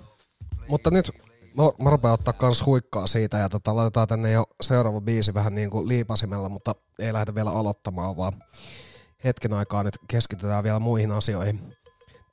mutta 0.68 0.92
nyt 0.92 1.12
mä, 1.58 1.64
mä 1.84 1.90
rupean 1.90 2.14
ottaa 2.14 2.34
kans 2.34 2.66
huikkaa 2.66 3.08
siitä 3.08 3.38
ja 3.38 3.50
tota, 3.50 3.76
laitetaan 3.76 4.08
tänne 4.08 4.32
jo 4.32 4.44
seuraava 4.62 5.02
biisi 5.02 5.34
vähän 5.34 5.56
niin 5.56 5.70
kuin 5.70 5.88
liipasimella, 5.88 6.50
mutta 6.50 6.76
ei 7.00 7.14
lähdetä 7.14 7.36
vielä 7.36 7.52
aloittamaan, 7.52 8.18
vaan 8.18 8.44
hetken 9.24 9.54
aikaa 9.54 9.84
nyt 9.84 9.98
keskitytään 10.08 10.64
vielä 10.64 10.80
muihin 10.80 11.12
asioihin. 11.12 11.78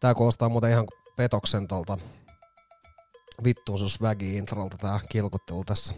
Tää 0.01 0.15
kuulostaa 0.15 0.49
muuten 0.49 0.71
ihan 0.71 0.87
petoksen 1.17 1.69
tuolta 1.69 1.99
vittuun 3.45 3.79
vägi 4.03 4.37
introlta 4.37 4.79
tää 4.79 5.01
kilkuttelu 5.09 5.65
tässä. 5.65 5.95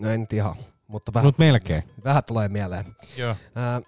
No 0.00 0.10
en 0.10 0.20
nyt 0.20 0.32
ihan, 0.32 0.56
mutta 0.88 1.14
vähän, 1.14 1.26
Mut 1.26 1.38
melkein. 1.38 1.82
vähän 2.04 2.24
tulee 2.24 2.48
mieleen. 2.48 2.96
Joo. 3.16 3.36
Ää, 3.54 3.80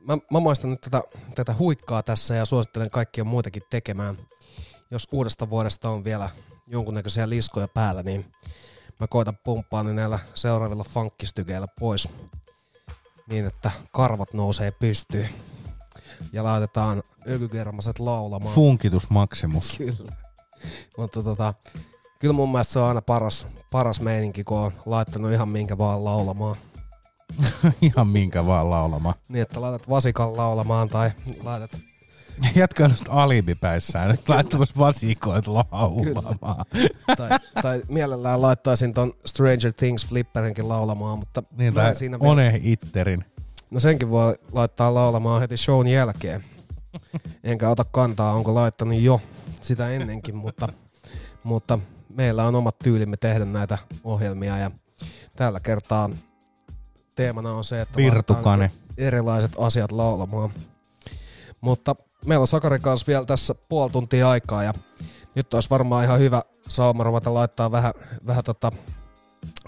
mä, 0.00 0.18
mä 0.30 0.40
maistan 0.40 0.70
nyt 0.70 0.80
tätä, 0.80 1.02
tätä 1.34 1.54
huikkaa 1.58 2.02
tässä 2.02 2.34
ja 2.34 2.44
suosittelen 2.44 2.90
kaikkia 2.90 3.24
muitakin 3.24 3.62
tekemään. 3.70 4.18
Jos 4.90 5.08
uudesta 5.12 5.50
vuodesta 5.50 5.90
on 5.90 6.04
vielä 6.04 6.30
jonkunnäköisiä 6.66 7.28
liskoja 7.28 7.68
päällä, 7.68 8.02
niin 8.02 8.32
mä 9.00 9.06
koitan 9.06 9.38
pumppaa 9.44 9.82
ne 9.82 9.92
näillä 9.92 10.18
seuraavilla 10.34 10.84
funkkistykeillä 10.84 11.68
pois 11.80 12.08
niin, 13.28 13.46
että 13.46 13.70
karvat 13.92 14.34
nousee 14.34 14.70
pystyyn. 14.70 15.28
Ja 16.32 16.44
laitetaan 16.44 17.02
ökykermaset 17.28 17.98
laulamaan. 17.98 18.54
Funkitus 18.54 19.10
maximus. 19.10 19.78
Kyllä. 19.78 20.12
Mutta 20.96 21.22
tota, 21.22 21.54
kyllä 22.18 22.32
mun 22.32 22.52
mielestä 22.52 22.72
se 22.72 22.78
on 22.78 22.88
aina 22.88 23.02
paras, 23.02 23.46
paras 23.70 24.00
meininki, 24.00 24.44
kun 24.44 24.58
on 24.58 24.72
laittanut 24.86 25.32
ihan 25.32 25.48
minkä 25.48 25.78
vaan 25.78 26.04
laulamaan. 26.04 26.56
Ihan 27.82 28.08
minkä 28.08 28.46
vaan 28.46 28.70
laulamaan. 28.70 29.14
Niin, 29.28 29.42
että 29.42 29.60
laitat 29.60 29.88
vasikan 29.88 30.36
laulamaan 30.36 30.88
tai 30.88 31.10
laitat... 31.42 31.70
Jätkä 32.54 32.84
on 32.84 32.94
alibipäissään, 33.08 34.10
että 34.10 34.32
laittamassa 34.32 34.74
vasikoit 34.78 35.46
laulamaan. 35.46 36.64
tai, 37.16 37.28
tai 37.62 37.82
mielellään 37.88 38.42
laittaisin 38.42 38.94
ton 38.94 39.12
Stranger 39.26 39.72
Things 39.72 40.06
flipperinkin 40.06 40.68
laulamaan, 40.68 41.18
mutta 41.18 41.42
Niin, 41.56 41.74
tai 41.74 41.94
siinä 41.94 42.20
vielä- 42.20 42.32
One 42.32 42.60
Itterin. 42.62 43.24
No 43.70 43.80
senkin 43.80 44.10
voi 44.10 44.34
laittaa 44.52 44.94
laulamaan 44.94 45.40
heti 45.40 45.56
shown 45.56 45.86
jälkeen. 45.86 46.44
Enkä 47.44 47.70
ota 47.70 47.84
kantaa, 47.84 48.32
onko 48.32 48.54
laittanut 48.54 49.00
jo 49.00 49.20
sitä 49.60 49.88
ennenkin, 49.90 50.36
mutta, 50.36 50.68
mutta 51.44 51.78
meillä 52.14 52.44
on 52.46 52.54
omat 52.54 52.78
tyylimme 52.78 53.16
tehdä 53.16 53.44
näitä 53.44 53.78
ohjelmia 54.04 54.58
ja 54.58 54.70
tällä 55.36 55.60
kertaa 55.60 56.10
teemana 57.14 57.52
on 57.52 57.64
se, 57.64 57.80
että 57.80 57.96
erilaiset 58.98 59.52
asiat 59.58 59.92
laulamaan. 59.92 60.50
Mutta 61.60 61.96
meillä 62.26 62.42
on 62.42 62.46
Sakarin 62.46 62.82
kanssa 62.82 63.06
vielä 63.06 63.24
tässä 63.24 63.54
puoli 63.68 63.90
tuntia 63.90 64.30
aikaa 64.30 64.62
ja 64.62 64.74
nyt 65.34 65.54
olisi 65.54 65.70
varmaan 65.70 66.04
ihan 66.04 66.18
hyvä 66.18 66.42
sauma 66.68 67.04
ruveta 67.04 67.34
laittaa 67.34 67.70
vähän, 67.70 67.92
vähän 68.26 68.44
tota 68.44 68.72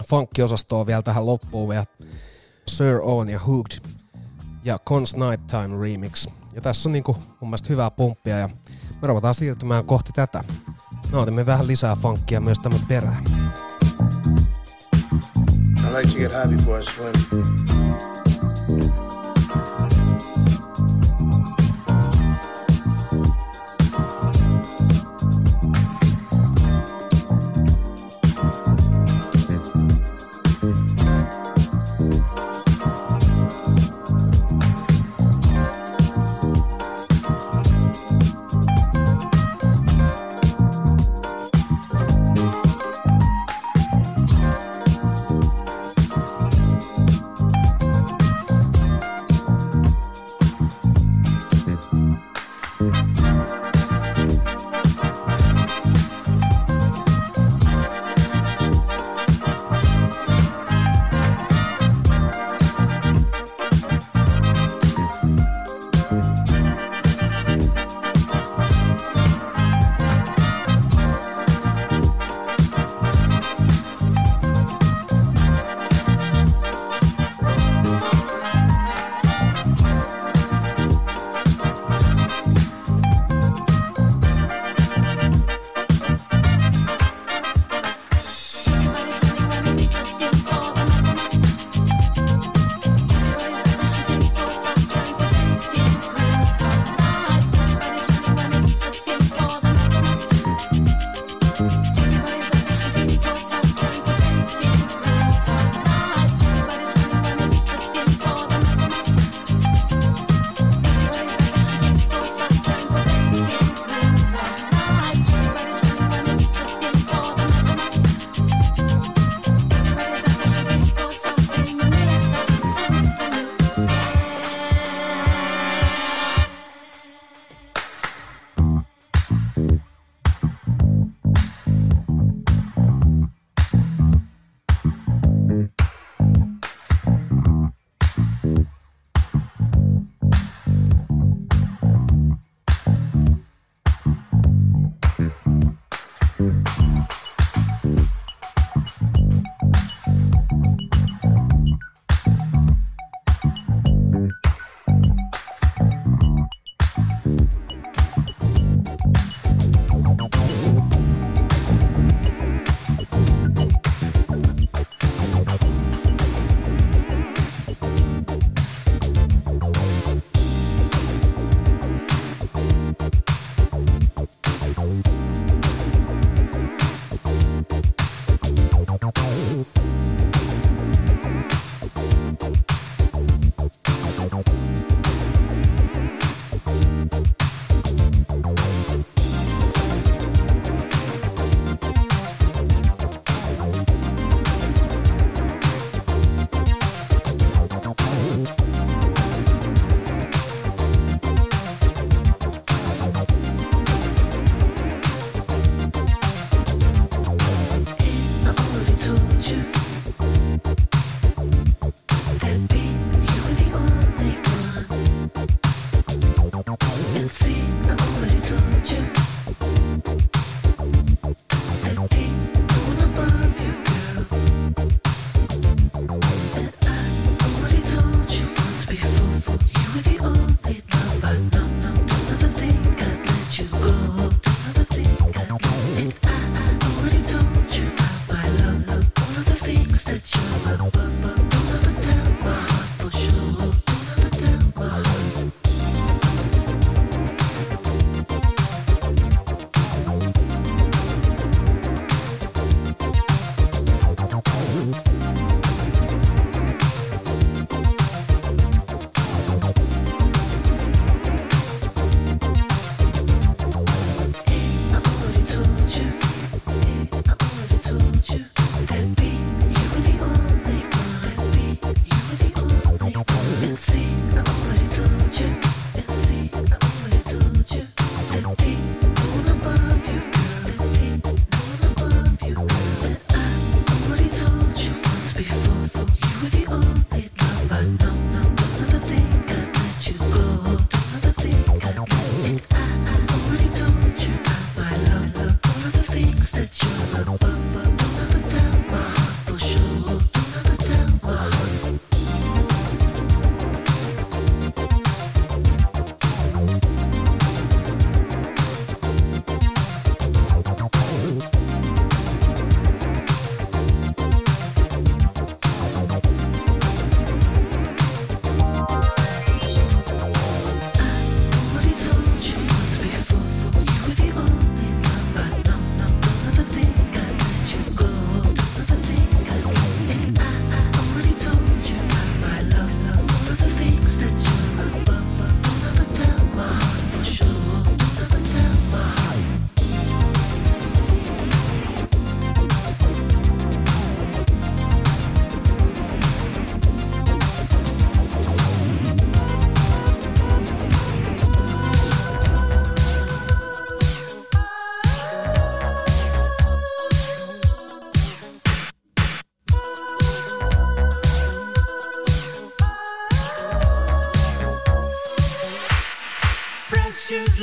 funkkiosastoa 0.03 0.85
vielä 0.85 1.01
tähän 1.01 1.25
loppuun 1.25 1.75
ja 1.75 1.85
Sir 2.67 2.99
Owen 3.01 3.29
ja 3.29 3.39
Hooked 3.39 3.79
ja 4.63 4.79
Cons 4.79 5.15
Nighttime 5.15 5.81
Remix. 5.81 6.27
Ja 6.53 6.61
tässä 6.61 6.89
on 6.89 6.93
niinku 6.93 7.17
mun 7.39 7.49
mielestä 7.49 7.69
hyvää 7.69 7.91
pumppia 7.91 8.37
ja 8.37 8.49
me 9.01 9.07
ruvetaan 9.07 9.35
siirtymään 9.35 9.85
kohti 9.85 10.11
tätä. 10.13 10.43
Nautimme 11.11 11.45
vähän 11.45 11.67
lisää 11.67 11.95
funkkia 11.95 12.41
myös 12.41 12.59
tämän 12.59 12.79
perään. 12.87 13.53
I 15.79 15.95
like 15.95 16.07
to 16.07 16.17
get 16.17 16.31
high 16.31 16.49
before 16.49 16.79
I 16.79 16.83
swim. 16.83 17.13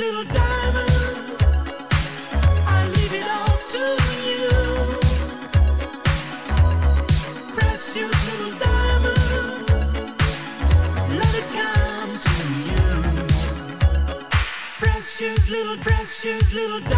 Precious 0.05 0.21
little 0.21 0.33
diamond, 0.35 1.41
I 2.67 2.87
leave 2.95 3.13
it 3.13 3.25
all 3.25 3.57
to 3.73 3.85
you. 4.29 4.49
Precious 15.79 16.53
little 16.53 16.94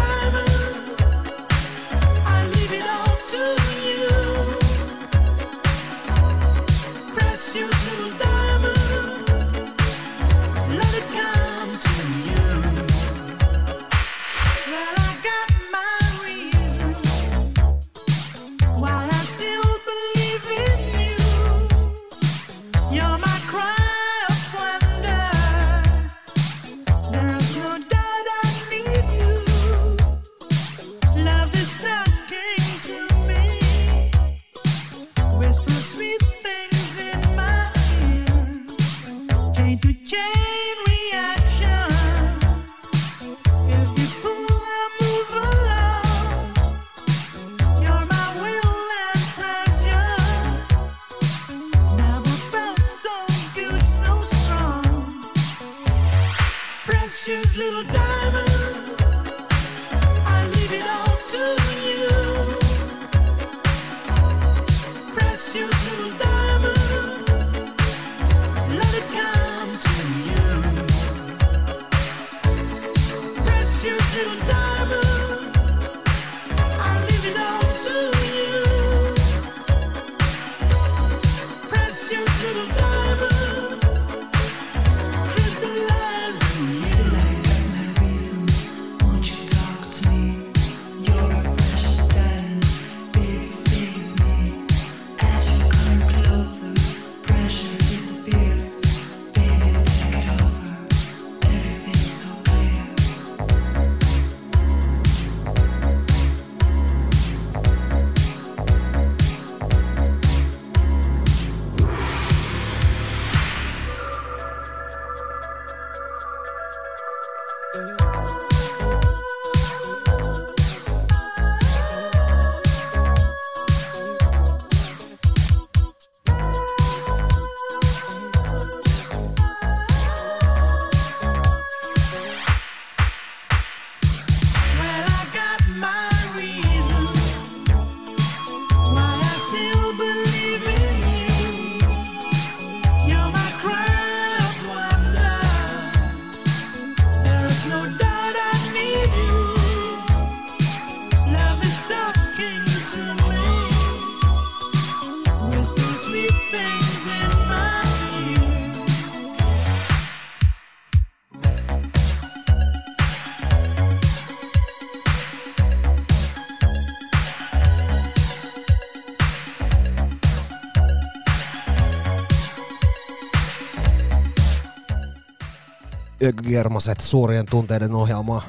Ökygermaset 176.48 177.00
suurien 177.00 177.46
tunteiden 177.46 177.94
ohjelma, 177.94 178.42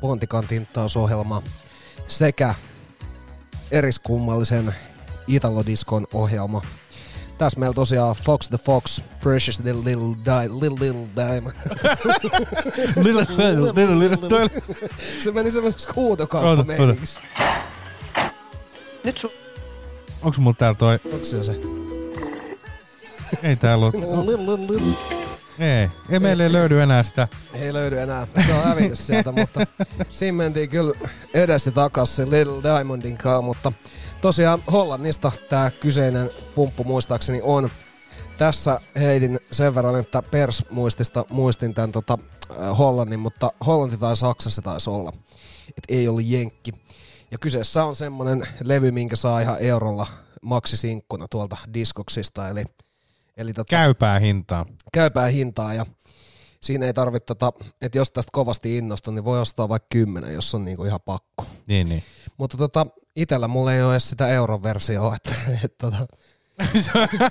Pontikan 0.00 0.46
tinttausohjelma 0.46 1.42
sekä 2.06 2.54
eriskummallisen 3.70 4.74
Italodiskon 5.26 6.06
ohjelma. 6.12 6.62
Tässä 7.38 7.60
meillä 7.60 7.74
tosiaan 7.74 8.16
Fox 8.16 8.48
the 8.48 8.58
Fox, 8.58 9.00
Precious 9.20 9.60
Little 9.60 9.84
Little 9.84 10.16
Di, 10.24 10.48
Little 10.60 10.78
Little 10.80 11.08
Diamond. 11.16 11.56
Little, 12.96 13.26
little, 13.36 13.98
little, 13.98 13.98
little, 13.98 14.60
Se 15.18 15.30
meni 15.30 15.50
semmoisessa 15.50 15.92
huutokauppa-meiningiksi. 15.96 17.18
Nyt 19.04 19.18
sun... 19.18 19.30
Onks 20.22 20.38
mulla 20.38 20.56
täällä 20.58 20.78
toi... 20.78 20.98
Onks 21.12 21.30
se 21.30 21.44
se? 21.44 21.60
Ei 23.42 23.56
täällä 23.56 23.86
oo... 23.86 23.92
Little, 24.26 24.56
little, 24.56 24.76
little. 24.76 25.15
Ei, 25.58 25.88
ei 26.10 26.20
meille 26.20 26.42
ei 26.42 26.52
löydy 26.52 26.82
enää 26.82 27.02
sitä. 27.02 27.28
Ei 27.52 27.72
löydy 27.72 27.98
enää. 27.98 28.26
Se 28.46 28.54
on 28.54 28.64
hävinnyt 28.64 28.98
sieltä, 28.98 29.32
mutta 29.32 29.60
siinä 30.10 30.36
mentiin 30.36 30.70
kyllä 30.70 30.98
edes 31.34 31.66
ja 31.66 31.72
takas 31.72 32.16
se 32.16 32.30
Little 32.30 32.62
Diamondin 32.62 33.18
kanssa, 33.18 33.42
mutta 33.42 33.72
tosiaan 34.20 34.62
Hollannista 34.72 35.32
tämä 35.48 35.70
kyseinen 35.70 36.30
pumppu 36.54 36.84
muistaakseni 36.84 37.40
on. 37.42 37.70
Tässä 38.38 38.80
heitin 38.98 39.38
sen 39.52 39.74
verran, 39.74 40.00
että 40.00 40.22
Pers 40.22 40.64
muistista 40.70 41.24
muistin 41.30 41.74
tämän 41.74 41.92
tota, 41.92 42.18
äh, 42.50 42.78
Hollannin, 42.78 43.20
mutta 43.20 43.52
Hollanti 43.66 43.96
tai 43.96 44.16
Saksa 44.16 44.50
se 44.50 44.62
taisi 44.62 44.90
olla. 44.90 45.12
Et 45.68 45.84
ei 45.88 46.08
ollut 46.08 46.24
Jenkki. 46.24 46.72
Ja 47.30 47.38
kyseessä 47.38 47.84
on 47.84 47.96
semmonen 47.96 48.48
levy, 48.64 48.90
minkä 48.90 49.16
saa 49.16 49.40
ihan 49.40 49.56
eurolla 49.60 50.06
maksisinkkuna 50.42 51.28
tuolta 51.28 51.56
diskoksista, 51.74 52.48
eli, 52.48 52.64
eli 53.36 53.52
tota, 53.52 53.70
Käypää 53.70 54.18
hintaa. 54.18 54.66
käypää 54.92 55.26
hintaa 55.28 55.74
ja 55.74 55.86
siinä 56.62 56.86
ei 56.86 56.94
tarvitse, 56.94 57.26
tota, 57.26 57.52
että 57.80 57.98
jos 57.98 58.12
tästä 58.12 58.30
kovasti 58.32 58.78
innostun, 58.78 59.14
niin 59.14 59.24
voi 59.24 59.40
ostaa 59.40 59.68
vaikka 59.68 59.86
kymmenen, 59.90 60.34
jos 60.34 60.54
on 60.54 60.64
niinku 60.64 60.84
ihan 60.84 61.00
pakko. 61.04 61.46
Niin, 61.66 61.88
niin. 61.88 62.02
Mutta 62.36 62.56
tota, 62.56 62.86
itellä 63.16 63.48
mulla 63.48 63.74
ei 63.74 63.82
ole 63.82 63.92
edes 63.92 64.10
sitä 64.10 64.28
euron 64.28 64.62
versioa, 64.62 65.16
että, 65.16 65.34
että 65.64 65.76
tota, 65.90 66.06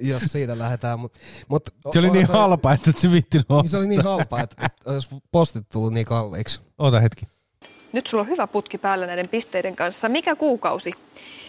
jos 0.00 0.22
siitä 0.22 0.58
lähdetään. 0.58 1.00
Mut, 1.00 1.12
mut, 1.48 1.62
Se 1.92 1.98
oli 1.98 2.10
niin 2.10 2.26
toi- 2.26 2.36
halpa, 2.36 2.72
että 2.72 2.90
et 2.90 2.98
se 2.98 3.12
viittinyt 3.12 3.46
Niin 3.48 3.68
se 3.68 3.76
oli 3.76 3.88
niin 3.88 4.04
halpa, 4.04 4.40
että, 4.40 4.56
että 4.66 4.90
olisi 4.90 5.08
postit 5.32 5.68
tullut 5.68 5.92
niin 5.92 6.06
kalliiksi. 6.06 6.60
Oota 6.78 7.00
hetki. 7.00 7.26
Nyt 7.92 8.06
sulla 8.06 8.22
on 8.22 8.28
hyvä 8.28 8.46
putki 8.46 8.78
päällä 8.78 9.06
näiden 9.06 9.28
pisteiden 9.28 9.76
kanssa. 9.76 10.08
Mikä 10.08 10.36
kuukausi? 10.36 10.92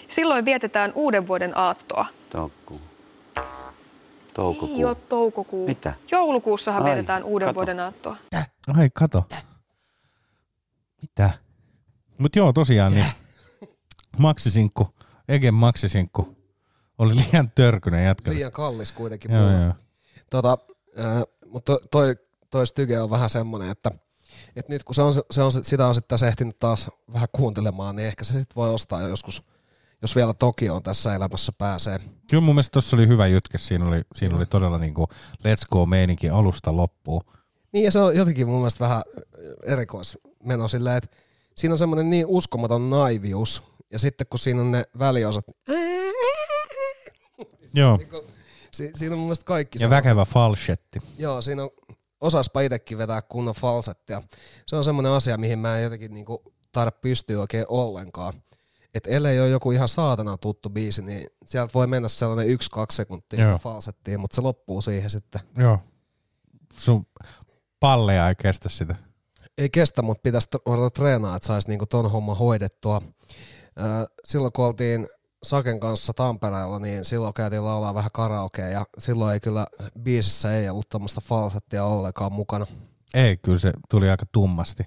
Silloin 0.08 0.46
vietetään 0.46 0.92
uuden 0.96 1.28
vuoden 1.28 1.58
aattoa. 1.58 2.06
Toukkuu. 2.30 2.82
Ei 3.38 3.44
Toukokuu. 4.36 4.88
ole 4.88 4.96
toukokuu. 4.96 5.68
Mitä? 5.68 5.94
Joulukuussahan 6.12 6.84
Ai, 6.84 6.90
vietetään 6.90 7.24
uuden 7.24 7.48
kato. 7.48 7.56
vuoden 7.56 7.80
aattoa. 7.80 8.18
Ai, 8.78 8.90
kato. 8.94 9.24
Mitä? 11.02 11.30
Mut 12.18 12.36
joo, 12.36 12.54
tosiaan 12.54 12.92
niin 12.94 13.06
maksisinkku, 14.18 14.88
Egen 15.28 15.54
maksisinkku 15.54 16.38
oli 16.98 17.16
liian 17.16 17.52
törkynen 17.56 18.06
jätkä. 18.06 18.32
Liian 18.32 18.52
kallis 18.52 18.92
kuitenkin. 18.92 19.32
Joo, 19.32 19.42
mulla. 19.48 19.62
joo. 19.64 19.74
Tota, 20.30 20.58
äh, 21.00 21.24
mutta 21.48 21.78
toi, 21.92 22.16
toi 22.50 22.68
styge 22.68 23.00
on 23.00 23.10
vähän 23.10 23.30
semmonen, 23.30 23.70
että, 23.70 23.92
että 24.56 24.74
nyt 24.74 24.84
kun 24.84 24.96
se 24.96 25.02
on, 25.02 25.14
se 25.32 25.42
on, 25.42 25.52
sitä 25.52 25.88
on 25.88 25.94
sitten 25.94 26.10
tässä 26.10 26.28
ehtinyt 26.28 26.58
taas 26.58 26.90
vähän 27.14 27.28
kuuntelemaan, 27.32 27.96
niin 27.96 28.08
ehkä 28.08 28.24
se 28.24 28.40
sitten 28.40 28.56
voi 28.56 28.74
ostaa 28.74 29.02
joskus, 29.02 29.44
jos 30.04 30.16
vielä 30.16 30.34
Tokioon 30.34 30.84
tässä 30.84 31.16
elämässä 31.16 31.52
pääsee. 31.58 32.00
Kyllä 32.30 32.44
mun 32.44 32.56
mielestä 32.56 32.72
tuossa 32.74 32.96
oli 32.96 33.08
hyvä 33.08 33.28
jytke. 33.28 33.58
Siinä 33.58 33.88
oli, 33.88 34.02
siinä 34.16 34.36
oli 34.38 34.46
todella 34.46 34.78
niinku 34.78 35.08
let's 35.34 35.68
go 35.72 35.86
meininki 35.86 36.30
alusta 36.30 36.78
loppuun. 36.78 37.22
Niin 37.72 37.86
ja 37.86 37.92
se 37.92 38.00
on 38.00 38.16
jotenkin 38.16 38.48
mun 38.48 38.58
mielestä 38.58 38.80
vähän 38.80 39.04
erikoismeno 39.64 40.68
silleen, 40.68 40.98
että 40.98 41.18
siinä 41.56 41.74
on 41.74 41.78
semmoinen 41.78 42.10
niin 42.10 42.26
uskomaton 42.28 42.90
naivius, 42.90 43.64
ja 43.92 44.00
sitten 44.00 44.28
kun 44.30 44.40
siinä 44.40 44.62
on 44.62 44.72
ne 44.72 44.86
väliosat, 45.00 45.46
Joo. 47.74 48.00
si, 48.72 48.92
siinä 48.96 49.14
on 49.14 49.20
mun 49.20 49.28
mielestä 49.28 49.46
kaikki 49.46 49.78
Ja 49.82 49.90
väkevä 49.90 50.26
falsetti. 50.26 51.00
Joo, 51.18 51.42
siinä 51.42 51.64
on, 51.64 51.70
osaspa 52.22 52.62
itsekin 52.62 52.98
vetää 52.98 53.22
kunnon 53.22 53.56
falsettia. 53.56 54.22
Se 54.66 54.76
on 54.76 54.84
semmoinen 54.84 55.12
asia, 55.12 55.38
mihin 55.38 55.60
mä 55.60 55.78
en 55.78 55.84
jotenkin 55.84 56.14
niinku 56.14 56.44
taida 56.72 56.92
pystyä 56.92 57.42
oikein 57.42 57.66
ollenkaan. 57.68 58.34
Et 58.94 59.08
ellei 59.08 59.40
ole 59.40 59.50
joku 59.50 59.72
ihan 59.72 59.88
saatana 59.88 60.38
tuttu 60.38 60.70
biisi, 60.70 61.02
niin 61.02 61.28
sieltä 61.46 61.72
voi 61.74 61.88
mennä 61.88 62.08
sellainen 62.08 62.48
yksi-kaksi 62.48 62.96
sekuntia 62.96 63.38
sitä 63.40 63.50
Joo. 63.50 63.58
falsettia, 63.58 64.18
mutta 64.18 64.36
se 64.36 64.42
loppuu 64.42 64.82
siihen 64.82 65.10
sitten. 65.10 65.42
Joo. 65.58 65.80
Sun 66.78 67.06
palleja 67.80 68.30
ei 68.30 68.36
kestä 68.36 68.70
sitä. 68.70 68.96
Ei 69.58 69.70
kestä, 69.70 70.02
mutta 70.02 70.22
pitäisi 70.22 70.48
ruveta 70.66 70.90
treenaa, 70.90 71.36
että 71.36 71.48
saisi 71.48 71.68
niinku 71.68 71.86
ton 71.86 72.12
homman 72.12 72.38
hoidettua. 72.38 73.02
Silloin 74.26 74.54
kun 74.54 74.66
oltiin 74.66 75.08
Saken 75.44 75.80
kanssa 75.80 76.14
Tampereella, 76.14 76.80
niin 76.80 77.06
silloin 77.06 77.34
käytiin 77.34 77.66
laulaa 77.66 77.94
vähän 77.94 78.12
karaokea 78.14 78.70
ja 78.70 78.86
silloin 78.98 79.34
ei 79.34 79.40
kyllä 79.40 79.68
biisissä 80.00 80.58
ei 80.58 80.70
ollut 80.70 80.90
tämmöistä 80.90 81.22
falsettia 81.22 81.86
ollenkaan 81.86 82.34
mukana. 82.34 82.68
Ei, 83.14 83.38
kyllä 83.38 83.60
se 83.60 83.74
tuli 83.90 84.10
aika 84.10 84.26
tummasti. 84.32 84.84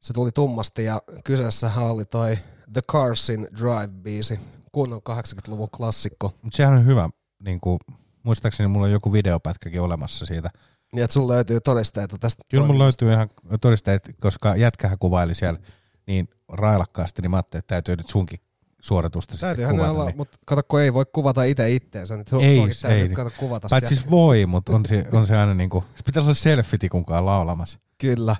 Se 0.00 0.14
tuli 0.14 0.32
tummasti 0.32 0.84
ja 0.84 1.02
kyseessähän 1.24 1.84
oli 1.84 2.04
toi 2.04 2.38
The 2.72 2.80
Carsin 2.92 3.48
Drive-biisi, 3.56 4.38
kunnon 4.72 5.00
80-luvun 5.10 5.70
klassikko. 5.70 6.34
Mutta 6.42 6.56
sehän 6.56 6.74
on 6.74 6.86
hyvä. 6.86 7.08
Niin 7.44 7.60
kuin, 7.60 7.78
muistaakseni 8.22 8.68
mulla 8.68 8.86
on 8.86 8.92
joku 8.92 9.12
videopätkäkin 9.12 9.80
olemassa 9.80 10.26
siitä. 10.26 10.50
Niin, 10.92 11.04
että 11.04 11.14
sulla 11.14 11.32
löytyy 11.32 11.60
todisteita 11.60 12.18
tästä 12.18 12.42
Kyllä 12.50 12.66
mulla 12.66 12.84
löytyy 12.84 13.12
ihan 13.12 13.30
todisteet, 13.60 14.10
koska 14.20 14.56
jätkähän 14.56 14.98
kuvaili 14.98 15.34
siellä 15.34 15.60
niin 16.06 16.28
railakkaasti, 16.48 17.22
niin 17.22 17.30
mä 17.30 17.36
ajattelin, 17.36 17.60
että 17.60 17.74
täytyy 17.74 17.96
nyt 17.96 18.08
sunkin 18.08 18.38
suoritusta 18.82 19.34
sitten 19.34 19.48
Täytyyhän 19.48 19.76
kuvata. 19.76 19.90
olla, 19.90 20.04
niin. 20.04 20.16
mutta 20.16 20.38
kato, 20.46 20.62
kun 20.68 20.80
ei 20.80 20.94
voi 20.94 21.04
kuvata 21.12 21.44
itse 21.44 21.70
itteensä, 21.70 22.16
niin 22.16 22.26
ei, 22.40 22.56
suakin 22.56 22.76
täytyy 22.82 23.08
ei. 23.08 23.08
kato 23.08 23.30
kuvata 23.36 23.68
Paitsi 23.70 23.96
siis 23.96 24.10
voi, 24.10 24.46
mutta 24.46 24.76
on 24.76 24.86
se, 24.86 25.06
on 25.12 25.26
se 25.26 25.36
aina 25.36 25.54
niinku, 25.54 25.84
se 25.96 26.02
pitää 26.04 26.22
olla 26.22 26.34
selfie 26.34 26.88
kukaan 26.90 27.26
laulamassa. 27.26 27.78
Kyllä. 27.98 28.36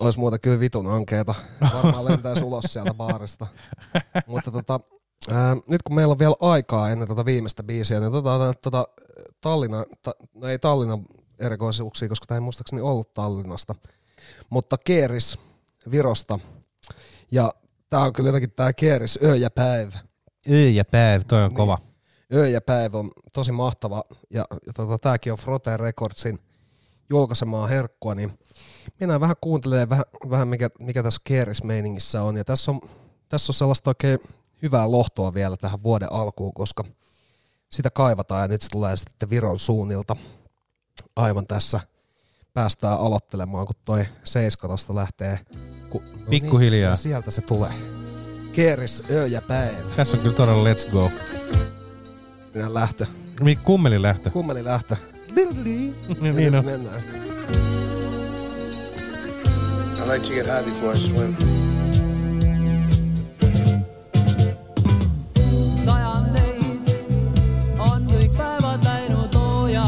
Ois 0.00 0.16
muuta 0.16 0.38
kyllä 0.38 0.60
vitun 0.60 0.86
ankeeta. 0.86 1.34
Varmaan 1.74 2.04
lentäisi 2.04 2.44
ulos 2.44 2.64
sieltä 2.64 2.94
baarista. 2.94 3.46
Mutta 4.26 4.50
tota, 4.50 4.80
ää, 5.30 5.56
nyt 5.66 5.82
kun 5.82 5.96
meillä 5.96 6.12
on 6.12 6.18
vielä 6.18 6.34
aikaa 6.40 6.90
ennen 6.90 7.08
tota 7.08 7.24
viimeistä 7.24 7.62
biisiä, 7.62 8.00
niin 8.00 8.12
tota, 8.12 8.54
tota 8.62 8.88
Tallinna, 9.40 9.84
ta, 10.02 10.14
no 10.34 10.48
ei 10.48 10.58
Tallinnan 10.58 11.06
erikoisuuksia, 11.38 12.08
koska 12.08 12.26
tämä 12.26 12.36
ei 12.36 12.40
muistaakseni 12.40 12.82
ollut 12.82 13.14
Tallinnasta, 13.14 13.74
mutta 14.50 14.76
Keeris 14.84 15.38
Virosta. 15.90 16.38
Ja 17.30 17.54
tää 17.88 18.00
on 18.00 18.12
kyllä 18.12 18.28
jotenkin 18.28 18.52
tää 18.52 18.72
Keeris 18.72 19.18
Öö 19.22 19.36
ja 19.36 19.50
päivä. 19.50 19.98
Öö 20.50 20.68
ja 20.68 20.84
päivä, 20.84 21.24
toi 21.24 21.44
on 21.44 21.54
kova. 21.54 21.78
Öö 22.34 22.48
ja 22.48 22.60
päivä 22.60 22.98
on 22.98 23.10
tosi 23.32 23.52
mahtava 23.52 24.04
ja, 24.30 24.44
ja 24.66 24.72
tota, 24.72 24.98
tääkin 24.98 25.32
on 25.32 25.38
Frote 25.38 25.76
Recordsin 25.76 26.38
julkaisemaa 27.10 27.66
herkkua, 27.66 28.14
niin 28.14 28.38
mennään 29.00 29.20
vähän 29.20 29.36
kuuntelemaan 29.40 29.88
vähän, 29.88 30.04
vähän 30.30 30.48
mikä, 30.48 30.70
mikä 30.80 31.02
tässä 31.02 31.20
Keeris-meiningissä 31.24 32.22
on. 32.22 32.36
Ja 32.36 32.44
tässä 32.44 32.70
on, 32.70 32.80
tässä 33.28 33.50
on 33.50 33.54
sellaista 33.54 33.90
oikein 33.90 34.18
hyvää 34.62 34.90
lohtoa 34.90 35.34
vielä 35.34 35.56
tähän 35.56 35.82
vuoden 35.82 36.12
alkuun, 36.12 36.54
koska 36.54 36.84
sitä 37.68 37.90
kaivataan 37.90 38.42
ja 38.42 38.48
nyt 38.48 38.62
se 38.62 38.68
tulee 38.70 38.96
sitten 38.96 39.30
Viron 39.30 39.58
suunnilta 39.58 40.16
aivan 41.16 41.46
tässä 41.46 41.80
päästään 42.54 42.98
aloittelemaan, 42.98 43.66
kun 43.66 43.76
toi 43.84 44.04
Seiska 44.24 44.68
tosta 44.68 44.94
lähtee. 44.94 45.40
Ku, 45.90 46.02
no 46.20 46.26
Pikkuhiljaa. 46.30 46.90
ja 46.90 46.96
sieltä 46.96 47.30
se 47.30 47.40
tulee. 47.40 47.72
Keeris, 48.52 49.02
öö 49.10 49.26
ja 49.26 49.42
päivä. 49.42 49.76
Tässä 49.96 50.16
on 50.16 50.22
kyllä 50.22 50.36
todella 50.36 50.72
let's 50.72 50.90
go. 50.92 51.10
Mennään 52.54 52.74
lähtö. 52.74 53.06
Mi- 53.40 53.56
Kummeli 53.56 54.02
lähtö. 54.02 54.30
Kummeli 54.30 54.64
lähtö. 54.64 54.96
niin 56.32 56.54
on. 56.58 56.64
Mennään. 56.64 57.02
I 60.00 60.04
like 60.04 60.22
to 60.24 60.34
get 60.34 60.46
high 60.46 60.62
before 60.62 60.92
I 60.94 60.98
swim. 60.98 61.36
sajanteid 65.84 66.90
on 67.78 68.06
kõik 68.10 68.32
päevad 68.36 68.84
läinud 68.86 69.34
looja 69.34 69.86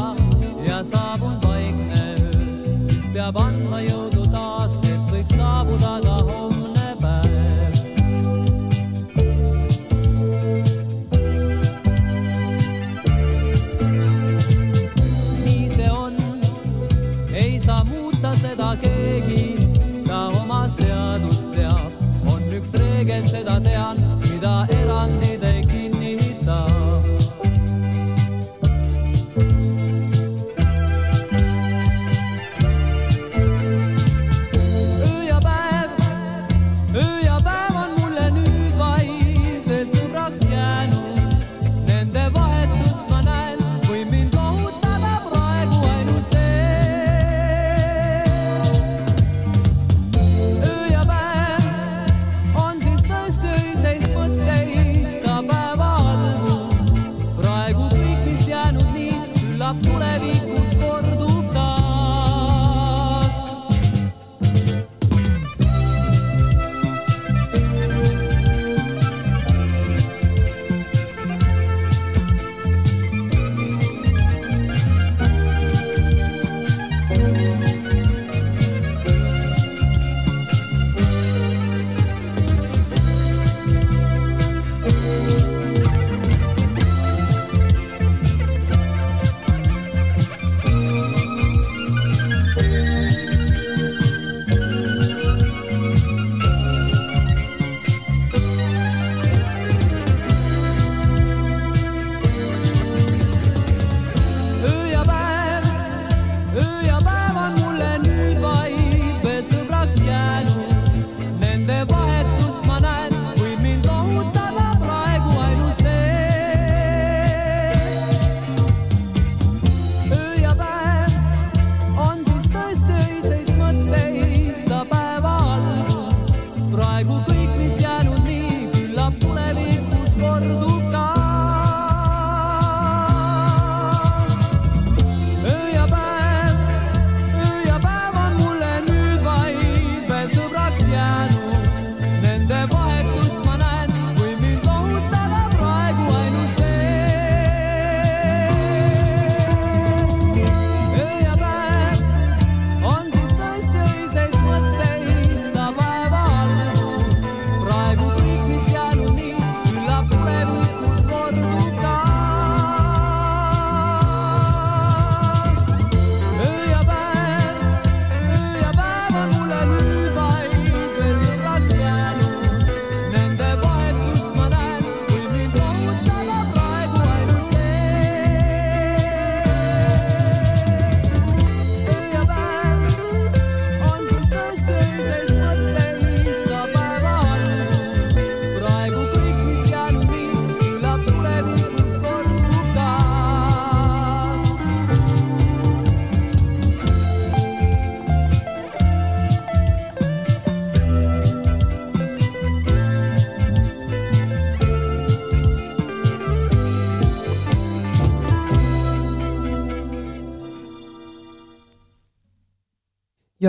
ja 0.66 0.81
saabunud 0.85 1.45
vaikne 1.47 2.03
öö, 2.19 2.45
mis 2.89 3.11
peab 3.15 3.37
andma 3.41 3.82
jõudu 3.87 4.27
taas, 4.35 4.77
et 4.85 5.05
võiks 5.12 5.35
saabuda 5.37 5.95
ka 6.07 6.10
Bye. 37.43 37.70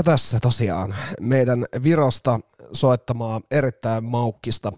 Ja 0.01 0.05
tässä 0.05 0.39
tosiaan 0.41 0.95
meidän 1.19 1.65
Virosta 1.83 2.39
soittamaa 2.73 3.41
erittäin 3.51 4.03
maukkista 4.03 4.71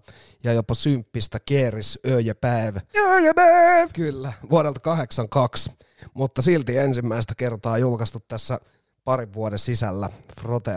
ja 0.43 0.53
jopa 0.53 0.73
symppistä 0.73 1.39
Keeris 1.45 1.99
Öö 2.07 2.19
ja 2.19 2.35
Päiv. 2.35 2.75
Öö 2.95 3.19
ja 3.19 3.33
Päiv! 3.33 3.89
Kyllä, 3.93 4.33
vuodelta 4.49 4.79
82, 4.79 5.71
mutta 6.13 6.41
silti 6.41 6.77
ensimmäistä 6.77 7.33
kertaa 7.37 7.77
julkaistu 7.77 8.19
tässä 8.27 8.59
parin 9.03 9.33
vuoden 9.33 9.59
sisällä. 9.59 10.09
Frote, 10.41 10.71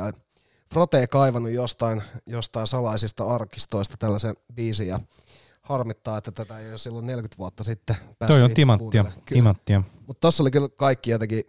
Frote 0.72 0.98
ei 0.98 1.06
kaivannut 1.06 1.52
jostain, 1.52 2.02
jostain 2.26 2.66
salaisista 2.66 3.24
arkistoista 3.24 3.96
tällaisen 3.96 4.36
biisin 4.54 4.88
ja 4.88 5.00
harmittaa, 5.62 6.18
että 6.18 6.32
tätä 6.32 6.58
ei 6.58 6.70
ole 6.70 6.78
silloin 6.78 7.06
40 7.06 7.38
vuotta 7.38 7.64
sitten 7.64 7.96
päässyt 8.18 8.40
Toi 8.40 8.42
on 8.42 8.54
timanttia, 8.54 9.04
timanttia. 9.26 9.82
Mutta 10.06 10.20
tossa 10.20 10.42
oli 10.42 10.50
kyllä 10.50 10.68
kaikki 10.68 11.10
jotenkin, 11.10 11.44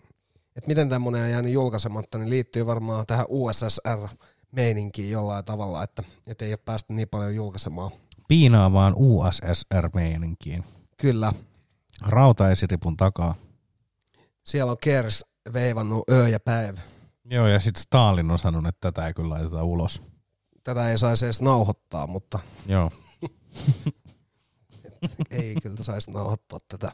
että 0.58 0.68
miten 0.68 0.90
tämmöinen 0.90 1.24
on 1.24 1.30
jäänyt 1.30 1.52
julkaisematta, 1.52 2.18
niin 2.18 2.30
liittyy 2.30 2.66
varmaan 2.66 3.06
tähän 3.06 3.26
USSR-meininkiin 3.30 5.12
jollain 5.12 5.46
tavalla, 5.46 5.84
että, 5.84 6.04
että 6.28 6.46
ei 6.46 6.52
ole 6.52 6.60
päästy 6.66 6.94
niin 6.94 7.10
paljon 7.10 7.36
julkaisemaan. 7.36 7.92
Piinaavaan 8.28 8.94
USSR-meininkiin. 8.96 10.64
Kyllä. 10.98 11.34
Rautaesiripun 12.02 12.98
takaa. 12.98 13.36
Siellä 14.44 14.72
on 14.72 14.78
Kers 14.82 15.26
veivannut 15.54 16.10
öö 16.12 16.28
ja 16.28 16.40
päivä. 16.40 16.82
Joo, 17.26 17.48
ja 17.48 17.60
sitten 17.60 17.82
Stalin 17.82 18.32
on 18.32 18.40
sanonut, 18.40 18.70
että 18.70 18.92
tätä 18.92 19.08
ei 19.08 19.14
kyllä 19.14 19.30
laiteta 19.30 19.64
ulos. 19.64 20.02
Tätä 20.64 20.90
ei 20.90 20.98
saisi 20.98 21.26
edes 21.26 21.42
nauhoittaa, 21.42 22.08
mutta 22.08 22.40
Joo. 22.68 22.92
ei 25.32 25.56
kyllä 25.64 25.84
saisi 25.84 26.12
nauhoittaa 26.12 26.60
tätä. 26.68 26.92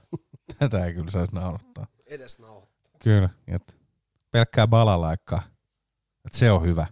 Tätä 0.60 0.86
ei 0.86 0.94
kyllä 0.94 1.12
saisi 1.12 1.36
nauhoittaa. 1.36 1.88
Edes 2.06 2.40
nauhoittaa. 2.40 2.73
Kyllä, 3.04 3.30
et 3.48 3.78
pelkkää 4.32 4.68
balalaikkaa. 4.68 5.42
Et 6.26 6.34
se 6.34 6.52
on 6.52 6.62
hyvä. 6.62 6.88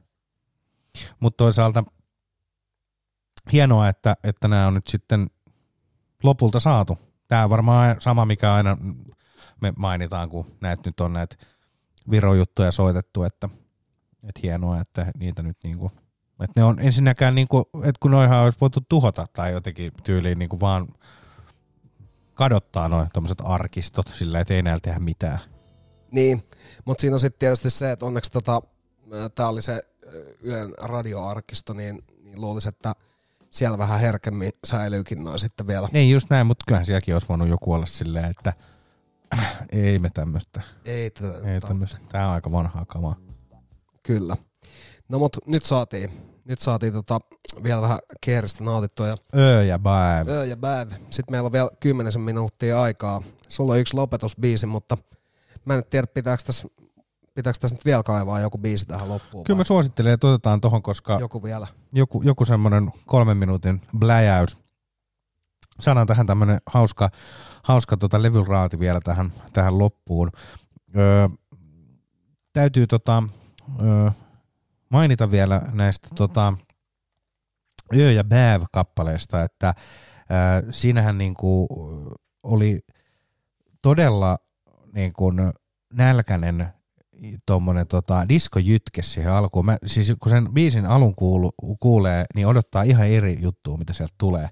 Mutta 1.19 1.37
toisaalta 1.37 1.83
hienoa, 3.51 3.89
että, 3.89 4.15
että 4.23 4.47
nämä 4.47 4.67
on 4.67 4.73
nyt 4.73 4.87
sitten 4.87 5.29
lopulta 6.23 6.59
saatu. 6.59 6.99
Tämä 7.27 7.43
on 7.43 7.49
varmaan 7.49 7.95
sama, 7.99 8.25
mikä 8.25 8.53
aina 8.53 8.77
me 9.61 9.73
mainitaan, 9.77 10.29
kun 10.29 10.57
näitä 10.61 10.81
nyt 10.85 10.99
on 10.99 11.13
näitä 11.13 11.35
virojuttuja 12.09 12.71
soitettu, 12.71 13.23
että, 13.23 13.49
että 14.23 14.39
hienoa, 14.43 14.81
että 14.81 15.11
niitä 15.17 15.43
nyt 15.43 15.57
niinku, 15.63 15.91
että 16.43 16.59
ne 16.59 16.63
on 16.63 16.79
ensinnäkään 16.79 17.35
niinku, 17.35 17.69
että 17.83 17.99
kun 17.99 18.11
noihan 18.11 18.39
olisi 18.39 18.57
voitu 18.61 18.79
tuhota 18.89 19.27
tai 19.33 19.51
jotenkin 19.51 19.91
tyyliin 20.03 20.39
niinku 20.39 20.59
vaan 20.59 20.87
kadottaa 22.33 22.89
noin 22.89 23.09
tommoset 23.13 23.41
arkistot 23.43 24.07
sillä, 24.07 24.39
että 24.39 24.53
ei 24.53 24.61
näillä 24.61 24.79
tehdä 24.81 24.99
mitään. 24.99 25.50
Niin, 26.11 26.43
mutta 26.85 27.01
siinä 27.01 27.15
on 27.15 27.19
sitten 27.19 27.39
tietysti 27.39 27.69
se, 27.69 27.91
että 27.91 28.05
onneksi 28.05 28.31
tota, 28.31 28.61
tämä 29.35 29.49
oli 29.49 29.61
se 29.61 29.81
Ylen 30.41 30.73
radioarkisto, 30.77 31.73
niin, 31.73 32.03
niin 32.23 32.41
luulisin, 32.41 32.69
että 32.69 32.95
siellä 33.49 33.77
vähän 33.77 33.99
herkemmin 33.99 34.51
säilyykin 34.63 35.23
noin 35.23 35.39
sitten 35.39 35.67
vielä. 35.67 35.89
Ei 35.93 36.09
just 36.09 36.29
näin, 36.29 36.47
mutta 36.47 36.63
kyllähän 36.67 36.85
sielläkin 36.85 37.15
olisi 37.15 37.27
voinut 37.29 37.47
joku 37.47 37.73
olla 37.73 37.85
silleen, 37.85 38.25
että 38.25 38.53
ei 39.71 39.99
me 39.99 40.09
tämmöistä. 40.13 40.61
Ei 40.85 41.09
tätä 41.09 41.51
Ei 41.53 41.59
tämmöistä. 41.61 41.97
Tää 42.09 42.27
on 42.27 42.33
aika 42.33 42.51
vanhaa 42.51 42.85
kamaa. 42.85 43.15
Kyllä. 44.03 44.37
No 45.09 45.19
mut 45.19 45.37
nyt 45.45 45.65
saatiin, 45.65 46.11
nyt 46.45 46.59
saatiin 46.59 46.93
tota 46.93 47.19
vielä 47.63 47.81
vähän 47.81 47.99
keeristä 48.21 48.63
nautittua. 48.63 49.07
Ja 49.07 49.17
Öö 49.35 49.63
ja 49.63 49.79
bäv. 49.79 50.27
Öö 50.27 50.45
ja 50.45 50.57
bäv. 50.57 50.91
Sitten 50.91 51.33
meillä 51.33 51.45
on 51.45 51.51
vielä 51.51 51.69
kymmenisen 51.79 52.21
minuuttia 52.21 52.81
aikaa. 52.81 53.21
Sulla 53.47 53.73
on 53.73 53.79
yksi 53.79 53.95
lopetusbiisi, 53.95 54.65
mutta 54.65 54.97
mä 55.65 55.73
en 55.75 55.83
tiedä, 55.89 56.07
pitääkö 56.07 56.43
tässä, 56.43 56.67
pitääkö 57.33 57.59
tässä 57.59 57.75
nyt 57.75 57.85
vielä 57.85 58.03
kaivaa 58.03 58.39
joku 58.39 58.57
biisi 58.57 58.85
tähän 58.85 59.09
loppuun. 59.09 59.43
Kyllä 59.43 59.57
mä 59.57 59.59
vai? 59.59 59.65
suosittelen, 59.65 60.13
että 60.13 60.27
otetaan 60.27 60.61
tohon, 60.61 60.81
koska 60.81 61.17
Joku 61.19 61.43
vielä. 61.43 61.67
joku, 61.93 62.21
joku 62.21 62.45
semmoinen 62.45 62.91
kolmen 63.05 63.37
minuutin 63.37 63.81
bläjäys. 63.97 64.57
Saadaan 65.79 66.07
tähän 66.07 66.25
tämmönen 66.25 66.61
hauska, 66.65 67.09
hauska 67.63 67.97
tota 67.97 68.21
levyraati 68.21 68.79
vielä 68.79 68.99
tähän, 69.01 69.33
tähän 69.53 69.77
loppuun. 69.77 70.31
Öö, 70.97 71.27
täytyy 72.53 72.87
tota, 72.87 73.23
öö, 73.81 74.11
mainita 74.89 75.31
vielä 75.31 75.61
näistä 75.71 76.07
tota, 76.15 76.53
Yö 77.95 78.11
ja 78.11 78.23
Bäv-kappaleista, 78.23 79.43
että 79.43 79.73
öö, 80.31 80.71
siinähän 80.71 81.17
niinku 81.17 81.67
oli 82.43 82.79
todella 83.81 84.37
niin 84.93 85.13
kuin 85.13 85.35
nälkäinen 85.93 86.67
tuommoinen 87.45 87.87
tota, 87.87 88.29
diskojytke 88.29 89.01
siihen 89.01 89.31
alkuun. 89.31 89.65
Mä, 89.65 89.77
siis 89.85 90.13
kun 90.19 90.29
sen 90.29 90.53
biisin 90.53 90.85
alun 90.85 91.15
kuulu, 91.15 91.51
kuulee, 91.79 92.25
niin 92.35 92.47
odottaa 92.47 92.83
ihan 92.83 93.07
eri 93.07 93.37
juttua, 93.41 93.77
mitä 93.77 93.93
sieltä 93.93 94.13
tulee. 94.17 94.47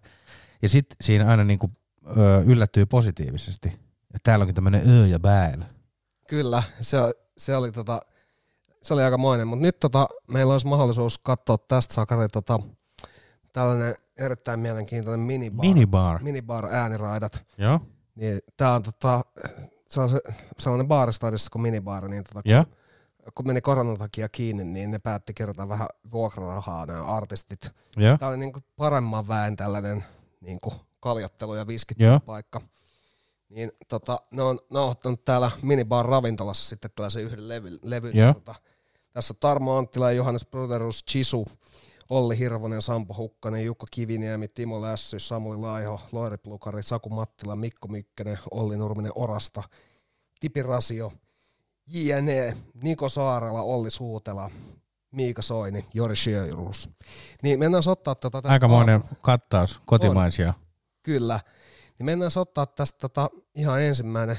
Ja 0.61 0.69
sitten 0.69 0.95
siinä 1.01 1.27
aina 1.27 1.43
niin 1.43 1.59
kuin, 1.59 1.77
ö, 2.17 2.43
yllättyy 2.45 2.85
positiivisesti. 2.85 3.67
Että 3.67 4.19
täällä 4.23 4.43
onkin 4.43 4.55
tämmöinen 4.55 4.89
ö 4.89 5.07
ja 5.07 5.19
bääv. 5.19 5.61
Kyllä, 6.27 6.63
se, 6.81 6.97
se 7.37 7.55
oli 7.55 7.71
tota, 7.71 8.01
se 8.81 8.93
oli 8.93 9.03
aikamoinen, 9.03 9.47
mutta 9.47 9.61
nyt 9.61 9.79
tota, 9.79 10.07
meillä 10.27 10.51
olisi 10.53 10.67
mahdollisuus 10.67 11.17
katsoa 11.17 11.57
tästä 11.57 11.93
Sakari 11.93 12.27
tota, 12.27 12.59
tällainen 13.53 13.95
erittäin 14.17 14.59
mielenkiintoinen 14.59 15.25
minibar. 15.25 15.65
Minibar. 15.65 16.23
Minibar 16.23 16.65
ääniraidat. 16.65 17.45
Joo. 17.57 17.79
Niin, 18.15 18.39
tää 18.57 18.73
on 18.73 18.83
tota, 18.83 19.21
se 19.89 20.01
on 20.01 20.09
se, 20.09 20.19
sellainen 20.57 20.87
baaristadissa 20.87 21.49
kuin 21.49 21.61
minibaari, 21.61 22.09
niin 22.09 22.23
tota, 22.23 22.41
kun, 22.43 22.65
kun 23.35 23.47
meni 23.47 23.61
koronan 23.61 23.97
takia 23.97 24.29
kiinni, 24.29 24.63
niin 24.63 24.91
ne 24.91 24.99
päätti 24.99 25.33
kerätä 25.33 25.69
vähän 25.69 25.87
vuokrarahaa 26.11 26.85
nämä 26.85 27.03
artistit. 27.05 27.71
Joo. 27.97 28.17
Tämä 28.17 28.29
oli 28.29 28.37
niinku 28.37 28.59
paremman 28.75 29.27
väen 29.27 29.55
tällainen 29.55 30.05
niinku 30.41 30.73
kaljattelu 30.99 31.53
ja 31.53 31.59
Joo. 31.59 31.67
viskittelupaikka. 31.67 32.61
Niin 33.49 33.71
tota, 33.87 34.21
ne 34.31 34.43
on, 34.43 34.59
ne 34.69 34.79
on 34.79 34.89
ottanut 34.89 35.25
täällä 35.25 35.51
minibar 35.61 36.05
ravintolassa 36.05 36.69
sitten 36.69 36.91
tällaisen 36.95 37.23
yhden 37.23 37.49
levy, 37.49 37.79
levyn. 37.83 38.17
Joo. 38.17 38.33
Tota, 38.33 38.55
tässä 39.13 39.33
on 39.33 39.37
Tarmo 39.39 39.77
Anttila 39.77 40.11
ja 40.11 40.17
Johannes 40.17 40.45
Broderus 40.45 41.03
Chisu, 41.05 41.47
Olli 42.09 42.39
Hirvonen, 42.39 42.81
Sampo 42.81 43.13
Hukkanen, 43.13 43.65
Jukka 43.65 43.85
Kiviniemi, 43.91 44.47
Timo 44.47 44.81
Lässy, 44.81 45.19
Samuli 45.19 45.57
Laiho, 45.57 46.01
Loiri 46.11 46.37
Plukari, 46.37 46.83
Saku 46.83 47.09
Mattila, 47.09 47.55
Mikko 47.55 47.87
Mykkänen, 47.87 48.39
Olli 48.51 48.77
Nurminen 48.77 49.11
Orasta, 49.15 49.63
Tipi 50.39 50.63
Rasio, 50.63 51.13
JNE, 51.87 52.57
Niko 52.83 53.09
Saarela, 53.09 53.61
Olli 53.61 53.89
Suutela, 53.89 54.51
Miika 55.11 55.41
Soini, 55.41 55.85
Jori 55.93 56.15
Sjöjurus. 56.15 56.89
Niin 57.43 57.59
mennään 57.59 57.83
ottaa 57.87 58.15
tätä 58.15 58.41
tästä 58.41 58.49
Aikamoinen 58.53 59.03
kattaus 59.21 59.81
kotimaisia. 59.85 60.53
Kyllä. 61.03 61.39
Niin 61.99 62.05
mennään 62.05 62.31
ottaa 62.35 62.65
tästä 62.65 62.97
tota 62.99 63.29
ihan 63.55 63.81
ensimmäinen. 63.81 64.37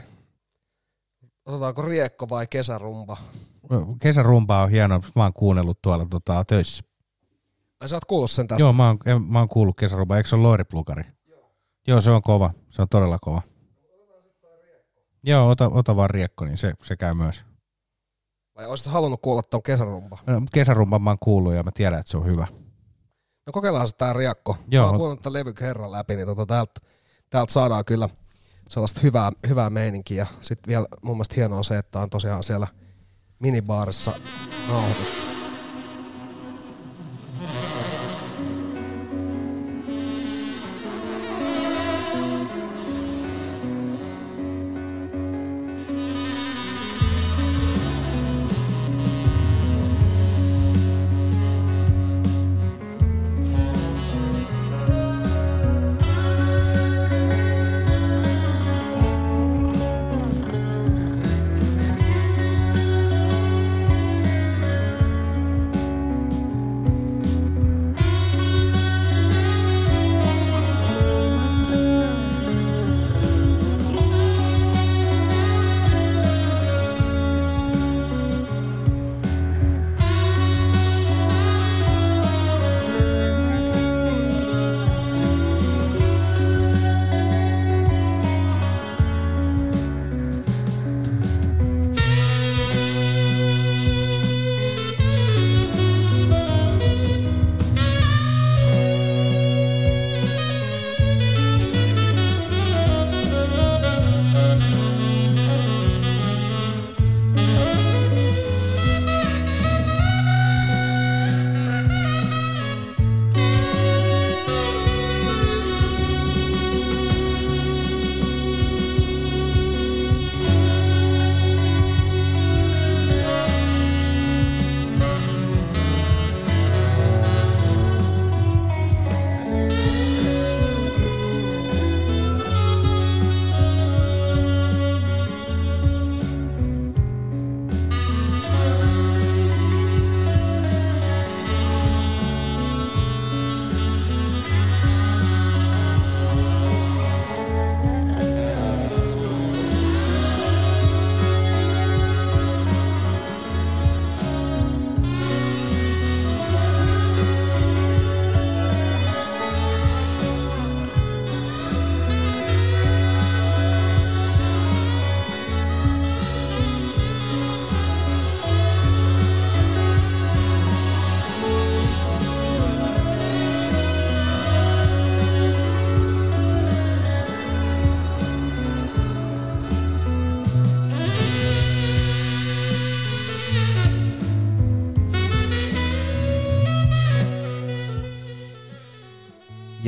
Otetaanko 1.47 1.83
riekko 1.83 2.29
vai 2.29 2.47
kesärumpa? 2.47 3.17
Kesärumpa 3.99 4.63
on 4.63 4.71
hieno, 4.71 5.01
mä 5.15 5.23
oon 5.23 5.33
kuunnellut 5.33 5.83
tuolla 5.83 6.07
tota, 6.11 6.45
töissä. 6.45 6.90
Ai 7.81 7.89
sä 7.89 7.97
oot 7.97 8.05
kuullut 8.05 8.31
sen 8.31 8.47
tästä? 8.49 8.65
Joo, 8.65 8.73
mä 8.73 8.87
oon, 8.87 8.99
en- 9.07 9.23
mä 9.23 9.39
oon 9.39 9.49
kuullut 9.49 9.77
kesärumpa. 9.77 10.17
Eikö 10.17 10.29
se 10.29 10.37
ole 10.37 10.43
Loiri 10.43 10.65
Plukari? 10.65 11.05
Joo. 11.27 11.51
Joo, 11.87 12.01
se 12.01 12.11
on 12.11 12.23
kova. 12.23 12.51
Se 12.71 12.83
on 12.83 12.89
todella 12.89 13.19
kova. 13.21 13.43
Joo, 15.23 15.49
ota, 15.49 15.69
ota 15.69 15.97
vaan 15.97 16.11
riekko, 16.11 16.45
niin 16.45 16.59
se, 16.59 16.73
se 16.83 16.97
käy 16.97 17.15
myös. 17.15 17.45
Vai 18.57 18.67
olisit 18.67 18.87
halunnut 18.93 19.21
kuulla 19.23 19.43
ton 19.43 19.63
kesärumpa? 19.63 20.19
No, 20.27 20.43
Kesärumpan 20.53 21.03
mä 21.03 21.11
oon 21.11 21.19
kuullut 21.21 21.55
ja 21.55 21.63
mä 21.63 21.71
tiedän, 21.75 22.01
että 22.01 22.11
se 22.11 22.17
on 22.17 22.27
hyvä. 22.27 22.47
No 23.47 23.53
kokeillaan 23.53 23.89
se 23.89 23.97
tää 23.97 24.13
riekko. 24.13 24.57
Joo. 24.69 24.83
Mä 24.85 24.89
oon 24.91 24.97
kuunnellut 24.99 25.23
tämän 25.23 25.33
levy 25.33 25.53
kerran 25.53 25.93
läpi, 25.93 26.17
niin 26.17 26.27
tota 26.27 26.47
täältä, 26.47 26.81
täältä 27.31 27.53
saadaan 27.53 27.85
kyllä 27.85 28.09
sellaista 28.69 29.01
hyvää, 29.03 29.33
hyvää 29.49 29.71
meininkiä. 29.71 30.27
Sitten 30.41 30.69
vielä 30.69 30.87
mun 31.03 31.17
mielestä 31.17 31.35
hienoa 31.37 31.63
se, 31.63 31.79
että 31.79 32.01
on 32.01 32.11
tosiaan 32.11 32.43
siellä 32.43 32.67
minibaarissa 33.39 34.13
nauhoitettu. 34.69 35.30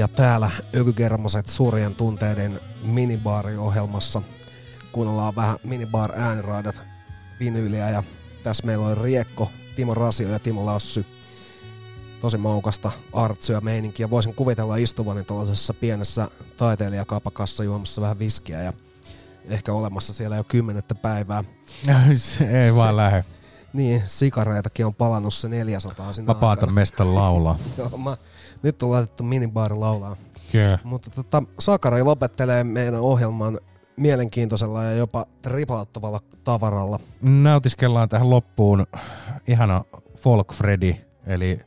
Ja 0.03 0.09
täällä 0.09 0.51
Ökykermaset 0.77 1.49
suurien 1.49 1.95
tunteiden 1.95 2.61
minibaariohjelmassa 2.83 4.23
kuunnellaan 4.93 5.37
vähän 5.37 5.59
minibar 5.65 6.13
ääniraidat 6.17 6.81
vinyyliä 7.41 7.91
ja 7.91 8.03
tässä 8.43 8.67
meillä 8.67 8.87
on 8.87 8.99
Riekko, 8.99 9.51
Timo 9.77 9.95
Rasio 9.95 10.29
ja 10.29 10.39
Timo 10.39 10.67
Lassy. 10.67 11.07
Tosi 12.21 12.37
maukasta 12.37 12.91
artsyä 13.13 13.61
meininkiä. 13.61 14.11
Voisin 14.11 14.35
kuvitella 14.35 14.77
istuvani 14.77 15.25
tällaisessa 15.25 15.75
pienessä 15.75 16.29
taiteilijakapakassa 16.57 17.65
juomassa 17.65 18.03
vähän 18.03 18.19
viskiä 18.19 18.63
ja 18.63 18.73
ehkä 19.45 19.73
olemassa 19.73 20.15
siellä 20.15 20.37
jo 20.37 20.45
kymmenettä 20.45 20.95
päivää. 20.95 21.45
Se 22.17 22.65
ei 22.65 22.75
vaan 22.75 22.97
lähde. 22.97 23.25
Niin, 23.73 24.03
sikareitakin 24.05 24.87
on 24.87 24.95
palannut 24.95 25.35
se 25.35 25.49
400 25.49 26.13
sinä 26.13 26.27
Vapaata 26.27 26.67
mestä 26.67 27.15
laulaa. 27.15 27.59
Joo, 27.79 27.99
mä, 27.99 28.17
nyt 28.63 28.83
on 28.83 28.91
laitettu 28.91 29.23
minibaari 29.23 29.75
laulaa. 29.75 30.17
Kyllä. 30.53 30.79
Mutta 30.85 31.11
tota, 31.11 31.43
Sakari 31.59 32.03
lopettelee 32.03 32.65
meidän 32.65 33.01
ohjelman 33.01 33.59
mielenkiintoisella 33.97 34.85
ja 34.85 34.93
jopa 34.93 35.27
tripauttavalla 35.43 36.21
tavaralla. 36.45 37.01
Nautiskellaan 37.23 38.09
tähän 38.09 38.31
loppuun 38.31 38.87
ihana 39.49 39.85
Folk 40.17 40.55
Freddy, 40.55 40.95
eli 41.27 41.61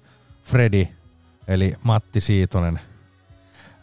Freddy, 0.43 0.87
eli 1.47 1.73
Matti 1.83 2.21
Siitonen. 2.21 2.79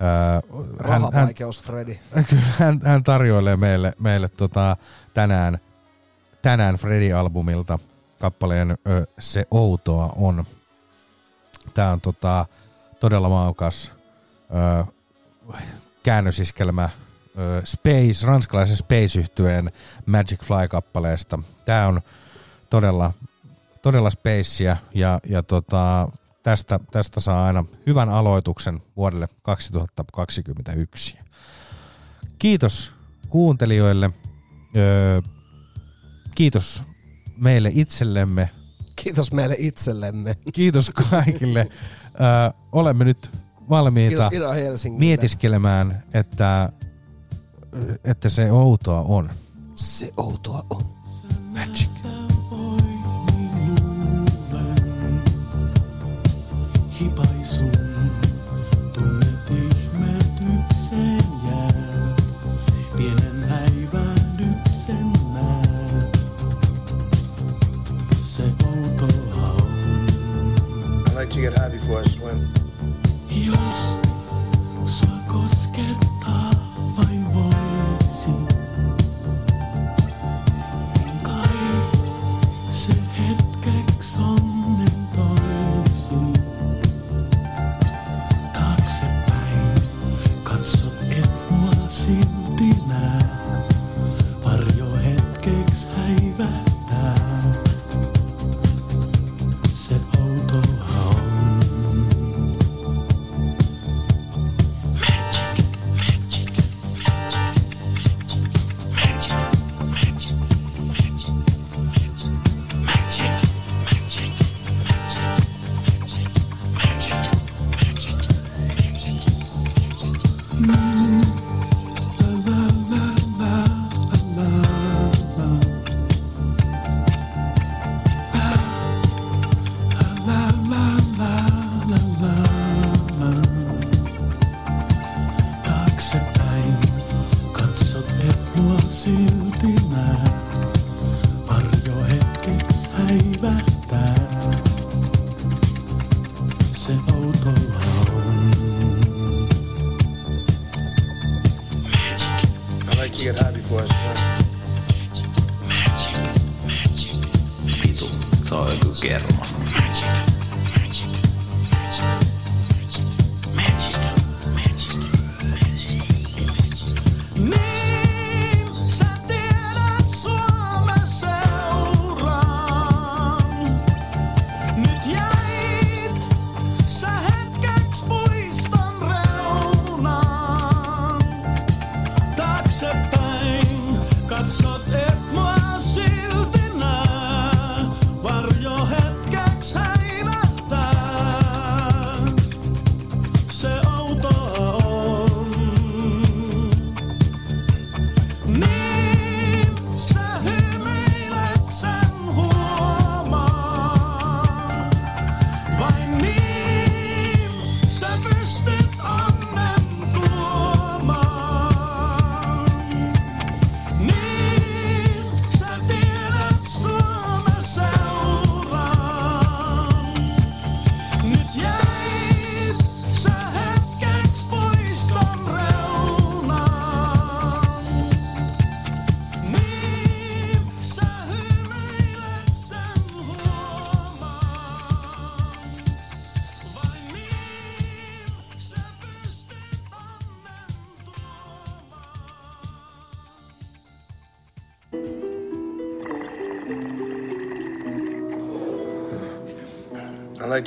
Öö, 0.03 0.61
Rahavaikeus 0.79 1.63
Freddy. 1.63 1.99
Kyllä, 2.31 2.43
hän, 2.59 2.81
hän 2.85 3.05
tarjoilee 3.05 3.57
meille, 3.57 3.93
meille 3.99 4.29
tota, 4.29 4.77
tänään, 5.15 5.59
tänään 6.43 6.75
Freddy-albumilta 6.75 7.79
kappaleen 8.21 8.71
ö, 8.71 9.07
Se 9.19 9.47
outoa 9.51 10.13
on. 10.17 10.45
Tää 11.75 11.93
on 11.93 12.01
tota, 12.01 12.47
todella 13.03 13.29
maukas 13.29 13.93
ö, 14.81 14.85
käännösiskelmä 16.03 16.91
ö, 17.39 17.63
Space, 17.65 18.27
ranskalaisen 18.27 18.77
space 18.77 19.19
yhtyeen 19.19 19.71
Magic 20.07 20.45
Fly-kappaleesta. 20.45 21.39
Tää 21.65 21.89
on 21.89 22.01
todella, 22.71 23.13
todella 23.83 24.11
spacea 24.11 24.77
ja, 24.95 25.21
ja 25.27 25.43
tota, 25.43 26.09
tästä, 26.43 26.81
tästä 26.91 27.21
saa 27.21 27.47
aina 27.47 27.65
hyvän 27.87 28.09
aloituksen 28.09 28.83
vuodelle 28.97 29.29
2021. 29.43 31.19
Kiitos 32.39 32.93
kuuntelijoille. 33.29 34.11
Öö, 34.77 35.21
kiitos 36.35 36.83
meille 37.37 37.71
itsellemme. 37.75 38.51
Kiitos 38.97 39.33
meille 39.33 39.57
itsellemme. 39.59 40.37
Kiitos 40.53 40.91
kaikille. 41.11 41.69
Öö, 42.21 42.27
olemme 42.73 43.05
nyt 43.05 43.31
valmiita 43.71 44.29
Kiitos 44.31 44.85
mietiskelemään, 44.99 46.05
että, 46.15 46.73
että 48.05 48.29
se 48.29 48.53
outoa 48.53 49.01
on. 49.01 49.31
Se 49.75 50.13
outoa 50.17 50.67
on. 50.71 50.83
Magic. 51.53 51.91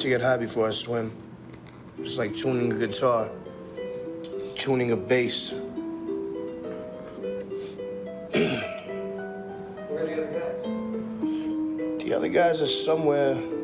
To 0.06 0.10
get 0.12 0.22
high 0.22 0.38
before 0.38 0.68
I 0.68 0.72
swim. 0.72 1.12
It's 1.98 2.20
like 2.20 2.36
tuning 2.36 2.72
a 2.72 2.76
guitar, 2.76 3.28
tuning 4.56 4.92
a 4.92 4.96
bass. 4.96 5.50
Where 5.52 5.64
are 9.98 10.06
the 10.06 10.14
other 10.14 10.30
guys? 10.32 12.04
The 12.04 12.14
other 12.16 12.30
guys 12.30 12.62
are 12.62 12.68
somewhere. 12.68 13.55